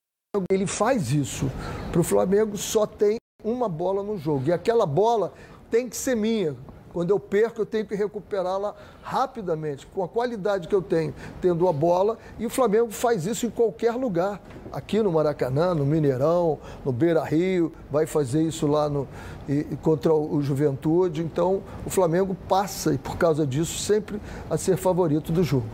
ele 0.51 0.67
faz 0.67 1.11
isso. 1.11 1.49
Para 1.91 2.01
o 2.01 2.03
Flamengo 2.03 2.57
só 2.57 2.85
tem 2.85 3.17
uma 3.43 3.67
bola 3.67 4.03
no 4.03 4.17
jogo. 4.17 4.49
E 4.49 4.53
aquela 4.53 4.85
bola 4.85 5.33
tem 5.69 5.89
que 5.89 5.97
ser 5.97 6.15
minha. 6.15 6.55
Quando 6.97 7.11
eu 7.11 7.19
perco, 7.19 7.61
eu 7.61 7.65
tenho 7.67 7.85
que 7.85 7.93
recuperá-la 7.93 8.73
rapidamente, 9.03 9.85
com 9.85 10.03
a 10.03 10.07
qualidade 10.07 10.67
que 10.67 10.73
eu 10.73 10.81
tenho, 10.81 11.13
tendo 11.39 11.67
a 11.67 11.71
bola. 11.71 12.17
E 12.39 12.45
o 12.47 12.49
Flamengo 12.49 12.89
faz 12.89 13.27
isso 13.27 13.45
em 13.45 13.51
qualquer 13.51 13.91
lugar. 13.91 14.41
Aqui 14.71 14.99
no 14.99 15.11
Maracanã, 15.11 15.75
no 15.75 15.85
Mineirão, 15.85 16.57
no 16.83 16.91
Beira 16.91 17.23
Rio, 17.23 17.71
vai 17.91 18.07
fazer 18.07 18.41
isso 18.41 18.65
lá 18.65 18.89
no, 18.89 19.07
e- 19.47 19.63
contra 19.83 20.11
o, 20.11 20.37
o 20.37 20.41
Juventude. 20.41 21.21
Então, 21.21 21.61
o 21.85 21.89
Flamengo 21.91 22.35
passa, 22.49 22.95
e 22.95 22.97
por 22.97 23.15
causa 23.15 23.45
disso, 23.45 23.77
sempre 23.77 24.19
a 24.49 24.57
ser 24.57 24.75
favorito 24.75 25.31
do 25.31 25.43
jogo. 25.43 25.67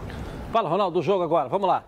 Fala, 0.52 0.68
Ronaldo, 0.68 1.00
do 1.00 1.02
jogo 1.02 1.24
agora. 1.24 1.48
Vamos 1.48 1.70
lá. 1.70 1.86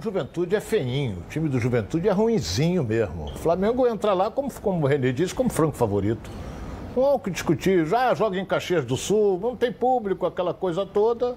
Juventude 0.00 0.56
é 0.56 0.60
feinho, 0.60 1.18
o 1.18 1.28
time 1.28 1.46
do 1.50 1.60
Juventude 1.60 2.08
é 2.08 2.12
ruinzinho 2.12 2.82
mesmo. 2.82 3.26
O 3.26 3.36
Flamengo 3.36 3.86
entra 3.86 4.14
lá, 4.14 4.30
como, 4.30 4.50
como 4.62 4.86
o 4.86 4.88
René 4.88 5.12
disse, 5.12 5.34
como 5.34 5.50
franco 5.50 5.76
favorito. 5.76 6.30
Há 7.04 7.14
o 7.14 7.18
que 7.18 7.30
discutir, 7.30 7.86
já 7.86 8.14
joga 8.14 8.38
em 8.38 8.44
Caxias 8.44 8.84
do 8.84 8.96
Sul, 8.96 9.38
não 9.40 9.56
tem 9.56 9.72
público, 9.72 10.26
aquela 10.26 10.54
coisa 10.54 10.84
toda. 10.84 11.36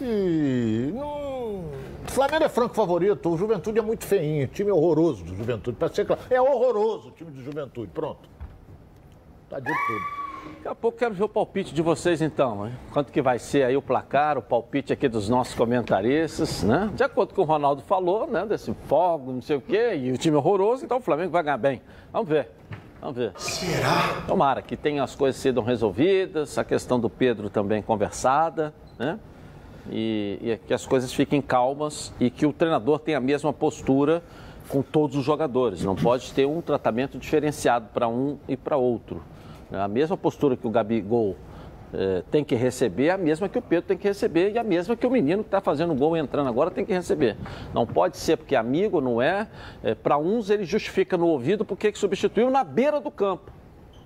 E 0.00 0.92
não... 0.94 1.64
o 2.06 2.10
Flamengo 2.10 2.44
é 2.44 2.48
franco 2.48 2.74
favorito, 2.74 3.28
o 3.28 3.36
Juventude 3.36 3.78
é 3.78 3.82
muito 3.82 4.04
feinho, 4.04 4.46
time 4.46 4.70
horroroso 4.70 5.24
do 5.24 5.34
Juventude, 5.34 5.76
para 5.76 5.88
ser 5.88 6.06
claro. 6.06 6.22
É 6.30 6.40
horroroso 6.40 7.08
o 7.08 7.10
time 7.10 7.30
do 7.30 7.42
Juventude, 7.42 7.90
pronto. 7.92 8.28
Tá 9.50 9.58
dito 9.58 9.78
tudo. 9.86 10.18
Daqui 10.56 10.68
a 10.68 10.74
pouco 10.74 10.98
quero 10.98 11.14
ver 11.14 11.24
o 11.24 11.28
palpite 11.28 11.74
de 11.74 11.82
vocês 11.82 12.22
então. 12.22 12.66
hein? 12.66 12.72
Quanto 12.92 13.12
que 13.12 13.20
vai 13.20 13.38
ser 13.38 13.64
aí 13.64 13.76
o 13.76 13.82
placar, 13.82 14.38
o 14.38 14.42
palpite 14.42 14.92
aqui 14.92 15.08
dos 15.08 15.28
nossos 15.28 15.54
comentaristas, 15.54 16.62
né? 16.62 16.90
De 16.94 17.02
acordo 17.02 17.34
com 17.34 17.42
o 17.42 17.44
Ronaldo 17.44 17.82
falou, 17.82 18.26
né? 18.26 18.46
Desse 18.46 18.72
fogo, 18.86 19.32
não 19.32 19.42
sei 19.42 19.56
o 19.56 19.60
quê, 19.60 19.94
e 19.96 20.12
o 20.12 20.18
time 20.18 20.36
horroroso, 20.36 20.84
então 20.84 20.98
o 20.98 21.00
Flamengo 21.00 21.30
vai 21.30 21.42
ganhar 21.42 21.58
bem. 21.58 21.82
Vamos 22.12 22.28
ver. 22.28 22.50
Vamos 23.00 23.16
ver. 23.16 23.32
Será? 23.36 24.22
Tomara 24.26 24.60
que 24.60 24.76
tenha 24.76 25.02
as 25.02 25.14
coisas 25.14 25.40
sendo 25.40 25.60
resolvidas, 25.60 26.58
a 26.58 26.64
questão 26.64 26.98
do 26.98 27.08
Pedro 27.08 27.48
também 27.48 27.80
conversada, 27.80 28.74
né? 28.98 29.18
E, 29.90 30.38
e 30.42 30.56
que 30.66 30.74
as 30.74 30.84
coisas 30.84 31.12
fiquem 31.12 31.40
calmas 31.40 32.12
e 32.20 32.28
que 32.28 32.44
o 32.44 32.52
treinador 32.52 32.98
tenha 32.98 33.16
a 33.16 33.20
mesma 33.20 33.52
postura 33.52 34.22
com 34.68 34.82
todos 34.82 35.16
os 35.16 35.24
jogadores. 35.24 35.82
Não 35.82 35.96
pode 35.96 36.32
ter 36.32 36.46
um 36.46 36.60
tratamento 36.60 37.18
diferenciado 37.18 37.88
para 37.94 38.06
um 38.06 38.38
e 38.46 38.56
para 38.56 38.76
outro. 38.76 39.22
A 39.72 39.88
mesma 39.88 40.16
postura 40.16 40.56
que 40.56 40.66
o 40.66 40.70
Gabigol 40.70 41.36
eh, 41.92 42.22
tem 42.30 42.44
que 42.44 42.54
receber, 42.54 43.06
é 43.06 43.10
a 43.10 43.18
mesma 43.18 43.48
que 43.48 43.58
o 43.58 43.62
Pedro 43.62 43.88
tem 43.88 43.96
que 43.96 44.06
receber 44.06 44.52
e 44.52 44.58
a 44.58 44.64
mesma 44.64 44.96
que 44.96 45.06
o 45.06 45.10
menino 45.10 45.42
que 45.42 45.48
está 45.48 45.60
fazendo 45.60 45.94
gol 45.94 46.16
entrando 46.16 46.48
agora 46.48 46.70
tem 46.70 46.84
que 46.84 46.92
receber. 46.92 47.36
Não 47.72 47.86
pode 47.86 48.16
ser 48.16 48.36
porque 48.36 48.54
é 48.54 48.58
amigo, 48.58 49.00
não 49.00 49.22
é. 49.22 49.48
para 50.02 50.18
uns 50.18 50.50
ele 50.50 50.64
justifica 50.64 51.16
no 51.16 51.26
ouvido 51.26 51.64
porque 51.64 51.90
que 51.90 51.98
substituiu 51.98 52.50
na 52.50 52.62
beira 52.62 53.00
do 53.00 53.10
campo. 53.10 53.50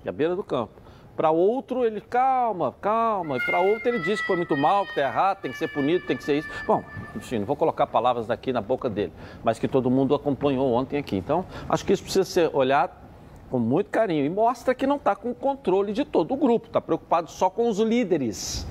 Na 0.04 0.12
beira 0.12 0.36
do 0.36 0.44
campo. 0.44 0.82
Para 1.16 1.30
outro, 1.30 1.84
ele 1.84 2.00
calma, 2.00 2.74
calma. 2.80 3.36
E 3.36 3.40
para 3.40 3.60
outro, 3.60 3.88
ele 3.88 3.98
diz 3.98 4.20
que 4.20 4.26
foi 4.26 4.36
muito 4.36 4.56
mal, 4.56 4.84
que 4.84 4.90
está 4.90 5.02
errado, 5.02 5.40
tem 5.42 5.52
que 5.52 5.58
ser 5.58 5.68
punido, 5.68 6.06
tem 6.06 6.16
que 6.16 6.24
ser 6.24 6.38
isso. 6.38 6.48
Bom, 6.66 6.82
enfim, 7.14 7.40
não 7.40 7.44
vou 7.44 7.54
colocar 7.54 7.86
palavras 7.86 8.26
daqui 8.26 8.52
na 8.52 8.62
boca 8.62 8.88
dele, 8.88 9.12
mas 9.44 9.58
que 9.58 9.68
todo 9.68 9.90
mundo 9.90 10.14
acompanhou 10.14 10.72
ontem 10.72 10.98
aqui. 10.98 11.16
Então, 11.16 11.44
acho 11.68 11.84
que 11.84 11.92
isso 11.92 12.02
precisa 12.02 12.24
ser 12.24 12.50
olhado 12.54 12.92
com 13.52 13.58
muito 13.58 13.90
carinho 13.90 14.24
e 14.24 14.30
mostra 14.30 14.74
que 14.74 14.86
não 14.86 14.96
está 14.96 15.14
com 15.14 15.34
controle 15.34 15.92
de 15.92 16.06
todo 16.06 16.32
o 16.32 16.36
grupo, 16.38 16.68
está 16.68 16.80
preocupado 16.80 17.30
só 17.30 17.50
com 17.50 17.68
os 17.68 17.78
líderes. 17.78 18.66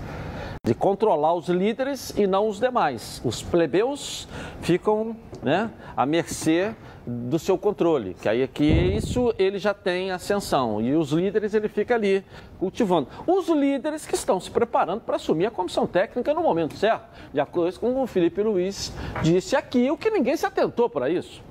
De 0.65 0.73
controlar 0.73 1.35
os 1.35 1.47
líderes 1.47 2.09
e 2.17 2.25
não 2.25 2.47
os 2.47 2.59
demais. 2.59 3.21
Os 3.23 3.43
plebeus 3.43 4.27
ficam 4.59 5.15
né, 5.43 5.69
à 5.95 6.03
mercê 6.03 6.73
do 7.05 7.37
seu 7.37 7.59
controle, 7.59 8.15
que 8.15 8.27
aí 8.27 8.41
aqui 8.41 8.63
isso 8.63 9.33
ele 9.37 9.59
já 9.59 9.73
tem 9.73 10.09
ascensão 10.09 10.81
e 10.81 10.95
os 10.95 11.11
líderes 11.11 11.53
ele 11.53 11.67
fica 11.67 11.93
ali 11.93 12.25
cultivando. 12.57 13.07
Os 13.27 13.49
líderes 13.49 14.03
que 14.07 14.15
estão 14.15 14.39
se 14.39 14.49
preparando 14.49 15.01
para 15.01 15.17
assumir 15.17 15.45
a 15.45 15.51
comissão 15.51 15.85
técnica 15.85 16.33
no 16.33 16.41
momento 16.41 16.75
certo, 16.75 17.05
de 17.31 17.39
acordo 17.39 17.79
com 17.79 18.01
o 18.01 18.07
Felipe 18.07 18.41
Luiz 18.41 18.91
disse 19.21 19.55
aqui, 19.55 19.91
o 19.91 19.97
que 19.97 20.09
ninguém 20.09 20.35
se 20.35 20.45
atentou 20.45 20.89
para 20.89 21.07
isso. 21.07 21.50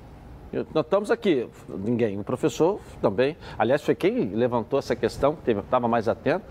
Eu- 0.53 0.65
Nós 0.73 0.83
estamos 0.83 1.09
aqui, 1.09 1.47
ninguém, 1.69 2.19
o 2.19 2.23
professor 2.23 2.79
também, 3.01 3.37
aliás, 3.57 3.81
foi 3.81 3.95
quem 3.95 4.25
levantou 4.35 4.77
essa 4.79 4.95
questão, 4.95 5.37
estava 5.47 5.87
mais 5.87 6.09
atento, 6.09 6.43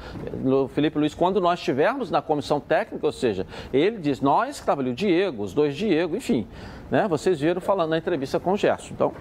o 0.45 0.69
Felipe 0.69 0.99
Luiz, 0.99 1.15
quando 1.15 1.39
nós 1.41 1.59
estivermos 1.59 2.11
na 2.11 2.23
comissão 2.23 2.59
técnica, 2.59 3.05
ou 3.05 3.13
seja, 3.13 3.47
ele 3.73 3.99
diz, 3.99 4.21
nós 4.23 4.57
que 4.57 4.63
estava 4.63 4.81
ali, 4.81 4.91
o 4.91 4.95
Diego, 4.95 5.43
os 5.43 5.53
dois 5.53 5.77
Diego, 5.77 6.17
enfim, 6.17 6.47
né, 6.91 7.07
vocês 7.09 7.41
viram 7.41 7.61
falando 7.61 7.91
na 7.91 7.99
entrevista 7.99 8.41
com 8.41 8.53
o 8.53 8.57
Gerson. 8.57 8.89
Então, 8.95 9.13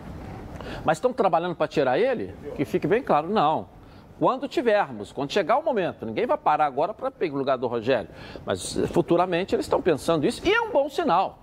mas 0.85 0.97
estão 0.97 1.11
trabalhando 1.11 1.55
para 1.55 1.67
tirar 1.67 1.99
ele? 1.99 2.33
Que 2.55 2.63
fique 2.63 2.87
bem 2.87 3.01
claro, 3.03 3.27
não. 3.29 3.67
Quando 4.17 4.47
tivermos, 4.47 5.11
quando 5.11 5.31
chegar 5.31 5.57
o 5.57 5.63
momento, 5.63 6.05
ninguém 6.05 6.25
vai 6.25 6.37
parar 6.37 6.65
agora 6.65 6.93
para 6.93 7.09
pegar 7.11 7.35
o 7.35 7.37
lugar 7.37 7.57
do 7.57 7.67
Rogério, 7.67 8.09
mas 8.45 8.77
futuramente 8.93 9.55
eles 9.55 9.65
estão 9.65 9.81
pensando 9.81 10.25
isso 10.25 10.41
e 10.47 10.51
é 10.53 10.61
um 10.61 10.71
bom 10.71 10.89
sinal. 10.89 11.39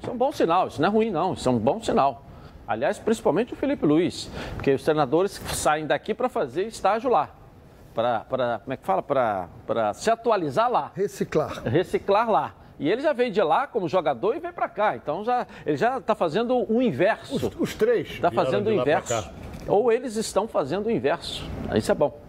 Isso 0.00 0.10
é 0.10 0.12
um 0.12 0.16
bom 0.16 0.30
sinal, 0.32 0.68
isso 0.68 0.80
não 0.80 0.88
é 0.88 0.92
ruim, 0.92 1.10
não, 1.10 1.32
isso 1.34 1.48
é 1.48 1.52
um 1.52 1.58
bom 1.58 1.80
sinal. 1.80 2.22
Aliás, 2.66 2.98
principalmente 2.98 3.52
o 3.52 3.56
Felipe 3.56 3.84
Luiz, 3.84 4.30
porque 4.54 4.72
os 4.72 4.82
treinadores 4.82 5.32
saem 5.32 5.86
daqui 5.86 6.14
para 6.14 6.28
fazer 6.28 6.66
estágio 6.66 7.10
lá. 7.10 7.30
Para, 7.94 8.60
como 8.64 8.72
é 8.72 8.76
que 8.76 8.84
fala? 8.84 9.02
Para, 9.02 9.92
se 9.94 10.10
atualizar 10.10 10.70
lá, 10.70 10.90
Reciclar. 10.94 11.62
reciclar 11.62 12.28
lá. 12.28 12.54
E 12.78 12.90
ele 12.90 13.02
já 13.02 13.12
veio 13.12 13.30
de 13.30 13.40
lá 13.40 13.68
como 13.68 13.88
jogador 13.88 14.34
e 14.34 14.40
veio 14.40 14.52
para 14.52 14.68
cá. 14.68 14.96
Então 14.96 15.24
já, 15.24 15.46
ele 15.64 15.76
já 15.76 15.98
está 15.98 16.14
fazendo 16.14 16.70
o 16.70 16.82
inverso. 16.82 17.36
Os, 17.36 17.42
os 17.60 17.74
três. 17.74 18.10
Está 18.10 18.32
fazendo 18.32 18.66
o 18.66 18.72
inverso. 18.72 19.30
Ou 19.68 19.92
eles 19.92 20.16
estão 20.16 20.48
fazendo 20.48 20.86
o 20.86 20.90
inverso. 20.90 21.48
Isso 21.76 21.92
é 21.92 21.94
bom. 21.94 22.20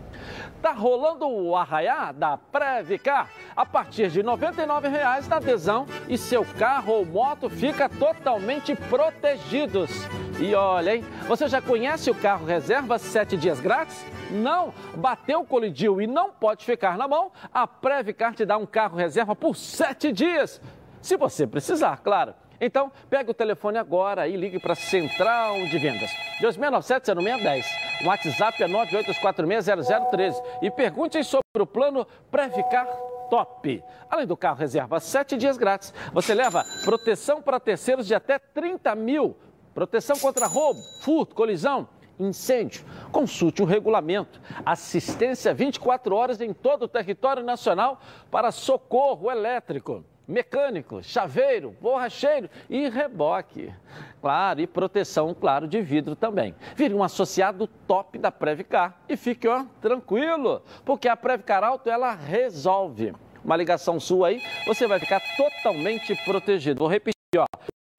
Tá 0.62 0.72
rolando 0.72 1.28
o 1.28 1.56
arraiá 1.56 2.12
da 2.12 2.38
Previcar 2.38 3.30
a 3.56 3.66
partir 3.66 4.10
de 4.10 4.22
R$ 4.22 4.28
99,00 4.28 5.28
na 5.28 5.36
adesão 5.36 5.86
e 6.08 6.18
seu 6.18 6.46
carro 6.58 6.94
ou 6.94 7.06
moto 7.06 7.50
fica 7.50 7.90
totalmente 7.90 8.76
protegidos. 8.76 9.92
E 10.38 10.54
olha, 10.54 10.98
hein? 10.98 11.06
Você 11.28 11.48
já 11.48 11.62
conhece 11.62 12.12
o 12.12 12.16
carro 12.16 12.46
reserva 12.46 13.00
7 13.00 13.38
dias 13.38 13.62
grátis? 13.62 14.06
Não? 14.30 14.74
Bateu, 14.96 15.46
colidiu 15.46 16.02
e 16.02 16.08
não 16.08 16.30
pode 16.30 16.66
ficar 16.66 16.98
na 16.98 17.08
mão? 17.08 17.32
A 17.54 17.66
Previcar 17.66 18.36
te 18.36 18.44
dá 18.46 18.58
um 18.58 18.66
carro 18.66 18.98
reserva 18.98 19.34
por 19.34 19.56
7 19.56 20.12
dias. 20.12 20.62
Se 21.02 21.16
você 21.16 21.48
precisar, 21.48 22.02
claro. 22.04 22.34
Então, 22.60 22.92
pega 23.10 23.32
o 23.32 23.34
telefone 23.34 23.78
agora 23.78 24.28
e 24.28 24.36
ligue 24.36 24.60
para 24.60 24.74
a 24.74 24.76
Central 24.76 25.56
de 25.68 25.78
Vendas. 25.78 26.12
2697-0610. 26.42 27.66
O 28.04 28.08
WhatsApp 28.08 28.64
é 28.64 28.68
982460013. 28.68 30.34
E 30.62 30.70
pergunte 30.70 31.24
sobre 31.24 31.62
o 31.62 31.66
plano 31.66 32.06
Previcar 32.30 32.88
Top. 33.30 33.84
Além 34.10 34.28
do 34.28 34.36
carro 34.36 34.58
reserva 34.58 35.00
7 35.00 35.38
dias 35.38 35.58
grátis, 35.58 35.94
você 36.12 36.34
leva 36.34 36.66
proteção 36.84 37.42
para 37.42 37.60
terceiros 37.60 38.06
de 38.06 38.14
até 38.14 38.38
30 38.38 38.94
mil. 38.96 39.38
Proteção 39.76 40.18
contra 40.18 40.48
roubo, 40.48 40.82
furto, 41.02 41.36
colisão, 41.36 41.90
incêndio. 42.18 42.86
Consulte 43.12 43.62
o 43.62 43.66
regulamento. 43.66 44.42
Assistência 44.66 45.54
24 45.54 46.16
horas 46.16 46.40
em 46.40 46.54
todo 46.54 46.84
o 46.84 46.88
território 46.88 47.44
nacional 47.44 48.00
para 48.32 48.54
socorro 48.54 49.30
elétrico 49.30 50.06
mecânico, 50.26 51.04
chaveiro, 51.04 51.76
borracheiro 51.82 52.50
e 52.70 52.88
reboque. 52.88 53.72
Claro, 54.22 54.62
e 54.62 54.66
proteção, 54.66 55.36
claro, 55.36 55.68
de 55.68 55.82
vidro 55.82 56.16
também. 56.16 56.56
Vire 56.74 56.94
um 56.94 57.04
associado 57.04 57.68
top 57.86 58.18
da 58.18 58.32
Previcar 58.32 59.02
e 59.10 59.18
fique 59.18 59.46
ó, 59.46 59.66
tranquilo, 59.82 60.64
porque 60.86 61.10
a 61.10 61.18
Previcar 61.18 61.66
Auto 61.66 61.90
ela 61.90 62.14
resolve. 62.14 63.14
Uma 63.44 63.58
ligação 63.58 64.00
sua 64.00 64.30
aí, 64.30 64.42
você 64.66 64.88
vai 64.88 65.00
ficar 65.00 65.22
totalmente 65.36 66.16
protegido. 66.24 66.80
Vou 66.80 66.88
repetir, 66.88 67.14
ó, 67.38 67.46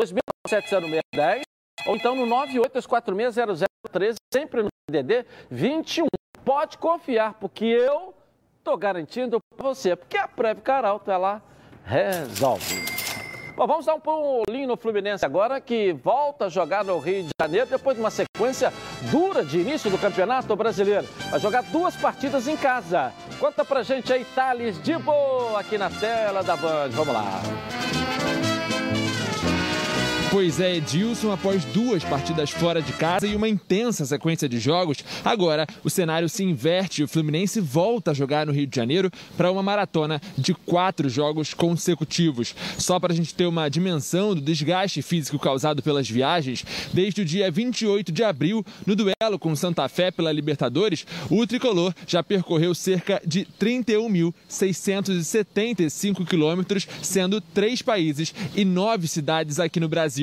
26970610 0.02 1.46
ou 1.84 1.96
então 1.96 2.14
no 2.14 2.26
982460013, 2.26 4.14
sempre 4.32 4.62
no 4.62 4.68
DDD 4.90 5.26
21. 5.50 6.06
Pode 6.44 6.78
confiar, 6.78 7.34
porque 7.34 7.64
eu 7.64 8.14
tô 8.62 8.76
garantindo 8.76 9.38
para 9.56 9.68
você, 9.68 9.96
porque 9.96 10.16
a 10.16 10.28
Previcar 10.28 10.84
Auto 10.84 11.10
ela 11.10 11.42
resolve. 11.84 12.96
Bom, 13.56 13.66
vamos 13.66 13.86
dar 13.86 13.94
um 13.94 14.00
pulinho 14.00 14.68
no 14.68 14.76
Fluminense 14.76 15.24
agora, 15.24 15.60
que 15.62 15.92
volta 15.94 16.44
a 16.44 16.48
jogar 16.50 16.84
no 16.84 16.98
Rio 16.98 17.22
de 17.22 17.30
Janeiro 17.40 17.66
depois 17.66 17.96
de 17.96 18.02
uma 18.02 18.10
sequência 18.10 18.70
dura 19.10 19.42
de 19.42 19.58
início 19.58 19.90
do 19.90 19.96
Campeonato 19.96 20.54
Brasileiro. 20.54 21.06
Vai 21.30 21.40
jogar 21.40 21.62
duas 21.62 21.96
partidas 21.96 22.46
em 22.46 22.56
casa. 22.56 23.14
Conta 23.40 23.64
pra 23.64 23.82
gente 23.82 24.12
aí, 24.12 24.26
Thales 24.34 24.80
de 24.82 24.98
boa 24.98 25.58
aqui 25.58 25.78
na 25.78 25.88
tela 25.88 26.42
da 26.42 26.54
Band. 26.54 26.90
Vamos 26.90 27.14
lá. 27.14 27.40
Pois 30.28 30.58
é, 30.60 30.76
Edilson, 30.76 31.30
após 31.30 31.64
duas 31.66 32.02
partidas 32.04 32.50
fora 32.50 32.82
de 32.82 32.92
casa 32.92 33.28
e 33.28 33.36
uma 33.36 33.48
intensa 33.48 34.04
sequência 34.04 34.48
de 34.48 34.58
jogos, 34.58 34.98
agora 35.24 35.64
o 35.84 35.90
cenário 35.90 36.28
se 36.28 36.42
inverte 36.42 37.00
e 37.00 37.04
o 37.04 37.08
Fluminense 37.08 37.60
volta 37.60 38.10
a 38.10 38.14
jogar 38.14 38.44
no 38.44 38.50
Rio 38.52 38.66
de 38.66 38.74
Janeiro 38.74 39.08
para 39.36 39.52
uma 39.52 39.62
maratona 39.62 40.20
de 40.36 40.52
quatro 40.52 41.08
jogos 41.08 41.54
consecutivos. 41.54 42.56
Só 42.76 42.98
para 42.98 43.12
a 43.12 43.16
gente 43.16 43.32
ter 43.34 43.46
uma 43.46 43.68
dimensão 43.68 44.34
do 44.34 44.40
desgaste 44.40 45.00
físico 45.00 45.38
causado 45.38 45.80
pelas 45.80 46.10
viagens, 46.10 46.64
desde 46.92 47.22
o 47.22 47.24
dia 47.24 47.48
28 47.50 48.10
de 48.10 48.24
abril, 48.24 48.66
no 48.84 48.96
duelo 48.96 49.38
com 49.38 49.54
Santa 49.54 49.88
Fé 49.88 50.10
pela 50.10 50.32
Libertadores, 50.32 51.06
o 51.30 51.46
tricolor 51.46 51.94
já 52.06 52.20
percorreu 52.22 52.74
cerca 52.74 53.22
de 53.24 53.46
31.675 53.60 56.26
quilômetros, 56.26 56.88
sendo 57.00 57.40
três 57.40 57.80
países 57.80 58.34
e 58.56 58.64
nove 58.64 59.06
cidades 59.06 59.60
aqui 59.60 59.78
no 59.78 59.88
Brasil. 59.88 60.15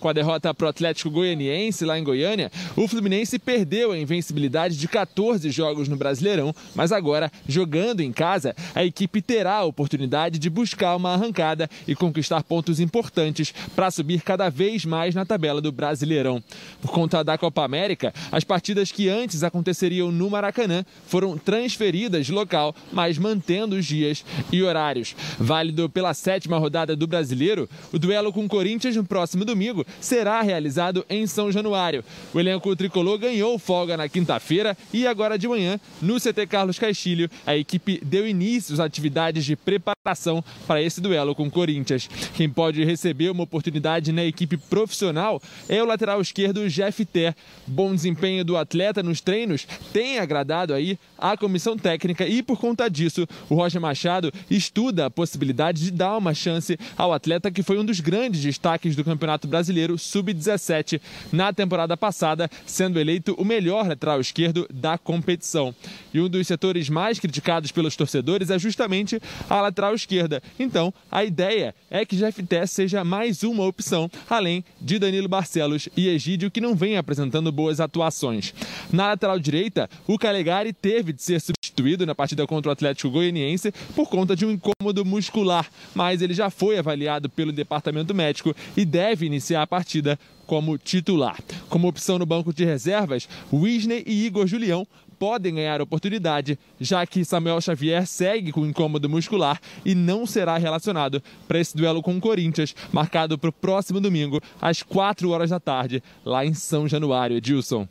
Com 0.00 0.08
a 0.08 0.12
derrota 0.12 0.52
para 0.54 0.66
o 0.66 0.68
Atlético 0.68 1.10
Goianiense 1.10 1.84
lá 1.84 1.98
em 1.98 2.04
Goiânia, 2.04 2.50
o 2.76 2.88
Fluminense 2.88 3.38
perdeu 3.38 3.92
a 3.92 3.98
invencibilidade 3.98 4.76
de 4.76 4.88
14 4.88 5.50
jogos 5.50 5.88
no 5.88 5.96
Brasileirão, 5.96 6.54
mas 6.74 6.92
agora, 6.92 7.30
jogando 7.46 8.00
em 8.00 8.12
casa, 8.12 8.54
a 8.74 8.84
equipe 8.84 9.22
terá 9.22 9.56
a 9.56 9.64
oportunidade 9.64 10.38
de 10.38 10.50
buscar 10.50 10.96
uma 10.96 11.14
arrancada 11.14 11.68
e 11.86 11.94
conquistar 11.94 12.42
pontos 12.42 12.80
importantes 12.80 13.52
para 13.74 13.90
subir 13.90 14.22
cada 14.22 14.48
vez 14.48 14.84
mais 14.84 15.14
na 15.14 15.24
tabela 15.24 15.60
do 15.60 15.72
Brasileirão. 15.72 16.42
Por 16.80 16.90
conta 16.90 17.22
da 17.22 17.38
Copa 17.38 17.64
América, 17.64 18.12
as 18.30 18.44
partidas 18.44 18.92
que 18.92 19.08
antes 19.08 19.42
aconteceriam 19.42 20.10
no 20.10 20.30
Maracanã 20.30 20.84
foram 21.06 21.36
transferidas 21.36 22.26
de 22.26 22.32
local, 22.32 22.74
mas 22.92 23.18
mantendo 23.18 23.76
os 23.76 23.84
dias 23.84 24.24
e 24.52 24.62
horários. 24.62 25.14
Válido 25.38 25.88
pela 25.88 26.14
sétima 26.14 26.58
rodada 26.58 26.96
do 26.96 27.06
Brasileiro, 27.06 27.68
o 27.92 27.98
duelo 27.98 28.32
com 28.32 28.44
o 28.44 28.48
Corinthians 28.48 28.96
no 28.96 29.04
próximo 29.04 29.35
domingo 29.44 29.86
será 30.00 30.40
realizado 30.42 31.04
em 31.08 31.26
São 31.26 31.50
Januário. 31.52 32.04
O 32.32 32.40
elenco 32.40 32.74
tricolor 32.76 33.18
ganhou 33.18 33.58
folga 33.58 33.96
na 33.96 34.08
quinta-feira 34.08 34.76
e 34.92 35.06
agora 35.06 35.38
de 35.38 35.48
manhã, 35.48 35.78
no 36.00 36.20
CT 36.20 36.46
Carlos 36.46 36.78
Castilho, 36.78 37.30
a 37.46 37.56
equipe 37.56 38.00
deu 38.04 38.26
início 38.26 38.74
às 38.74 38.80
atividades 38.80 39.44
de 39.44 39.56
preparação 39.56 40.42
para 40.66 40.82
esse 40.82 41.00
duelo 41.00 41.34
com 41.34 41.46
o 41.46 41.50
Corinthians. 41.50 42.08
Quem 42.34 42.48
pode 42.48 42.84
receber 42.84 43.30
uma 43.30 43.44
oportunidade 43.44 44.12
na 44.12 44.24
equipe 44.24 44.56
profissional 44.56 45.40
é 45.68 45.82
o 45.82 45.86
lateral 45.86 46.20
esquerdo 46.20 46.68
Jeff 46.68 47.04
Ter. 47.04 47.34
Bom 47.66 47.94
desempenho 47.94 48.44
do 48.44 48.56
atleta 48.56 49.02
nos 49.02 49.20
treinos 49.20 49.66
tem 49.92 50.18
agradado 50.18 50.74
aí 50.74 50.98
a 51.18 51.36
comissão 51.36 51.76
técnica 51.76 52.26
e 52.26 52.42
por 52.42 52.58
conta 52.58 52.88
disso, 52.88 53.26
o 53.48 53.54
Roger 53.54 53.80
Machado 53.80 54.32
estuda 54.50 55.06
a 55.06 55.10
possibilidade 55.10 55.82
de 55.82 55.90
dar 55.90 56.16
uma 56.16 56.34
chance 56.34 56.78
ao 56.96 57.12
atleta 57.12 57.50
que 57.50 57.62
foi 57.62 57.78
um 57.78 57.84
dos 57.84 58.00
grandes 58.00 58.42
destaques 58.42 58.94
do 58.94 59.04
Campeonato 59.04 59.48
Brasileiro 59.48 59.98
Sub-17 59.98 61.00
na 61.32 61.52
temporada 61.52 61.96
passada, 61.96 62.50
sendo 62.64 63.00
eleito 63.00 63.34
o 63.38 63.44
melhor 63.44 63.86
lateral 63.86 64.20
esquerdo 64.20 64.66
da 64.72 64.98
competição. 64.98 65.74
E 66.12 66.20
um 66.20 66.28
dos 66.28 66.46
setores 66.46 66.88
mais 66.88 67.18
criticados 67.18 67.72
pelos 67.72 67.96
torcedores 67.96 68.50
é 68.50 68.58
justamente 68.58 69.20
a 69.48 69.60
lateral 69.60 69.94
esquerda. 69.94 70.42
Então, 70.58 70.92
a 71.10 71.24
ideia 71.24 71.74
é 71.90 72.04
que 72.04 72.16
Jeff 72.16 72.42
Tess 72.42 72.70
seja 72.70 73.04
mais 73.04 73.42
uma 73.42 73.64
opção, 73.64 74.10
além 74.28 74.64
de 74.80 74.98
Danilo 74.98 75.28
Barcelos 75.28 75.88
e 75.96 76.08
Egídio, 76.08 76.50
que 76.50 76.60
não 76.60 76.74
vem 76.74 76.96
apresentando 76.96 77.50
boas 77.52 77.80
atuações. 77.80 78.54
Na 78.92 79.08
lateral 79.08 79.38
direita, 79.38 79.88
o 80.06 80.18
Calegari 80.18 80.72
teve 80.72 81.05
de 81.12 81.22
ser 81.22 81.40
substituído 81.40 82.06
na 82.06 82.14
partida 82.14 82.46
contra 82.46 82.68
o 82.68 82.72
Atlético 82.72 83.10
Goianiense 83.10 83.72
por 83.94 84.08
conta 84.08 84.34
de 84.34 84.46
um 84.46 84.50
incômodo 84.50 85.04
muscular, 85.04 85.70
mas 85.94 86.22
ele 86.22 86.34
já 86.34 86.50
foi 86.50 86.78
avaliado 86.78 87.28
pelo 87.28 87.52
departamento 87.52 88.14
médico 88.14 88.54
e 88.76 88.84
deve 88.84 89.26
iniciar 89.26 89.62
a 89.62 89.66
partida 89.66 90.18
como 90.46 90.78
titular. 90.78 91.38
Como 91.68 91.88
opção 91.88 92.18
no 92.18 92.26
banco 92.26 92.52
de 92.52 92.64
reservas, 92.64 93.28
Wisney 93.52 94.04
e 94.06 94.26
Igor 94.26 94.46
Julião 94.46 94.86
podem 95.18 95.54
ganhar 95.54 95.80
oportunidade, 95.80 96.58
já 96.80 97.06
que 97.06 97.24
Samuel 97.24 97.60
Xavier 97.60 98.06
segue 98.06 98.52
com 98.52 98.66
incômodo 98.66 99.08
muscular 99.08 99.60
e 99.84 99.94
não 99.94 100.26
será 100.26 100.58
relacionado 100.58 101.22
para 101.48 101.58
esse 101.58 101.76
duelo 101.76 102.02
com 102.02 102.16
o 102.16 102.20
Corinthians, 102.20 102.74
marcado 102.92 103.38
para 103.38 103.50
o 103.50 103.52
próximo 103.52 104.00
domingo, 104.00 104.40
às 104.60 104.82
4 104.82 105.30
horas 105.30 105.50
da 105.50 105.58
tarde, 105.58 106.02
lá 106.24 106.44
em 106.44 106.54
São 106.54 106.86
Januário. 106.86 107.36
Edilson, 107.36 107.88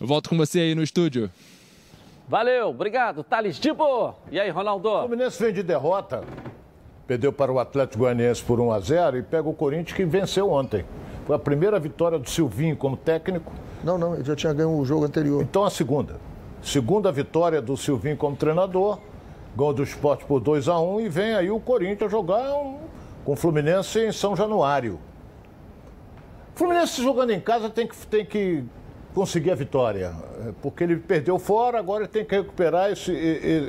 eu 0.00 0.06
volto 0.06 0.30
com 0.30 0.36
você 0.36 0.60
aí 0.60 0.74
no 0.74 0.82
estúdio. 0.82 1.30
Valeu, 2.32 2.70
obrigado, 2.70 3.22
Thales 3.22 3.58
Tipo. 3.58 4.14
E 4.30 4.40
aí, 4.40 4.48
Ronaldo? 4.48 4.88
O 4.88 5.00
Fluminense 5.00 5.38
vem 5.38 5.52
de 5.52 5.62
derrota, 5.62 6.24
perdeu 7.06 7.30
para 7.30 7.52
o 7.52 7.58
Atlético 7.58 7.98
Goianiense 8.04 8.42
por 8.42 8.58
1 8.58 8.72
a 8.72 8.80
0 8.80 9.18
e 9.18 9.22
pega 9.22 9.46
o 9.46 9.52
Corinthians 9.52 9.94
que 9.94 10.02
venceu 10.06 10.50
ontem. 10.50 10.82
Foi 11.26 11.36
a 11.36 11.38
primeira 11.38 11.78
vitória 11.78 12.18
do 12.18 12.26
Silvinho 12.30 12.74
como 12.74 12.96
técnico. 12.96 13.52
Não, 13.84 13.98
não, 13.98 14.14
ele 14.14 14.24
já 14.24 14.34
tinha 14.34 14.52
ganho 14.54 14.70
o 14.70 14.82
jogo 14.82 15.04
anterior. 15.04 15.42
Então 15.42 15.62
a 15.62 15.68
segunda. 15.68 16.18
Segunda 16.62 17.12
vitória 17.12 17.60
do 17.60 17.76
Silvinho 17.76 18.16
como 18.16 18.34
treinador. 18.34 18.98
Gol 19.54 19.74
do 19.74 19.82
esporte 19.82 20.24
por 20.24 20.40
2 20.40 20.68
a 20.70 20.80
1 20.80 21.00
e 21.02 21.08
vem 21.10 21.34
aí 21.34 21.50
o 21.50 21.60
Corinthians 21.60 22.10
jogar 22.10 22.54
um, 22.54 22.78
com 23.26 23.32
o 23.34 23.36
Fluminense 23.36 24.00
em 24.00 24.10
São 24.10 24.34
Januário. 24.34 24.98
O 26.54 26.58
Fluminense 26.58 27.02
jogando 27.02 27.28
em 27.28 27.40
casa 27.40 27.68
tem 27.68 27.86
que, 27.86 28.06
tem 28.06 28.24
que 28.24 28.64
conseguir 29.14 29.50
a 29.50 29.54
vitória. 29.54 30.12
Porque 30.60 30.84
ele 30.84 30.96
perdeu 30.96 31.38
fora, 31.38 31.78
agora 31.78 32.04
ele 32.04 32.12
tem 32.12 32.24
que 32.24 32.34
recuperar 32.34 32.90
esse, 32.90 33.12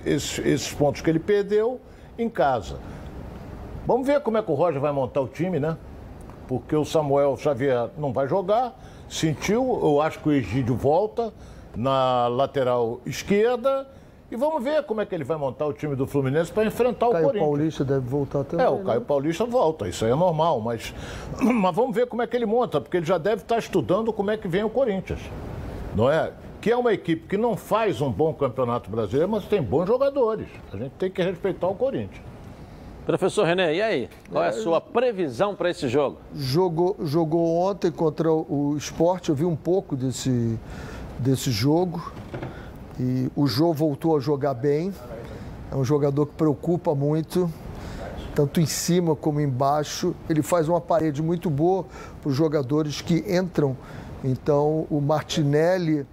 esse, 0.06 0.42
esses 0.42 0.74
pontos 0.74 1.02
que 1.02 1.10
ele 1.10 1.20
perdeu 1.20 1.80
em 2.18 2.30
casa. 2.30 2.80
Vamos 3.86 4.08
ver 4.08 4.22
como 4.22 4.38
é 4.38 4.42
que 4.42 4.52
o 4.52 4.56
Roger 4.56 4.80
vai 4.80 4.92
montar 4.92 5.22
o 5.22 5.28
time, 5.28 5.60
né? 5.60 5.78
Porque 6.48 6.76
o 6.76 6.86
Samuel 6.86 7.36
Xavier 7.38 7.90
não 7.98 8.14
vai 8.14 8.28
jogar, 8.28 8.78
sentiu, 9.10 9.80
eu 9.84 10.02
acho 10.02 10.20
que 10.20 10.30
o 10.30 10.32
Egídio 10.32 10.76
volta 10.76 11.34
na 11.76 12.28
lateral 12.28 13.02
esquerda. 13.06 13.88
E 14.34 14.36
vamos 14.36 14.64
ver 14.64 14.82
como 14.82 15.00
é 15.00 15.06
que 15.06 15.14
ele 15.14 15.24
vai 15.24 15.38
montar 15.38 15.68
o 15.68 15.74
time 15.74 15.96
do 15.96 16.08
Fluminense 16.08 16.52
para 16.52 16.66
enfrentar 16.66 17.08
Caio 17.12 17.26
o 17.26 17.28
Corinthians. 17.28 17.46
Paulista 17.46 17.86
deve 17.86 18.10
voltar 18.10 18.44
também. 18.44 18.66
É, 18.66 18.68
o 18.70 18.80
Caio 18.80 19.00
né? 19.00 19.06
Paulista 19.08 19.46
volta, 19.46 19.88
isso 19.88 20.04
aí 20.04 20.10
é 20.10 20.16
normal, 20.16 20.60
mas, 20.60 20.92
mas 21.40 21.76
vamos 21.76 21.96
ver 21.96 22.08
como 22.08 22.24
é 22.24 22.26
que 22.26 22.36
ele 22.36 22.48
monta, 22.48 22.82
porque 22.82 22.98
ele 22.98 23.06
já 23.06 23.20
deve 23.20 23.44
estar 23.44 23.60
estudando 23.60 24.12
como 24.12 24.32
é 24.32 24.38
que 24.38 24.48
vem 24.48 24.64
o 24.64 24.72
Corinthians. 24.72 25.20
Não 25.96 26.10
é? 26.10 26.32
Que 26.60 26.72
é 26.72 26.76
uma 26.76 26.92
equipe 26.92 27.28
que 27.28 27.38
não 27.38 27.56
faz 27.56 28.02
um 28.02 28.12
bom 28.12 28.34
campeonato 28.34 28.90
brasileiro, 28.90 29.30
mas 29.30 29.46
tem 29.46 29.62
bons 29.62 29.86
jogadores. 29.86 30.48
A 30.74 30.78
gente 30.78 30.94
tem 30.94 31.12
que 31.12 31.22
respeitar 31.22 31.68
o 31.68 31.76
Corinthians. 31.76 32.24
Professor 33.06 33.46
René, 33.46 33.76
e 33.76 33.82
aí? 33.84 34.10
Qual 34.32 34.44
é 34.44 34.48
a 34.48 34.54
sua 34.54 34.82
previsão 34.82 35.54
para 35.54 35.70
esse 35.70 35.88
jogo? 35.88 36.18
Jogou, 36.34 36.96
jogou 37.04 37.56
ontem 37.56 37.92
contra 37.92 38.34
o 38.34 38.76
esporte, 38.76 39.30
eu 39.30 39.36
vi 39.36 39.46
um 39.46 39.56
pouco 39.56 39.96
desse, 39.96 40.58
desse 41.20 41.52
jogo. 41.52 42.12
E 43.00 43.30
o 43.36 43.48
Jô 43.48 43.74
voltou 43.74 44.16
a 44.18 44.20
jogar 44.20 44.54
bem. 44.54 44.94
É 45.72 45.76
um 45.76 45.84
jogador 45.84 46.28
que 46.28 46.36
preocupa 46.36 46.94
muito, 46.94 47.52
tanto 48.36 48.62
em 48.62 48.66
cima 48.66 49.16
como 49.16 49.42
embaixo. 49.42 50.16
Ele 50.30 50.42
faz 50.42 50.70
uma 50.70 50.80
parede 50.80 51.22
muito 51.22 51.50
boa 51.50 51.86
para 52.22 52.30
os 52.30 52.36
jogadores 52.36 53.02
que 53.02 53.24
entram. 53.28 53.76
Então, 54.24 54.86
o 54.90 55.02
Martinelli, 55.02 56.06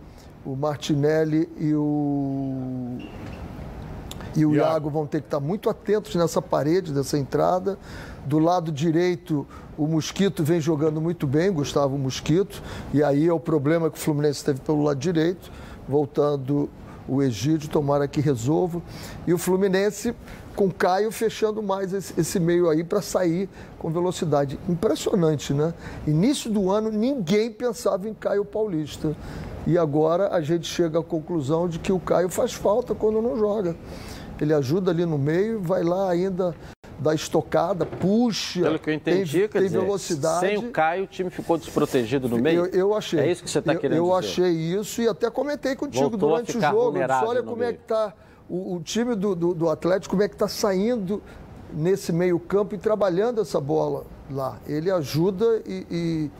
o 0.44 0.56
Martinelli 0.56 1.48
e 1.58 1.74
o 1.74 2.98
e 4.36 4.44
o 4.46 4.54
Iago. 4.54 4.90
Vão 4.90 5.06
ter 5.06 5.20
que 5.20 5.26
estar 5.26 5.40
muito 5.40 5.68
atentos 5.68 6.14
nessa 6.14 6.40
parede, 6.40 6.92
dessa 6.92 7.18
entrada. 7.18 7.78
Do 8.24 8.38
lado 8.38 8.70
direito, 8.70 9.46
o 9.76 9.86
Mosquito 9.86 10.44
vem 10.44 10.60
jogando 10.60 11.00
muito 11.00 11.26
bem, 11.26 11.52
Gustavo 11.52 11.96
Mosquito. 11.98 12.62
E 12.92 13.02
aí 13.02 13.26
é 13.26 13.32
o 13.32 13.40
problema 13.40 13.90
que 13.90 13.98
o 13.98 14.00
Fluminense 14.00 14.44
teve 14.44 14.60
pelo 14.60 14.82
lado 14.82 14.98
direito, 14.98 15.50
voltando 15.90 16.70
o 17.08 17.20
Egídio, 17.20 17.68
tomara 17.68 18.06
que 18.06 18.20
resolva. 18.20 18.80
E 19.26 19.34
o 19.34 19.38
Fluminense 19.38 20.14
com 20.54 20.70
Caio 20.70 21.10
fechando 21.10 21.62
mais 21.62 21.92
esse 21.92 22.38
meio 22.38 22.70
aí 22.70 22.84
para 22.84 23.02
sair 23.02 23.48
com 23.78 23.90
velocidade. 23.90 24.58
Impressionante, 24.68 25.52
né? 25.52 25.74
Início 26.06 26.50
do 26.50 26.70
ano, 26.70 26.90
ninguém 26.90 27.50
pensava 27.50 28.08
em 28.08 28.14
Caio 28.14 28.44
Paulista. 28.44 29.16
E 29.66 29.76
agora 29.76 30.32
a 30.32 30.40
gente 30.40 30.66
chega 30.66 31.00
à 31.00 31.02
conclusão 31.02 31.68
de 31.68 31.78
que 31.78 31.92
o 31.92 31.98
Caio 31.98 32.28
faz 32.28 32.52
falta 32.52 32.94
quando 32.94 33.20
não 33.20 33.36
joga. 33.36 33.74
Ele 34.40 34.54
ajuda 34.54 34.90
ali 34.90 35.04
no 35.04 35.18
meio, 35.18 35.60
vai 35.60 35.82
lá 35.82 36.08
ainda 36.10 36.54
da 37.00 37.14
estocada, 37.14 37.86
puxa. 37.86 38.60
Pelo 38.60 38.78
que 38.78 38.90
eu 38.90 38.94
entendi, 38.94 39.40
tem, 39.40 39.48
tem 39.48 39.62
dizer, 39.62 39.80
velocidade. 39.80 40.40
sem 40.40 40.58
o 40.58 40.70
Caio, 40.70 41.04
o 41.04 41.06
time 41.06 41.30
ficou 41.30 41.56
desprotegido 41.56 42.28
no 42.28 42.38
meio? 42.38 42.66
Eu, 42.66 42.90
eu 42.90 42.94
achei. 42.94 43.20
É 43.20 43.30
isso 43.30 43.42
que 43.42 43.50
você 43.50 43.58
está 43.58 43.72
Eu- 43.72 43.80
querendo 43.80 43.96
Eu, 43.96 44.04
dizer? 44.04 44.18
achei 44.18 44.50
isso 44.52 45.00
e 45.00 45.08
até 45.08 45.30
comentei 45.30 45.74
contigo 45.74 46.10
Voltou 46.10 46.28
durante 46.30 46.56
o 46.58 46.60
jogo. 46.60 46.98
Eu 46.98 47.28
olha 47.28 47.42
como 47.42 47.62
é 47.62 47.66
meio. 47.68 47.78
que 47.78 47.82
está 47.84 48.12
o, 48.48 48.76
o 48.76 48.80
time 48.82 49.14
do, 49.14 49.34
do, 49.34 49.54
do 49.54 49.70
Atlético, 49.70 50.10
como 50.10 50.22
é 50.22 50.28
que 50.28 50.34
está 50.34 50.46
saindo 50.46 51.22
nesse 51.72 52.12
meio 52.12 52.38
campo 52.38 52.74
e 52.74 52.78
trabalhando 52.78 53.40
essa 53.40 53.60
bola 53.60 54.04
lá. 54.30 54.58
Ele 54.66 54.90
ajuda 54.90 55.62
e, 55.66 55.86
e 55.90 56.30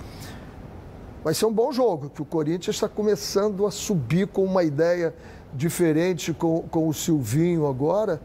vai 1.24 1.32
ser 1.32 1.46
um 1.46 1.52
bom 1.52 1.72
jogo, 1.72 2.10
que 2.10 2.20
o 2.20 2.24
Corinthians 2.24 2.76
está 2.76 2.88
começando 2.88 3.66
a 3.66 3.70
subir 3.70 4.26
com 4.26 4.44
uma 4.44 4.62
ideia 4.62 5.14
diferente 5.54 6.32
com, 6.34 6.62
com 6.70 6.86
o 6.86 6.92
Silvinho 6.92 7.66
agora. 7.66 8.20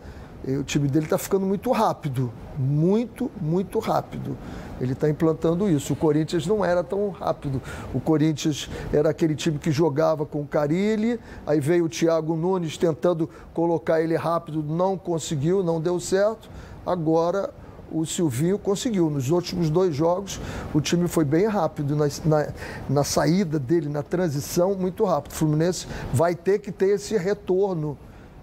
O 0.53 0.63
time 0.63 0.87
dele 0.87 1.05
está 1.05 1.17
ficando 1.17 1.45
muito 1.45 1.71
rápido, 1.71 2.31
muito, 2.57 3.31
muito 3.41 3.79
rápido. 3.79 4.37
Ele 4.79 4.93
está 4.93 5.09
implantando 5.09 5.69
isso. 5.69 5.93
O 5.93 5.95
Corinthians 5.95 6.45
não 6.45 6.63
era 6.63 6.83
tão 6.83 7.09
rápido. 7.09 7.61
O 7.93 7.99
Corinthians 7.99 8.69
era 8.93 9.09
aquele 9.09 9.35
time 9.35 9.57
que 9.57 9.71
jogava 9.71 10.25
com 10.25 10.41
o 10.41 10.47
Carilli, 10.47 11.19
aí 11.47 11.59
veio 11.59 11.85
o 11.85 11.89
Thiago 11.89 12.35
Nunes 12.35 12.77
tentando 12.77 13.29
colocar 13.53 14.01
ele 14.01 14.15
rápido, 14.15 14.61
não 14.61 14.97
conseguiu, 14.97 15.63
não 15.63 15.79
deu 15.79 15.99
certo. 15.99 16.49
Agora 16.85 17.51
o 17.91 18.05
Silvinho 18.05 18.59
conseguiu. 18.59 19.09
Nos 19.09 19.29
últimos 19.29 19.69
dois 19.69 19.95
jogos, 19.95 20.39
o 20.73 20.81
time 20.81 21.07
foi 21.07 21.23
bem 21.23 21.47
rápido 21.47 21.95
na, 21.95 22.07
na, 22.25 22.47
na 22.89 23.03
saída 23.03 23.57
dele, 23.57 23.87
na 23.87 24.03
transição, 24.03 24.75
muito 24.75 25.03
rápido. 25.05 25.31
O 25.31 25.35
Fluminense 25.35 25.87
vai 26.13 26.35
ter 26.35 26.59
que 26.59 26.71
ter 26.71 26.95
esse 26.95 27.17
retorno 27.17 27.97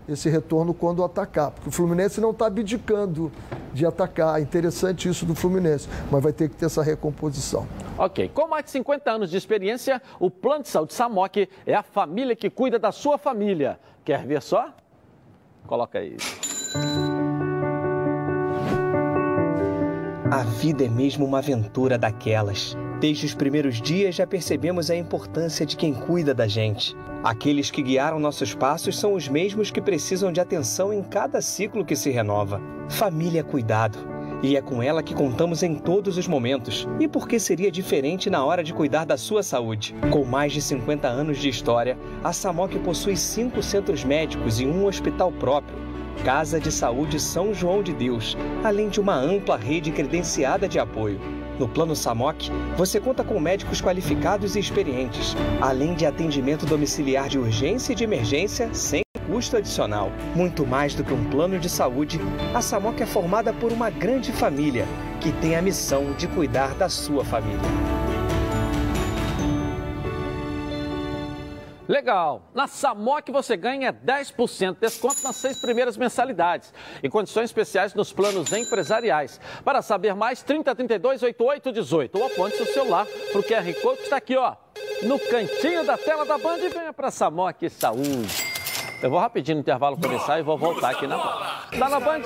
esse 0.08 0.28
retorno 0.28 0.74
quando 0.74 1.04
atacar, 1.04 1.50
porque 1.50 1.68
o 1.68 1.72
Fluminense 1.72 2.20
não 2.20 2.30
está 2.30 2.46
abdicando 2.46 3.30
de 3.72 3.86
atacar. 3.86 4.40
Interessante 4.40 5.08
isso 5.08 5.24
do 5.24 5.34
Fluminense, 5.34 5.88
mas 6.10 6.22
vai 6.22 6.32
ter 6.32 6.48
que 6.48 6.56
ter 6.56 6.66
essa 6.66 6.82
recomposição. 6.82 7.66
Ok, 7.96 8.30
com 8.34 8.48
mais 8.48 8.64
de 8.64 8.70
50 8.70 9.10
anos 9.10 9.30
de 9.30 9.36
experiência, 9.36 10.02
o 10.18 10.30
Plano 10.30 10.62
de 10.62 10.68
Saúde 10.68 10.94
Samok 10.94 11.48
é 11.66 11.74
a 11.74 11.82
família 11.82 12.34
que 12.34 12.50
cuida 12.50 12.78
da 12.78 12.92
sua 12.92 13.18
família. 13.18 13.78
Quer 14.04 14.26
ver 14.26 14.42
só? 14.42 14.70
Coloca 15.66 15.98
aí. 15.98 16.16
A 20.30 20.42
vida 20.44 20.84
é 20.84 20.88
mesmo 20.88 21.26
uma 21.26 21.38
aventura 21.38 21.98
daquelas. 21.98 22.76
Desde 23.02 23.26
os 23.26 23.34
primeiros 23.34 23.82
dias 23.82 24.14
já 24.14 24.24
percebemos 24.24 24.88
a 24.88 24.94
importância 24.94 25.66
de 25.66 25.76
quem 25.76 25.92
cuida 25.92 26.32
da 26.32 26.46
gente. 26.46 26.96
Aqueles 27.24 27.68
que 27.68 27.82
guiaram 27.82 28.20
nossos 28.20 28.54
passos 28.54 28.96
são 28.96 29.14
os 29.14 29.26
mesmos 29.26 29.72
que 29.72 29.80
precisam 29.80 30.30
de 30.30 30.40
atenção 30.40 30.92
em 30.92 31.02
cada 31.02 31.42
ciclo 31.42 31.84
que 31.84 31.96
se 31.96 32.10
renova. 32.10 32.62
Família 32.88 33.42
cuidado. 33.42 33.98
E 34.40 34.56
é 34.56 34.62
com 34.62 34.80
ela 34.80 35.02
que 35.02 35.16
contamos 35.16 35.64
em 35.64 35.74
todos 35.74 36.16
os 36.16 36.28
momentos. 36.28 36.86
E 37.00 37.08
por 37.08 37.26
que 37.26 37.40
seria 37.40 37.72
diferente 37.72 38.30
na 38.30 38.44
hora 38.44 38.62
de 38.62 38.72
cuidar 38.72 39.04
da 39.04 39.16
sua 39.16 39.42
saúde? 39.42 39.96
Com 40.12 40.24
mais 40.24 40.52
de 40.52 40.62
50 40.62 41.08
anos 41.08 41.38
de 41.38 41.48
história, 41.48 41.98
a 42.22 42.32
Samok 42.32 42.78
possui 42.78 43.16
cinco 43.16 43.64
centros 43.64 44.04
médicos 44.04 44.60
e 44.60 44.64
um 44.64 44.86
hospital 44.86 45.32
próprio 45.32 45.76
Casa 46.24 46.60
de 46.60 46.70
Saúde 46.70 47.18
São 47.18 47.52
João 47.52 47.82
de 47.82 47.92
Deus, 47.92 48.36
além 48.62 48.88
de 48.88 49.00
uma 49.00 49.16
ampla 49.16 49.56
rede 49.56 49.90
credenciada 49.90 50.68
de 50.68 50.78
apoio. 50.78 51.41
No 51.58 51.68
Plano 51.68 51.94
Samok, 51.94 52.50
você 52.76 52.98
conta 52.98 53.22
com 53.22 53.38
médicos 53.38 53.80
qualificados 53.80 54.56
e 54.56 54.58
experientes, 54.58 55.36
além 55.60 55.94
de 55.94 56.06
atendimento 56.06 56.66
domiciliar 56.66 57.28
de 57.28 57.38
urgência 57.38 57.92
e 57.92 57.96
de 57.96 58.04
emergência 58.04 58.72
sem 58.72 59.02
custo 59.26 59.56
adicional. 59.56 60.10
Muito 60.34 60.66
mais 60.66 60.94
do 60.94 61.04
que 61.04 61.12
um 61.12 61.24
plano 61.30 61.58
de 61.58 61.68
saúde, 61.68 62.20
a 62.54 62.60
Samok 62.60 63.02
é 63.02 63.06
formada 63.06 63.52
por 63.52 63.72
uma 63.72 63.90
grande 63.90 64.32
família 64.32 64.86
que 65.20 65.32
tem 65.32 65.54
a 65.54 65.62
missão 65.62 66.12
de 66.14 66.26
cuidar 66.26 66.74
da 66.74 66.88
sua 66.88 67.24
família. 67.24 68.01
Legal! 71.88 72.42
Na 72.54 72.66
Samok 72.66 73.30
você 73.32 73.56
ganha 73.56 73.92
10% 73.92 74.74
de 74.74 74.80
desconto 74.80 75.22
nas 75.24 75.36
seis 75.36 75.60
primeiras 75.60 75.96
mensalidades 75.96 76.72
e 77.02 77.08
condições 77.08 77.44
especiais 77.44 77.92
nos 77.94 78.12
planos 78.12 78.52
empresariais. 78.52 79.40
Para 79.64 79.82
saber 79.82 80.14
mais, 80.14 80.42
3032 80.42 81.22
8818 81.22 82.18
ou 82.18 82.26
aponte 82.26 82.56
seu 82.56 82.66
celular 82.66 83.06
para 83.06 83.40
o 83.40 83.42
QR 83.42 83.80
Code 83.82 83.98
que 83.98 84.04
está 84.04 84.16
aqui, 84.16 84.36
ó, 84.36 84.54
no 85.02 85.18
cantinho 85.18 85.84
da 85.84 85.96
tela 85.98 86.24
da 86.24 86.38
Band 86.38 86.58
e 86.58 86.68
venha 86.68 86.92
para 86.92 87.10
Samok 87.10 87.68
Saúde. 87.68 88.52
Eu 89.02 89.10
vou 89.10 89.18
rapidinho 89.18 89.56
no 89.56 89.62
intervalo 89.62 89.98
começar 90.00 90.38
e 90.38 90.42
vou 90.42 90.56
voltar 90.56 90.90
aqui 90.90 91.06
na 91.06 91.16
Band. 91.16 91.78
Tá 91.78 91.88
na 91.88 91.98
Band? 91.98 92.22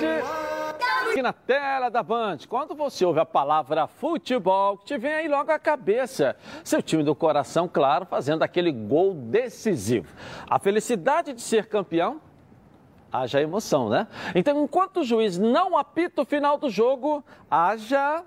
Aqui 0.97 1.21
na 1.21 1.33
tela 1.33 1.89
da 1.89 2.01
Band. 2.01 2.39
Quando 2.49 2.75
você 2.75 3.05
ouve 3.05 3.19
a 3.19 3.25
palavra 3.25 3.87
futebol, 3.87 4.77
te 4.77 4.97
vem 4.97 5.13
aí 5.13 5.27
logo 5.27 5.51
à 5.51 5.59
cabeça. 5.59 6.35
Seu 6.63 6.81
time 6.81 7.03
do 7.03 7.15
coração, 7.15 7.67
claro, 7.67 8.05
fazendo 8.05 8.43
aquele 8.43 8.71
gol 8.71 9.13
decisivo. 9.13 10.13
A 10.49 10.59
felicidade 10.59 11.33
de 11.33 11.41
ser 11.41 11.67
campeão 11.67 12.21
haja 13.11 13.41
emoção, 13.41 13.89
né? 13.89 14.07
Então, 14.35 14.63
enquanto 14.63 14.97
o 14.97 15.03
juiz 15.03 15.37
não 15.37 15.77
apita 15.77 16.21
o 16.21 16.25
final 16.25 16.57
do 16.57 16.69
jogo, 16.69 17.23
haja 17.49 18.23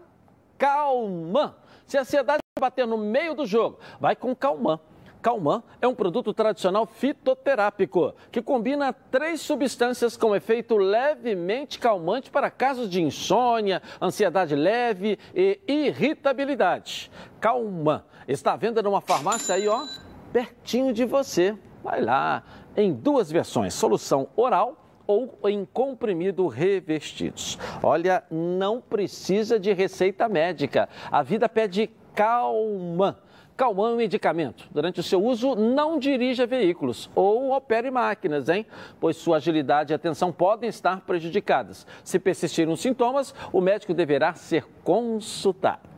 calma. 0.57 1.57
Se 1.87 1.99
a 1.99 2.03
ansiedade 2.03 2.41
bater 2.59 2.87
no 2.87 2.99
meio 2.99 3.35
do 3.35 3.47
jogo, 3.47 3.79
vai 3.99 4.15
com 4.15 4.35
calma. 4.35 4.81
Calman 5.21 5.63
é 5.81 5.87
um 5.87 5.95
produto 5.95 6.33
tradicional 6.33 6.87
fitoterápico 6.87 8.15
que 8.31 8.41
combina 8.41 8.93
três 8.93 9.41
substâncias 9.41 10.17
com 10.17 10.35
efeito 10.35 10.77
levemente 10.77 11.79
calmante 11.79 12.31
para 12.31 12.51
casos 12.51 12.89
de 12.89 13.03
insônia, 13.03 13.83
ansiedade 14.01 14.55
leve 14.55 15.19
e 15.35 15.61
irritabilidade. 15.69 17.11
Calman 17.41 18.03
está 18.27 18.55
à 18.55 18.57
venda 18.57 18.83
numa 18.83 19.01
farmácia 19.01 19.55
aí, 19.55 19.69
ó, 19.69 19.87
pertinho 20.33 20.93
de 20.93 21.05
você. 21.05 21.57
Vai 21.83 22.01
lá, 22.01 22.43
em 22.77 22.93
duas 22.93 23.31
versões: 23.31 23.75
solução 23.75 24.29
oral 24.37 24.77
ou 25.07 25.39
em 25.49 25.65
comprimido 25.65 26.47
revestidos. 26.47 27.59
Olha, 27.83 28.23
não 28.31 28.81
precisa 28.81 29.59
de 29.59 29.73
receita 29.73 30.29
médica. 30.29 30.89
A 31.11 31.23
vida 31.23 31.49
pede 31.49 31.91
calma. 32.15 33.19
Calmã 33.61 33.91
é 33.91 33.93
um 33.93 33.97
medicamento. 33.97 34.67
Durante 34.71 35.01
o 35.01 35.03
seu 35.03 35.23
uso, 35.23 35.55
não 35.55 35.99
dirija 35.99 36.47
veículos 36.47 37.11
ou 37.15 37.51
opere 37.53 37.91
máquinas, 37.91 38.49
hein? 38.49 38.65
Pois 38.99 39.19
sua 39.19 39.37
agilidade 39.37 39.93
e 39.93 39.95
atenção 39.95 40.33
podem 40.33 40.71
estar 40.71 41.03
prejudicadas. 41.03 41.87
Se 42.03 42.19
persistirem 42.19 42.73
os 42.73 42.81
sintomas, 42.81 43.35
o 43.53 43.61
médico 43.61 43.93
deverá 43.93 44.33
ser 44.33 44.65
consultado. 44.83 45.90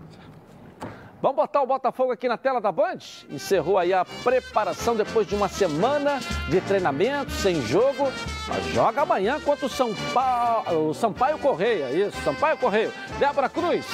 Vamos 1.23 1.37
botar 1.37 1.63
o 1.63 1.67
Botafogo 1.67 2.11
aqui 2.11 2.29
na 2.29 2.37
tela 2.37 2.61
da 2.61 2.73
Band? 2.73 2.99
Encerrou 3.31 3.79
aí 3.79 3.93
a 3.93 4.05
preparação 4.05 4.97
depois 4.97 5.25
de 5.25 5.37
uma 5.37 5.49
semana 5.49 6.19
de 6.49 6.61
treinamento, 6.63 7.31
sem 7.31 7.63
jogo. 7.63 8.13
Mas 8.49 8.65
joga 8.75 9.03
amanhã 9.03 9.39
contra 9.39 9.67
o 9.67 9.69
São 9.69 9.95
Paulo, 10.13 10.91
o 10.91 10.95
Sampaio 10.95 11.39
Correia. 11.39 11.93
Isso, 11.93 12.21
Sampaio 12.23 12.57
Correia. 12.57 12.91
Débora 13.21 13.49
Cruz, 13.49 13.87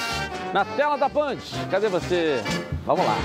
na 0.51 0.65
tela 0.65 0.97
da 0.97 1.07
Band. 1.07 1.37
Cadê 1.69 1.87
você? 1.87 2.41
Vamos 2.83 3.05
lá. 3.05 3.15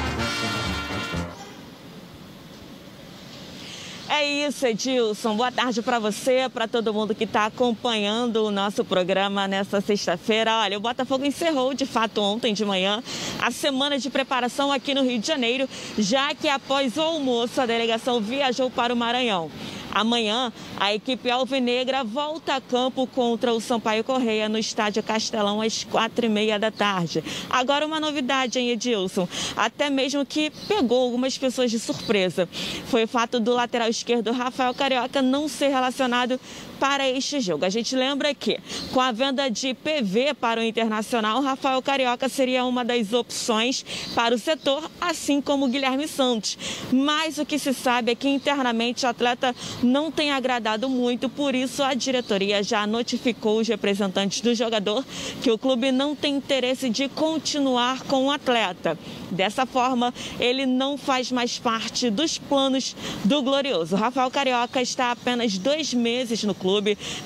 É 4.16 4.46
isso, 4.46 4.64
Edilson. 4.64 5.34
Boa 5.34 5.50
tarde 5.50 5.82
para 5.82 5.98
você, 5.98 6.48
para 6.48 6.68
todo 6.68 6.94
mundo 6.94 7.16
que 7.16 7.24
está 7.24 7.46
acompanhando 7.46 8.44
o 8.44 8.50
nosso 8.52 8.84
programa 8.84 9.48
nessa 9.48 9.80
sexta-feira. 9.80 10.56
Olha, 10.58 10.78
o 10.78 10.80
Botafogo 10.80 11.24
encerrou 11.24 11.74
de 11.74 11.84
fato 11.84 12.20
ontem 12.20 12.54
de 12.54 12.64
manhã 12.64 13.02
a 13.42 13.50
semana 13.50 13.98
de 13.98 14.08
preparação 14.10 14.70
aqui 14.70 14.94
no 14.94 15.02
Rio 15.02 15.18
de 15.18 15.26
Janeiro, 15.26 15.68
já 15.98 16.32
que 16.32 16.48
após 16.48 16.96
o 16.96 17.00
almoço 17.02 17.60
a 17.60 17.66
delegação 17.66 18.20
viajou 18.20 18.70
para 18.70 18.94
o 18.94 18.96
Maranhão. 18.96 19.50
Amanhã, 19.95 20.53
a 20.78 20.92
equipe 20.92 21.30
alvinegra 21.30 22.03
volta 22.03 22.57
a 22.57 22.61
campo 22.61 23.07
contra 23.07 23.55
o 23.55 23.61
Sampaio 23.61 24.03
Correia 24.03 24.49
no 24.49 24.59
estádio 24.59 25.03
Castelão 25.03 25.61
às 25.61 25.84
quatro 25.84 26.26
e 26.26 26.28
meia 26.28 26.59
da 26.59 26.70
tarde. 26.70 27.22
Agora 27.49 27.86
uma 27.86 28.01
novidade, 28.01 28.59
hein, 28.59 28.70
Edilson? 28.70 29.28
Até 29.57 29.88
mesmo 29.88 30.26
que 30.26 30.51
pegou 30.66 31.05
algumas 31.05 31.38
pessoas 31.38 31.70
de 31.70 31.78
surpresa. 31.78 32.49
Foi 32.86 33.05
o 33.05 33.09
fato 33.09 33.38
do 33.38 33.55
lateral 33.55 33.88
esquerdo 33.88 34.32
Rafael 34.32 34.74
Carioca 34.74 35.22
não 35.22 35.47
ser 35.49 35.68
relacionado 35.68 36.40
para 36.79 37.09
este 37.09 37.41
jogo. 37.41 37.64
A 37.64 37.70
gente 37.70 37.95
lembra 37.95 38.35
que, 38.35 38.59
com 38.93 39.01
a 39.01 39.12
venda 39.12 39.51
de 39.51 39.75
PV 39.75 40.35
para 40.35 40.61
o 40.61 40.64
Internacional, 40.64 41.41
Rafael 41.43 41.81
Carioca 41.83 42.29
seria 42.29 42.64
uma 42.64 42.85
das 42.85 43.12
opções 43.12 43.85
para 44.14 44.35
o 44.35 44.39
setor, 44.39 44.91
assim 45.01 45.41
como 45.41 45.68
Guilherme 45.68 46.09
Santos. 46.09 46.59
Mas 46.93 47.39
o 47.39 47.47
que 47.47 47.59
se 47.59 47.72
sabe 47.72 48.12
é 48.12 48.14
que 48.14 48.29
internamente 48.29 49.07
o 49.07 49.09
atleta 49.09 49.55
não 49.83 50.11
tem 50.11 50.31
agradado 50.31 50.89
muito, 50.89 51.29
por 51.29 51.55
isso 51.55 51.83
a 51.83 51.95
diretoria 51.95 52.62
já 52.62 52.87
notificou 52.87 53.61
os 53.61 53.68
representantes 53.68 54.41
do 54.41 54.55
jogador 54.55 55.05
que 55.43 55.51
o 55.51 55.59
clube 55.59 55.93
não 55.93 56.14
tem 56.14 56.37
interesse 56.37 56.89
de 56.89 57.09
continuar 57.09 58.03
com 58.03 58.27
o 58.27 58.31
atleta. 58.31 58.99
Dessa 59.31 59.66
forma, 59.66 60.12
ele 60.39 60.66
não 60.66 60.97
faz 60.97 61.33
mais 61.33 61.59
parte 61.59 62.11
dos 62.11 62.39
planos 62.39 62.95
do 63.25 63.43
Glorioso. 63.43 63.97
Rafael 63.97 64.31
Carioca 64.31 64.81
está 64.81 65.07
há 65.07 65.11
apenas 65.12 65.59
dois 65.59 65.93
meses 65.93 66.45
no 66.45 66.55
clube, 66.55 66.63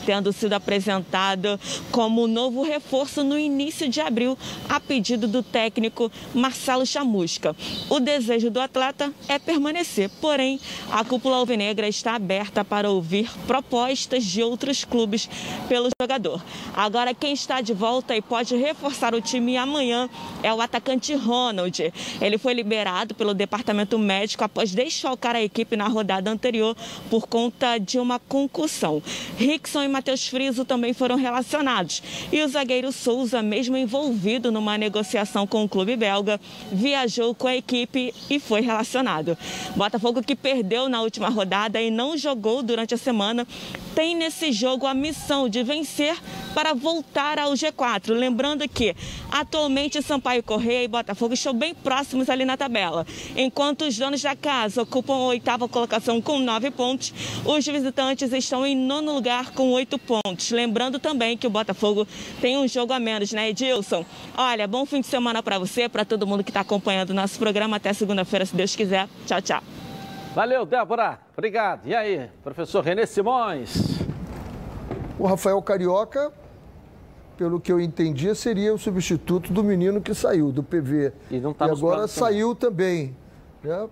tendo 0.05 0.33
sido 0.33 0.55
apresentado 0.55 1.59
como 1.91 2.27
novo 2.27 2.63
reforço 2.63 3.23
no 3.23 3.39
início 3.39 3.89
de 3.89 4.01
abril, 4.01 4.37
a 4.69 4.81
pedido 4.81 5.29
do 5.29 5.43
técnico 5.43 6.11
Marcelo 6.35 6.85
Chamusca. 6.85 7.55
O 7.89 8.01
desejo 8.01 8.51
do 8.51 8.61
atleta 8.61 9.13
é 9.29 9.39
permanecer, 9.39 10.11
porém, 10.21 10.59
a 10.91 11.05
cúpula 11.05 11.37
alvinegra 11.37 11.89
está 11.89 12.15
aberta 12.15 12.65
para 12.65 12.91
ouvir 12.91 13.31
propostas 13.47 14.25
de 14.25 14.43
outros 14.43 14.85
clubes 14.85 15.29
pelo 15.69 15.89
jogador. 16.01 16.43
Agora, 16.75 17.15
quem 17.15 17.33
está 17.33 17.61
de 17.61 17.73
volta 17.73 18.17
e 18.17 18.23
pode 18.23 18.57
reforçar 18.57 19.15
o 19.15 19.21
time 19.21 19.57
amanhã 19.57 20.09
é 20.43 20.53
o 20.53 20.61
atacante 20.61 21.15
Ronald. 21.15 21.93
Ele 22.21 22.39
foi 22.39 22.55
liberado 22.55 23.15
pelo 23.15 23.35
departamento 23.35 23.99
médico 23.99 24.45
após 24.45 24.73
desfalcar 24.73 25.37
a 25.37 25.43
equipe 25.43 25.77
na 25.77 25.89
rodada 25.89 26.31
anterior 26.31 26.77
por 27.11 27.27
conta 27.27 27.79
de 27.79 27.99
uma 27.99 28.19
concussão. 28.19 29.03
Rickson 29.37 29.83
e 29.83 29.89
Matheus 29.89 30.27
Friso 30.27 30.65
também 30.65 30.93
foram 30.93 31.17
relacionados. 31.17 32.03
E 32.33 32.43
o 32.43 32.49
zagueiro 32.49 32.93
Souza, 32.93 33.43
mesmo 33.43 33.77
envolvido 33.77 34.51
numa 34.51 34.79
negociação 34.79 35.47
com 35.47 35.65
o 35.65 35.69
clube 35.69 35.97
belga, 35.97 36.41
viajou 36.73 37.35
com 37.35 37.47
a 37.47 37.57
equipe 37.57 38.15
e 38.31 38.41
foi 38.41 38.61
relacionado. 38.61 39.37
Botafogo 39.77 40.23
que 40.23 40.37
perdeu 40.37 40.89
na 40.89 41.03
última 41.03 41.29
rodada 41.29 41.81
e 41.81 41.91
não 41.91 42.17
jogou 42.17 42.63
durante 42.63 42.95
a 42.95 42.99
semana, 42.99 43.47
tem 43.99 44.15
nesse 44.15 44.53
jogo 44.53 44.87
a 44.87 44.95
missão 44.95 45.49
de 45.49 45.65
vencer 45.65 46.17
para 46.55 46.73
voltar 46.73 47.37
ao 47.37 47.51
G4. 47.55 48.13
Lembrando 48.15 48.69
que 48.69 48.95
atualmente 49.29 50.01
Sampaio 50.01 50.41
Correia 50.41 50.85
e 50.85 50.89
Botafogo 50.89 51.35
estão 51.35 51.53
bem 51.53 51.75
próximos 51.75 52.31
ali 52.31 52.45
na 52.45 52.57
tabela. 52.57 53.05
Enquanto 53.35 53.83
os 53.83 53.99
donos 53.99 54.23
da 54.23 54.37
casa 54.37 54.83
ocupam 54.83 55.15
a 55.15 55.27
oitava 55.27 55.69
colocação 55.69 56.23
com 56.23 56.39
nove 56.39 56.71
pontos, 56.71 57.13
os 57.45 57.67
visitantes 57.67 58.33
estão 58.33 58.65
em 58.65 58.77
nono 58.77 59.13
lugar 59.15 59.51
com 59.51 59.73
oito 59.73 59.99
pontos. 59.99 60.53
Lembrando 60.53 61.01
também 61.01 61.37
que 61.37 61.49
o 61.49 61.51
Botafogo 61.51 62.07
tem 62.41 62.57
um 62.57 62.69
jogo 62.69 62.93
a 62.93 63.01
menos, 63.01 63.33
né, 63.33 63.51
Edilson? 63.51 64.07
Olha, 64.37 64.69
bom 64.69 64.87
fim 64.87 65.01
de 65.01 65.09
semana 65.09 65.43
para 65.43 65.59
você, 65.59 65.89
para 65.89 66.05
todo 66.05 66.25
mundo 66.25 66.45
que 66.45 66.51
está 66.51 66.61
acompanhando 66.61 67.11
o 67.11 67.15
nosso 67.15 67.37
programa. 67.37 67.79
Até 67.79 67.93
segunda-feira, 67.93 68.47
se 68.47 68.55
Deus 68.55 68.77
quiser. 68.77 69.09
Tchau, 69.27 69.43
tchau. 69.43 69.63
Valeu, 70.37 70.65
Débora. 70.65 71.28
Obrigado. 71.39 71.87
E 71.87 71.95
aí, 71.95 72.29
professor 72.43 72.83
Renê 72.83 73.07
Simões? 73.07 74.01
O 75.17 75.25
Rafael 75.25 75.63
Carioca, 75.63 76.33
pelo 77.37 77.61
que 77.61 77.71
eu 77.71 77.81
entendia, 77.81 78.35
seria 78.35 78.75
o 78.75 78.79
substituto 78.79 79.53
do 79.53 79.63
menino 79.63 80.01
que 80.01 80.13
saiu, 80.15 80.51
do 80.51 80.65
PV. 80.65 81.13
E 81.31 81.39
não 81.39 81.55
tá 81.55 81.69
E 81.69 81.71
agora 81.71 81.95
planos 81.99 82.13
também. 82.13 82.33
saiu 82.33 82.55
também. 82.57 83.17
né? 83.63 83.89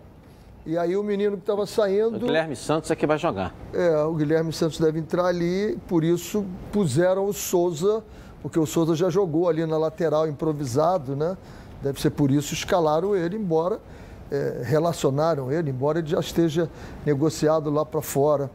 E 0.66 0.76
aí 0.76 0.96
o 0.96 1.04
menino 1.04 1.36
que 1.36 1.44
estava 1.44 1.62
O 1.62 1.66
saindo. 1.68 2.18
Guilherme 2.18 2.56
Santos 2.56 2.90
é 2.90 2.96
que 2.96 3.06
vai 3.06 3.16
jogar. 3.16 3.54
É, 3.72 3.96
o 4.02 4.14
Guilherme 4.14 4.52
Santos 4.52 4.80
deve 4.80 4.98
entrar 4.98 5.26
ali, 5.26 5.78
por 5.86 6.02
isso 6.02 6.44
puseram 6.72 7.26
o 7.26 7.32
Souza, 7.32 8.02
porque 8.42 8.58
o 8.58 8.66
Souza 8.66 8.96
já 8.96 9.08
jogou 9.08 9.48
ali 9.48 9.64
na 9.64 9.78
lateral 9.78 10.26
improvisado, 10.26 11.14
né? 11.14 11.38
Deve 11.80 12.00
ser 12.00 12.10
por 12.10 12.28
isso 12.32 12.52
escalaram 12.54 13.14
ele, 13.14 13.36
embora 13.36 13.78
é, 14.30 14.62
relacionaram 14.64 15.50
ele, 15.52 15.70
embora 15.70 15.98
ele 15.98 16.08
já 16.08 16.20
esteja 16.20 16.68
negociado 17.04 17.70
lá 17.70 17.84
para 17.84 18.02
fora. 18.02 18.50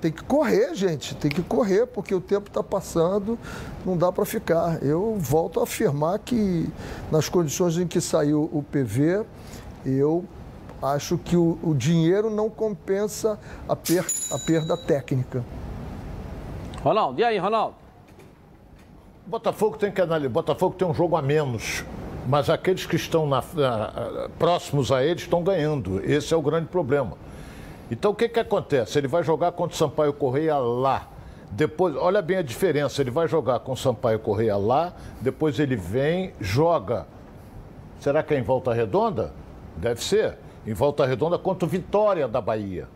Tem 0.00 0.10
que 0.10 0.24
correr, 0.24 0.74
gente, 0.74 1.14
tem 1.14 1.30
que 1.30 1.42
correr, 1.42 1.86
porque 1.86 2.12
o 2.12 2.20
tempo 2.20 2.48
está 2.48 2.62
passando, 2.62 3.38
não 3.84 3.96
dá 3.96 4.10
para 4.10 4.24
ficar. 4.24 4.82
Eu 4.82 5.16
volto 5.18 5.60
a 5.60 5.62
afirmar 5.62 6.18
que, 6.18 6.68
nas 7.10 7.28
condições 7.28 7.78
em 7.78 7.86
que 7.86 8.00
saiu 8.00 8.50
o 8.52 8.64
PV, 8.64 9.24
eu 9.84 10.24
acho 10.82 11.16
que 11.16 11.36
o, 11.36 11.56
o 11.62 11.72
dinheiro 11.72 12.28
não 12.30 12.50
compensa 12.50 13.38
a, 13.68 13.76
per- 13.76 14.06
a 14.32 14.38
perda 14.40 14.76
técnica. 14.76 15.44
Ronaldo, 16.82 17.20
e 17.20 17.24
aí, 17.24 17.38
Ronaldo? 17.38 17.76
Botafogo 19.24 19.76
tem 19.76 19.90
que 19.92 20.00
analisar. 20.00 20.30
Botafogo 20.30 20.74
tem 20.76 20.86
um 20.86 20.94
jogo 20.94 21.16
a 21.16 21.22
menos. 21.22 21.84
Mas 22.26 22.50
aqueles 22.50 22.84
que 22.86 22.96
estão 22.96 23.26
na- 23.26 23.42
na- 23.54 24.28
próximos 24.38 24.90
a 24.90 25.02
ele 25.04 25.20
estão 25.20 25.42
ganhando. 25.42 26.00
Esse 26.04 26.34
é 26.34 26.36
o 26.36 26.42
grande 26.42 26.66
problema. 26.66 27.12
Então 27.90 28.10
o 28.10 28.14
que, 28.14 28.28
que 28.28 28.40
acontece? 28.40 28.98
Ele 28.98 29.06
vai 29.06 29.22
jogar 29.22 29.52
contra 29.52 29.74
o 29.74 29.78
Sampaio 29.78 30.12
Correia 30.12 30.56
lá. 30.56 31.06
Depois, 31.52 31.94
olha 31.94 32.20
bem 32.20 32.38
a 32.38 32.42
diferença. 32.42 33.00
Ele 33.00 33.10
vai 33.12 33.28
jogar 33.28 33.60
com 33.60 33.72
o 33.72 33.76
Sampaio 33.76 34.18
Correia 34.18 34.56
lá, 34.56 34.92
depois 35.20 35.60
ele 35.60 35.76
vem, 35.76 36.32
joga. 36.40 37.06
Será 38.00 38.22
que 38.22 38.34
é 38.34 38.38
em 38.38 38.42
volta 38.42 38.74
redonda? 38.74 39.32
Deve 39.76 40.02
ser. 40.02 40.36
Em 40.66 40.74
volta 40.74 41.06
redonda 41.06 41.38
contra 41.38 41.64
o 41.64 41.68
Vitória 41.68 42.26
da 42.26 42.40
Bahia. 42.40 42.88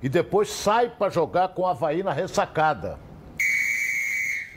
E 0.00 0.08
depois 0.08 0.48
sai 0.48 0.88
para 0.88 1.10
jogar 1.10 1.48
com 1.48 1.62
o 1.62 1.66
Havaí 1.66 2.04
na 2.04 2.12
ressacada. 2.12 2.98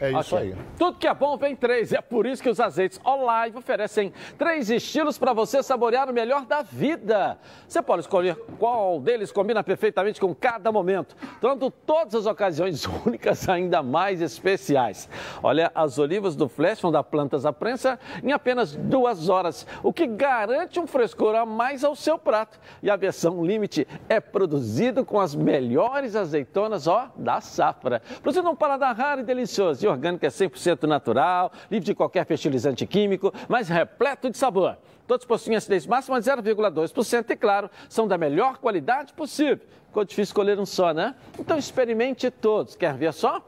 É 0.02 0.12
isso 0.12 0.36
Ok. 0.36 0.40
aí. 0.40 0.56
Tudo 0.78 0.98
que 0.98 1.08
é 1.08 1.14
bom 1.14 1.36
vem 1.38 1.56
três. 1.56 1.92
É 1.92 2.02
por 2.02 2.26
isso 2.26 2.42
que 2.42 2.50
os 2.50 2.60
azeites 2.60 3.00
Olive 3.04 3.58
oferecem 3.58 4.14
três 4.38 4.70
estilos 4.70 5.18
para 5.18 5.34
você 5.34 5.62
saborear 5.62 6.10
o 6.10 6.14
melhor 6.14 6.46
da 6.46 6.62
vida. 6.62 7.38
Você 7.68 7.82
pode 7.82 8.02
escolher 8.02 8.36
qual 8.58 9.00
deles 9.00 9.32
combina 9.32 9.64
perfeitamente 9.64 10.20
com 10.22 10.34
cada 10.34 10.72
momento, 10.72 11.16
tornando 11.42 11.70
todas 11.70 12.16
as 12.16 12.26
ocasiões 12.26 12.86
únicas 13.06 13.50
ainda 13.50 13.84
mais 13.84 14.22
especiais. 14.22 15.10
Olha, 15.44 15.72
as 15.76 15.98
olivas 15.98 16.36
do 16.36 16.48
Flash 16.48 16.80
vão 16.82 16.92
dar 16.92 17.04
plantas 17.04 17.46
à 17.46 17.52
prensa 17.52 18.00
em 18.24 18.32
apenas 18.32 18.76
duas 18.76 19.28
horas, 19.30 19.68
o 19.84 19.92
que 19.92 20.08
garante 20.08 20.80
um 20.80 20.88
frescor 20.88 21.36
a 21.36 21.46
mais 21.46 21.84
ao 21.84 21.96
seu 21.96 22.18
prato. 22.18 22.60
E 22.82 22.90
a 22.90 22.96
versão 22.96 23.44
Limite 23.46 23.88
é 24.08 24.20
produzido 24.20 25.04
com 25.04 25.20
as 25.20 25.36
melhores 25.36 26.16
azeitonas, 26.16 26.88
ó, 26.88 27.10
da 27.16 27.42
safra. 27.42 28.02
Produzido 28.22 28.50
um 28.50 28.56
paladar 28.56 28.96
raro 28.96 29.22
e 29.22 29.24
delicioso. 29.24 29.89
Orgânico 29.90 30.26
é 30.26 30.30
100% 30.30 30.84
natural, 30.84 31.52
livre 31.70 31.86
de 31.86 31.96
qualquer 31.96 32.26
fertilizante 32.26 32.86
químico, 32.86 33.34
mas 33.48 33.68
repleto 33.70 34.30
de 34.30 34.38
sabor. 34.38 34.78
Todos 35.08 35.26
possuem 35.26 35.56
acidez 35.56 35.88
máxima 35.88 36.22
de 36.22 36.30
0,2% 36.30 37.30
e, 37.30 37.36
claro, 37.36 37.70
são 37.90 38.08
da 38.08 38.18
melhor 38.18 38.58
qualidade 38.58 39.14
possível. 39.14 39.60
Ficou 39.88 40.06
difícil 40.06 40.24
escolher 40.24 40.60
um 40.60 40.66
só, 40.68 40.94
né? 40.94 41.16
Então 41.40 41.58
experimente 41.58 42.30
todos. 42.30 42.76
Quer 42.76 42.94
ver 42.94 43.12
só? 43.12 43.42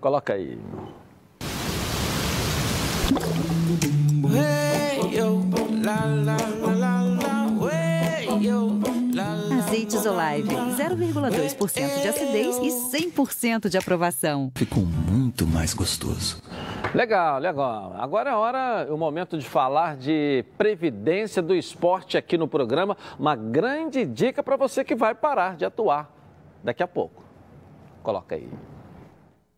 Coloca 0.00 0.32
aí. 0.32 0.58
Azeites 9.74 10.06
Olive, 10.06 10.54
0,2% 10.54 12.00
de 12.00 12.08
acidez 12.08 12.56
e 12.58 12.68
100% 13.10 13.68
de 13.68 13.76
aprovação. 13.76 14.52
Ficou 14.54 14.84
muito 14.84 15.48
mais 15.48 15.74
gostoso. 15.74 16.40
Legal, 16.94 17.40
legal. 17.40 17.92
Agora 17.98 18.30
é 18.30 18.34
hora, 18.34 18.86
o 18.88 18.96
momento 18.96 19.36
de 19.36 19.44
falar 19.44 19.96
de 19.96 20.44
previdência 20.56 21.42
do 21.42 21.56
esporte 21.56 22.16
aqui 22.16 22.38
no 22.38 22.46
programa. 22.46 22.96
Uma 23.18 23.34
grande 23.34 24.04
dica 24.04 24.44
para 24.44 24.56
você 24.56 24.84
que 24.84 24.94
vai 24.94 25.12
parar 25.12 25.56
de 25.56 25.64
atuar 25.64 26.08
daqui 26.62 26.84
a 26.84 26.86
pouco. 26.86 27.24
Coloca 28.00 28.36
aí. 28.36 28.48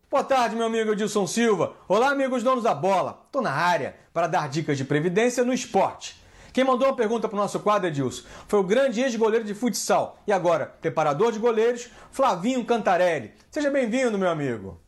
Boa 0.09 0.23
tarde, 0.23 0.55
meu 0.55 0.65
amigo 0.65 0.93
Edilson 0.93 1.27
Silva. 1.27 1.73
Olá, 1.87 2.09
amigos 2.09 2.41
donos 2.41 2.63
da 2.63 2.73
bola. 2.73 3.23
Tô 3.31 3.39
na 3.39 3.51
área 3.51 3.95
para 4.11 4.25
dar 4.25 4.49
dicas 4.49 4.79
de 4.79 4.83
previdência 4.83 5.43
no 5.43 5.53
esporte. 5.53 6.15
Quem 6.57 6.63
mandou 6.63 6.87
uma 6.87 6.95
pergunta 6.95 7.27
para 7.27 7.37
o 7.37 7.39
nosso 7.39 7.59
quadro, 7.59 7.87
Edilson, 7.87 8.23
foi 8.47 8.59
o 8.59 8.63
grande 8.63 8.99
ex-goleiro 8.99 9.45
de 9.45 9.53
futsal 9.53 10.17
e 10.25 10.33
agora 10.33 10.65
preparador 10.81 11.31
de 11.31 11.37
goleiros, 11.37 11.87
Flavinho 12.09 12.65
Cantarelli. 12.65 13.31
Seja 13.51 13.69
bem-vindo, 13.69 14.17
meu 14.17 14.27
amigo. 14.27 14.81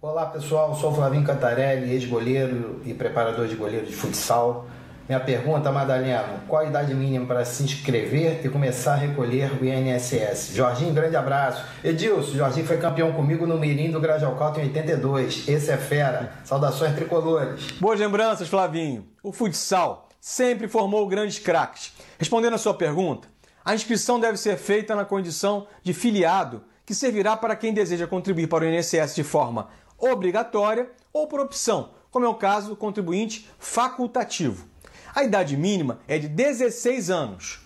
Olá 0.00 0.26
pessoal, 0.26 0.76
sou 0.76 0.92
o 0.92 0.94
Flavinho 0.94 1.24
Cantarelli, 1.24 1.92
ex-goleiro 1.92 2.80
e 2.84 2.94
preparador 2.94 3.48
de 3.48 3.56
goleiro 3.56 3.84
de 3.84 3.92
futsal. 3.92 4.68
Minha 5.08 5.18
pergunta, 5.18 5.72
Madalena, 5.72 6.44
qual 6.46 6.62
a 6.62 6.66
idade 6.66 6.94
mínima 6.94 7.26
para 7.26 7.44
se 7.44 7.64
inscrever 7.64 8.40
e 8.46 8.48
começar 8.48 8.92
a 8.92 8.98
recolher 8.98 9.60
o 9.60 9.64
INSS? 9.64 10.54
Jorginho, 10.54 10.94
grande 10.94 11.16
abraço. 11.16 11.64
Edilson, 11.82 12.36
Jorginho 12.36 12.64
foi 12.64 12.76
campeão 12.76 13.12
comigo 13.12 13.44
no 13.44 13.58
Mirim 13.58 13.90
do 13.90 13.98
Grajaú 13.98 14.36
Calto 14.36 14.60
em 14.60 14.66
82. 14.66 15.48
Esse 15.48 15.72
é 15.72 15.76
fera. 15.76 16.34
Saudações 16.44 16.94
tricolores. 16.94 17.72
Boas 17.80 17.98
lembranças, 17.98 18.48
Flavinho. 18.48 19.04
O 19.20 19.32
futsal 19.32 20.08
sempre 20.22 20.68
formou 20.68 21.04
grandes 21.08 21.40
craques. 21.40 21.92
Respondendo 22.16 22.54
a 22.54 22.58
sua 22.58 22.72
pergunta, 22.72 23.26
a 23.64 23.74
inscrição 23.74 24.20
deve 24.20 24.38
ser 24.38 24.56
feita 24.56 24.94
na 24.94 25.04
condição 25.04 25.66
de 25.82 25.92
filiado, 25.92 26.62
que 26.86 26.94
servirá 26.94 27.36
para 27.36 27.56
quem 27.56 27.74
deseja 27.74 28.06
contribuir 28.06 28.46
para 28.46 28.64
o 28.64 28.68
INSS 28.68 29.16
de 29.16 29.24
forma 29.24 29.68
obrigatória 29.98 30.88
ou 31.12 31.26
por 31.26 31.40
opção, 31.40 31.90
como 32.08 32.24
é 32.24 32.28
o 32.28 32.36
caso 32.36 32.68
do 32.68 32.76
contribuinte 32.76 33.50
facultativo. 33.58 34.64
A 35.12 35.24
idade 35.24 35.56
mínima 35.56 35.98
é 36.06 36.20
de 36.20 36.28
16 36.28 37.10
anos. 37.10 37.60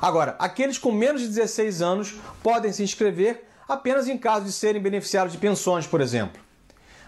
Agora, 0.00 0.36
aqueles 0.38 0.78
com 0.78 0.92
menos 0.92 1.20
de 1.20 1.28
16 1.28 1.82
anos 1.82 2.14
podem 2.44 2.72
se 2.72 2.84
inscrever 2.84 3.44
apenas 3.68 4.06
em 4.06 4.16
caso 4.16 4.44
de 4.44 4.52
serem 4.52 4.80
beneficiários 4.80 5.32
de 5.32 5.38
pensões, 5.38 5.84
por 5.84 6.00
exemplo. 6.00 6.40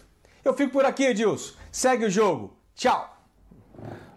Eu 0.43 0.53
fico 0.53 0.71
por 0.71 0.85
aqui, 0.85 1.03
Edilson. 1.03 1.55
Segue 1.71 2.05
o 2.05 2.09
jogo. 2.09 2.55
Tchau! 2.75 3.20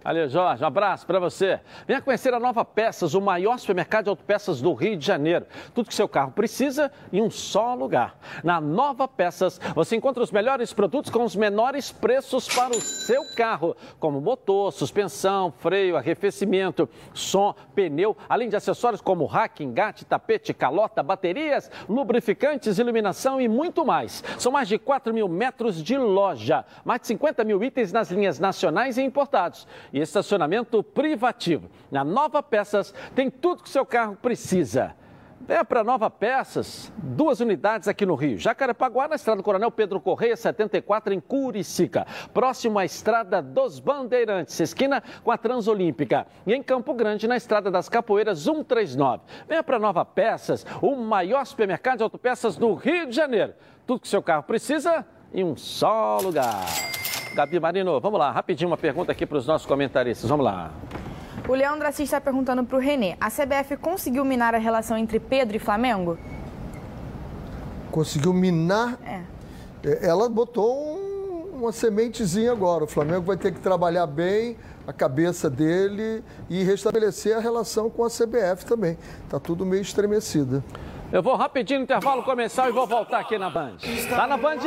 Valeu, 0.04 0.28
Jorge. 0.28 0.62
Um 0.62 0.66
abraço 0.66 1.06
para 1.06 1.18
você. 1.18 1.58
Venha 1.86 2.02
conhecer 2.02 2.34
a 2.34 2.38
Nova 2.38 2.62
Peças, 2.62 3.14
o 3.14 3.22
maior 3.22 3.58
supermercado 3.58 4.04
de 4.04 4.10
autopeças 4.10 4.60
do 4.60 4.74
Rio 4.74 4.98
de 4.98 5.06
Janeiro. 5.06 5.46
Tudo 5.74 5.88
que 5.88 5.94
seu 5.94 6.06
carro 6.06 6.30
precisa 6.30 6.92
em 7.10 7.22
um 7.22 7.30
só 7.30 7.74
lugar. 7.74 8.14
Na 8.44 8.60
Nova 8.60 9.08
Peças, 9.08 9.58
você 9.74 9.96
encontra 9.96 10.22
os 10.22 10.30
melhores 10.30 10.74
produtos 10.74 11.10
com 11.10 11.24
os 11.24 11.34
menores 11.34 11.90
preços 11.90 12.46
para 12.46 12.76
o 12.76 12.80
seu 12.82 13.22
carro, 13.34 13.74
como 13.98 14.20
motor, 14.20 14.74
suspensão, 14.74 15.50
freio, 15.50 15.96
arrefecimento, 15.96 16.86
som, 17.14 17.54
pneu, 17.74 18.14
além 18.28 18.50
de 18.50 18.56
acessórios 18.56 19.00
como 19.00 19.24
rack, 19.24 19.64
engate, 19.64 20.04
tapete, 20.04 20.52
calota, 20.52 21.02
baterias, 21.02 21.70
lubrificantes, 21.88 22.78
iluminação 22.78 23.40
e 23.40 23.48
muito 23.48 23.86
mais. 23.86 24.22
São 24.38 24.52
mais 24.52 24.68
de 24.68 24.78
4 24.78 25.14
mil 25.14 25.28
metros 25.28 25.82
de 25.82 25.96
loja, 25.96 26.62
mais 26.84 27.00
de 27.00 27.06
50 27.06 27.42
mil 27.42 27.64
itens 27.64 27.90
nas 27.90 28.10
linhas 28.10 28.38
nacionais 28.38 28.98
e 28.98 29.02
importados 29.02 29.66
e 29.94 30.00
estacionamento 30.00 30.82
privativo. 30.82 31.70
Na 31.88 32.02
Nova 32.02 32.42
Peças 32.42 32.92
tem 33.14 33.30
tudo 33.30 33.62
que 33.62 33.70
seu 33.70 33.86
carro 33.86 34.18
precisa. 34.20 34.92
Venha 35.46 35.64
para 35.64 35.84
Nova 35.84 36.10
Peças, 36.10 36.90
duas 36.96 37.38
unidades 37.38 37.86
aqui 37.86 38.04
no 38.04 38.14
Rio. 38.14 38.38
Jacarepaguá, 38.38 39.06
na 39.06 39.14
estrada 39.14 39.42
Coronel 39.42 39.70
Pedro 39.70 40.00
Correia, 40.00 40.36
74, 40.36 41.12
em 41.12 41.20
Curicica. 41.20 42.06
Próximo 42.32 42.78
à 42.78 42.84
estrada 42.84 43.42
dos 43.42 43.78
Bandeirantes, 43.78 44.58
esquina 44.58 45.02
com 45.22 45.30
a 45.30 45.36
Transolímpica. 45.36 46.26
E 46.46 46.54
em 46.54 46.62
Campo 46.62 46.94
Grande, 46.94 47.28
na 47.28 47.36
estrada 47.36 47.70
das 47.70 47.90
Capoeiras, 47.90 48.38
139. 48.40 49.22
Venha 49.46 49.62
para 49.62 49.78
Nova 49.78 50.04
Peças, 50.04 50.66
o 50.80 50.96
maior 50.96 51.44
supermercado 51.44 51.98
de 51.98 52.02
autopeças 52.02 52.56
do 52.56 52.72
Rio 52.72 53.06
de 53.06 53.14
Janeiro. 53.14 53.52
Tudo 53.86 54.00
que 54.00 54.08
seu 54.08 54.22
carro 54.22 54.44
precisa 54.44 55.06
em 55.32 55.44
um 55.44 55.54
só 55.56 56.18
lugar. 56.22 56.93
Gabi 57.34 57.58
Marino, 57.58 58.00
vamos 58.00 58.18
lá, 58.18 58.30
rapidinho 58.30 58.70
uma 58.70 58.76
pergunta 58.76 59.10
aqui 59.10 59.26
para 59.26 59.36
os 59.36 59.46
nossos 59.46 59.66
comentaristas. 59.66 60.30
Vamos 60.30 60.44
lá. 60.44 60.70
O 61.48 61.52
Leandro 61.52 61.86
Assis 61.88 62.04
está 62.04 62.20
perguntando 62.20 62.62
para 62.64 62.76
o 62.76 62.80
Renê: 62.80 63.16
a 63.20 63.28
CBF 63.28 63.76
conseguiu 63.76 64.24
minar 64.24 64.54
a 64.54 64.58
relação 64.58 64.96
entre 64.96 65.18
Pedro 65.18 65.56
e 65.56 65.58
Flamengo? 65.58 66.16
Conseguiu 67.90 68.32
minar? 68.32 68.98
É. 69.04 69.22
Ela 70.06 70.28
botou 70.28 70.96
um, 70.96 71.58
uma 71.58 71.72
sementezinha 71.72 72.52
agora. 72.52 72.84
O 72.84 72.86
Flamengo 72.86 73.22
vai 73.22 73.36
ter 73.36 73.52
que 73.52 73.58
trabalhar 73.58 74.06
bem 74.06 74.56
a 74.86 74.92
cabeça 74.92 75.50
dele 75.50 76.22
e 76.48 76.62
restabelecer 76.62 77.36
a 77.36 77.40
relação 77.40 77.90
com 77.90 78.04
a 78.04 78.08
CBF 78.08 78.64
também. 78.64 78.96
Está 79.24 79.40
tudo 79.40 79.66
meio 79.66 79.82
estremecido. 79.82 80.62
Eu 81.12 81.22
vou 81.22 81.34
rapidinho 81.34 81.80
no 81.80 81.84
intervalo 81.84 82.22
começar 82.22 82.68
e 82.68 82.72
vou 82.72 82.86
voltar 82.86 83.18
aqui 83.18 83.36
na 83.38 83.50
Band. 83.50 83.76
Tá 84.08 84.26
na 84.26 84.36
Band? 84.36 84.60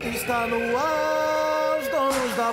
Está 0.00 0.48
no 0.48 0.76
ar, 0.76 1.78
os 1.78 1.88
donos 1.88 2.36
da. 2.36 2.52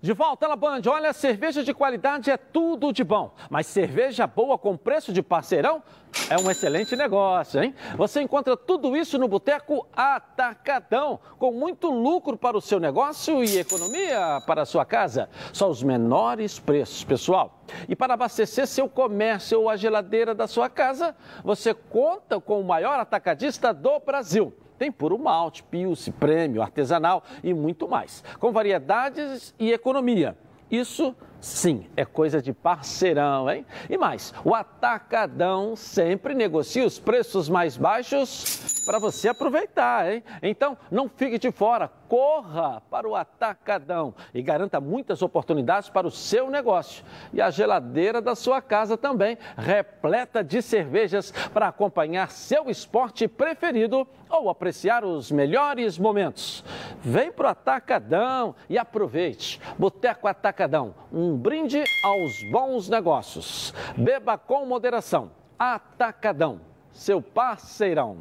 De 0.00 0.12
volta 0.12 0.46
na 0.46 0.54
Band, 0.54 0.82
olha, 0.86 1.12
cerveja 1.14 1.64
de 1.64 1.72
qualidade 1.72 2.30
é 2.30 2.36
tudo 2.36 2.92
de 2.92 3.02
bom, 3.02 3.34
mas 3.48 3.66
cerveja 3.66 4.26
boa 4.26 4.58
com 4.58 4.76
preço 4.76 5.10
de 5.10 5.22
parceirão 5.22 5.82
é 6.28 6.36
um 6.36 6.50
excelente 6.50 6.94
negócio, 6.94 7.62
hein? 7.62 7.74
Você 7.96 8.20
encontra 8.20 8.54
tudo 8.54 8.94
isso 8.94 9.18
no 9.18 9.26
Boteco 9.26 9.88
Atacadão, 9.96 11.18
com 11.38 11.52
muito 11.52 11.90
lucro 11.90 12.36
para 12.36 12.56
o 12.56 12.60
seu 12.60 12.78
negócio 12.78 13.42
e 13.42 13.58
economia 13.58 14.42
para 14.46 14.62
a 14.62 14.66
sua 14.66 14.84
casa. 14.84 15.30
Só 15.54 15.68
os 15.70 15.82
menores 15.82 16.58
preços, 16.58 17.02
pessoal. 17.02 17.64
E 17.88 17.96
para 17.96 18.14
abastecer 18.14 18.66
seu 18.66 18.88
comércio 18.88 19.62
ou 19.62 19.70
a 19.70 19.76
geladeira 19.76 20.34
da 20.34 20.46
sua 20.46 20.68
casa, 20.68 21.16
você 21.42 21.72
conta 21.72 22.38
com 22.38 22.60
o 22.60 22.64
maior 22.64 23.00
atacadista 23.00 23.72
do 23.72 23.98
Brasil. 24.00 24.52
Tem 24.78 24.92
puro 24.92 25.18
malte, 25.18 25.62
pilce, 25.62 26.10
prêmio, 26.12 26.62
artesanal 26.62 27.22
e 27.42 27.52
muito 27.52 27.88
mais. 27.88 28.22
Com 28.38 28.52
variedades 28.52 29.54
e 29.58 29.72
economia. 29.72 30.36
Isso 30.70 31.14
sim 31.40 31.86
é 31.96 32.04
coisa 32.04 32.42
de 32.42 32.52
parceirão, 32.52 33.50
hein? 33.50 33.64
E 33.88 33.96
mais, 33.96 34.32
o 34.44 34.54
Atacadão 34.54 35.76
sempre 35.76 36.34
negocia 36.34 36.86
os 36.86 36.98
preços 36.98 37.48
mais 37.48 37.76
baixos 37.76 38.84
para 38.84 38.98
você 38.98 39.28
aproveitar, 39.28 40.10
hein? 40.10 40.24
Então, 40.42 40.76
não 40.90 41.08
fique 41.08 41.38
de 41.38 41.50
fora, 41.50 41.90
corra 42.08 42.82
para 42.90 43.06
o 43.06 43.14
Atacadão 43.14 44.14
e 44.32 44.42
garanta 44.42 44.80
muitas 44.80 45.20
oportunidades 45.20 45.90
para 45.90 46.06
o 46.06 46.10
seu 46.10 46.50
negócio. 46.50 47.04
E 47.32 47.40
a 47.40 47.50
geladeira 47.50 48.20
da 48.20 48.34
sua 48.34 48.62
casa 48.62 48.96
também, 48.96 49.36
repleta 49.56 50.42
de 50.42 50.62
cervejas 50.62 51.30
para 51.52 51.68
acompanhar 51.68 52.30
seu 52.30 52.70
esporte 52.70 53.28
preferido 53.28 54.06
ou 54.30 54.48
apreciar 54.48 55.04
os 55.04 55.30
melhores 55.30 55.98
momentos. 55.98 56.64
Vem 57.00 57.30
para 57.30 57.48
o 57.48 57.50
Atacadão 57.50 58.54
e 58.68 58.78
aproveite. 58.78 59.60
Boteco 59.78 60.26
Atacadão, 60.26 60.94
um 61.12 61.27
brinde 61.36 61.84
aos 62.04 62.42
bons 62.50 62.88
negócios. 62.88 63.74
Beba 63.96 64.38
com 64.38 64.64
moderação. 64.66 65.30
Atacadão, 65.58 66.60
seu 66.92 67.20
parceirão. 67.20 68.16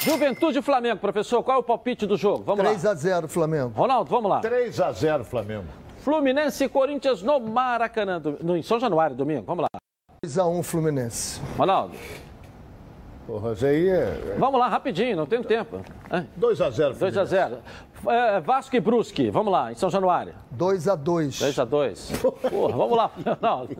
Juventude 0.00 0.62
Flamengo, 0.62 1.00
professor, 1.00 1.42
qual 1.42 1.56
é 1.56 1.60
o 1.60 1.62
palpite 1.64 2.06
do 2.06 2.16
jogo? 2.16 2.44
Vamos 2.44 2.62
3 2.62 2.84
lá. 2.84 2.90
3 2.90 2.92
a 2.92 2.94
0 2.94 3.28
Flamengo. 3.28 3.72
Ronaldo, 3.74 4.08
vamos 4.08 4.30
lá. 4.30 4.40
3 4.40 4.80
a 4.80 4.92
0 4.92 5.24
Flamengo. 5.24 5.66
Fluminense 5.98 6.62
e 6.62 6.68
Corinthians 6.68 7.22
no 7.22 7.40
Maracanã, 7.40 8.22
no, 8.40 8.56
em 8.56 8.62
São 8.62 8.78
Januário, 8.78 9.16
domingo. 9.16 9.42
Vamos 9.44 9.62
lá. 9.62 9.68
2 10.22 10.38
a 10.38 10.46
1 10.46 10.62
Fluminense. 10.62 11.40
Ronaldo. 11.58 11.96
Porra, 13.26 13.52
isso 13.52 13.66
aí 13.66 13.88
é... 13.88 14.36
Vamos 14.38 14.60
lá, 14.60 14.68
rapidinho, 14.68 15.16
não 15.16 15.26
tem 15.26 15.42
tempo. 15.42 15.80
2 16.36 16.60
a 16.60 16.70
0 16.70 16.94
2 16.94 17.18
a 17.18 17.24
0 17.24 17.58
é, 18.06 18.40
Vasco 18.40 18.76
e 18.76 18.80
Brusque, 18.80 19.30
vamos 19.30 19.52
lá, 19.52 19.72
em 19.72 19.74
São 19.74 19.90
Januário. 19.90 20.32
2 20.52 20.86
a 20.86 20.94
2 20.94 21.38
2 21.40 21.58
a 21.58 21.64
2 21.64 22.12
Porra, 22.50 22.76
vamos 22.76 22.96
lá, 22.96 23.10
Ronaldo. 23.40 23.76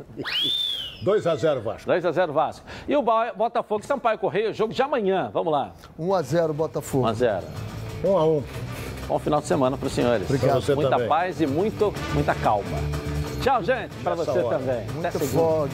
2 1.05 1.27
a 1.27 1.37
0 1.37 1.61
Vasco. 1.61 1.87
2 1.87 2.05
a 2.05 2.13
0 2.13 2.33
Vasco. 2.33 2.67
E 2.89 2.97
o 2.97 3.03
Botafogo 3.03 3.83
e 3.85 3.87
Sampaio 3.87 4.19
Correia, 4.19 4.53
jogo 4.53 4.75
de 4.75 4.83
amanhã. 4.83 5.31
Vamos 5.33 5.53
lá. 5.53 5.73
1 5.99 6.15
a 6.15 6.23
0 6.23 6.53
Botafogo. 6.53 7.05
1 7.05 7.07
a 7.07 7.13
0 7.13 7.47
1 8.05 8.17
a 8.19 8.27
1 8.27 8.43
Bom 9.09 9.19
final 9.21 9.41
de 9.41 9.47
semana 9.47 9.77
para 9.77 9.87
os 9.87 9.93
senhores. 9.93 10.29
Obrigado. 10.29 10.61
Você 10.61 10.75
Muita 10.75 10.91
também. 10.91 11.09
paz 11.09 11.41
e 11.41 11.47
muito, 11.47 11.95
muita 12.13 12.35
calma. 12.35 12.77
Tchau, 13.41 13.63
gente, 13.63 13.95
para 14.03 14.17
você 14.17 14.31
hora. 14.31 14.59
também. 14.59 14.85
Muito 14.91 15.07
Até 15.07 15.19
fog. 15.21 15.71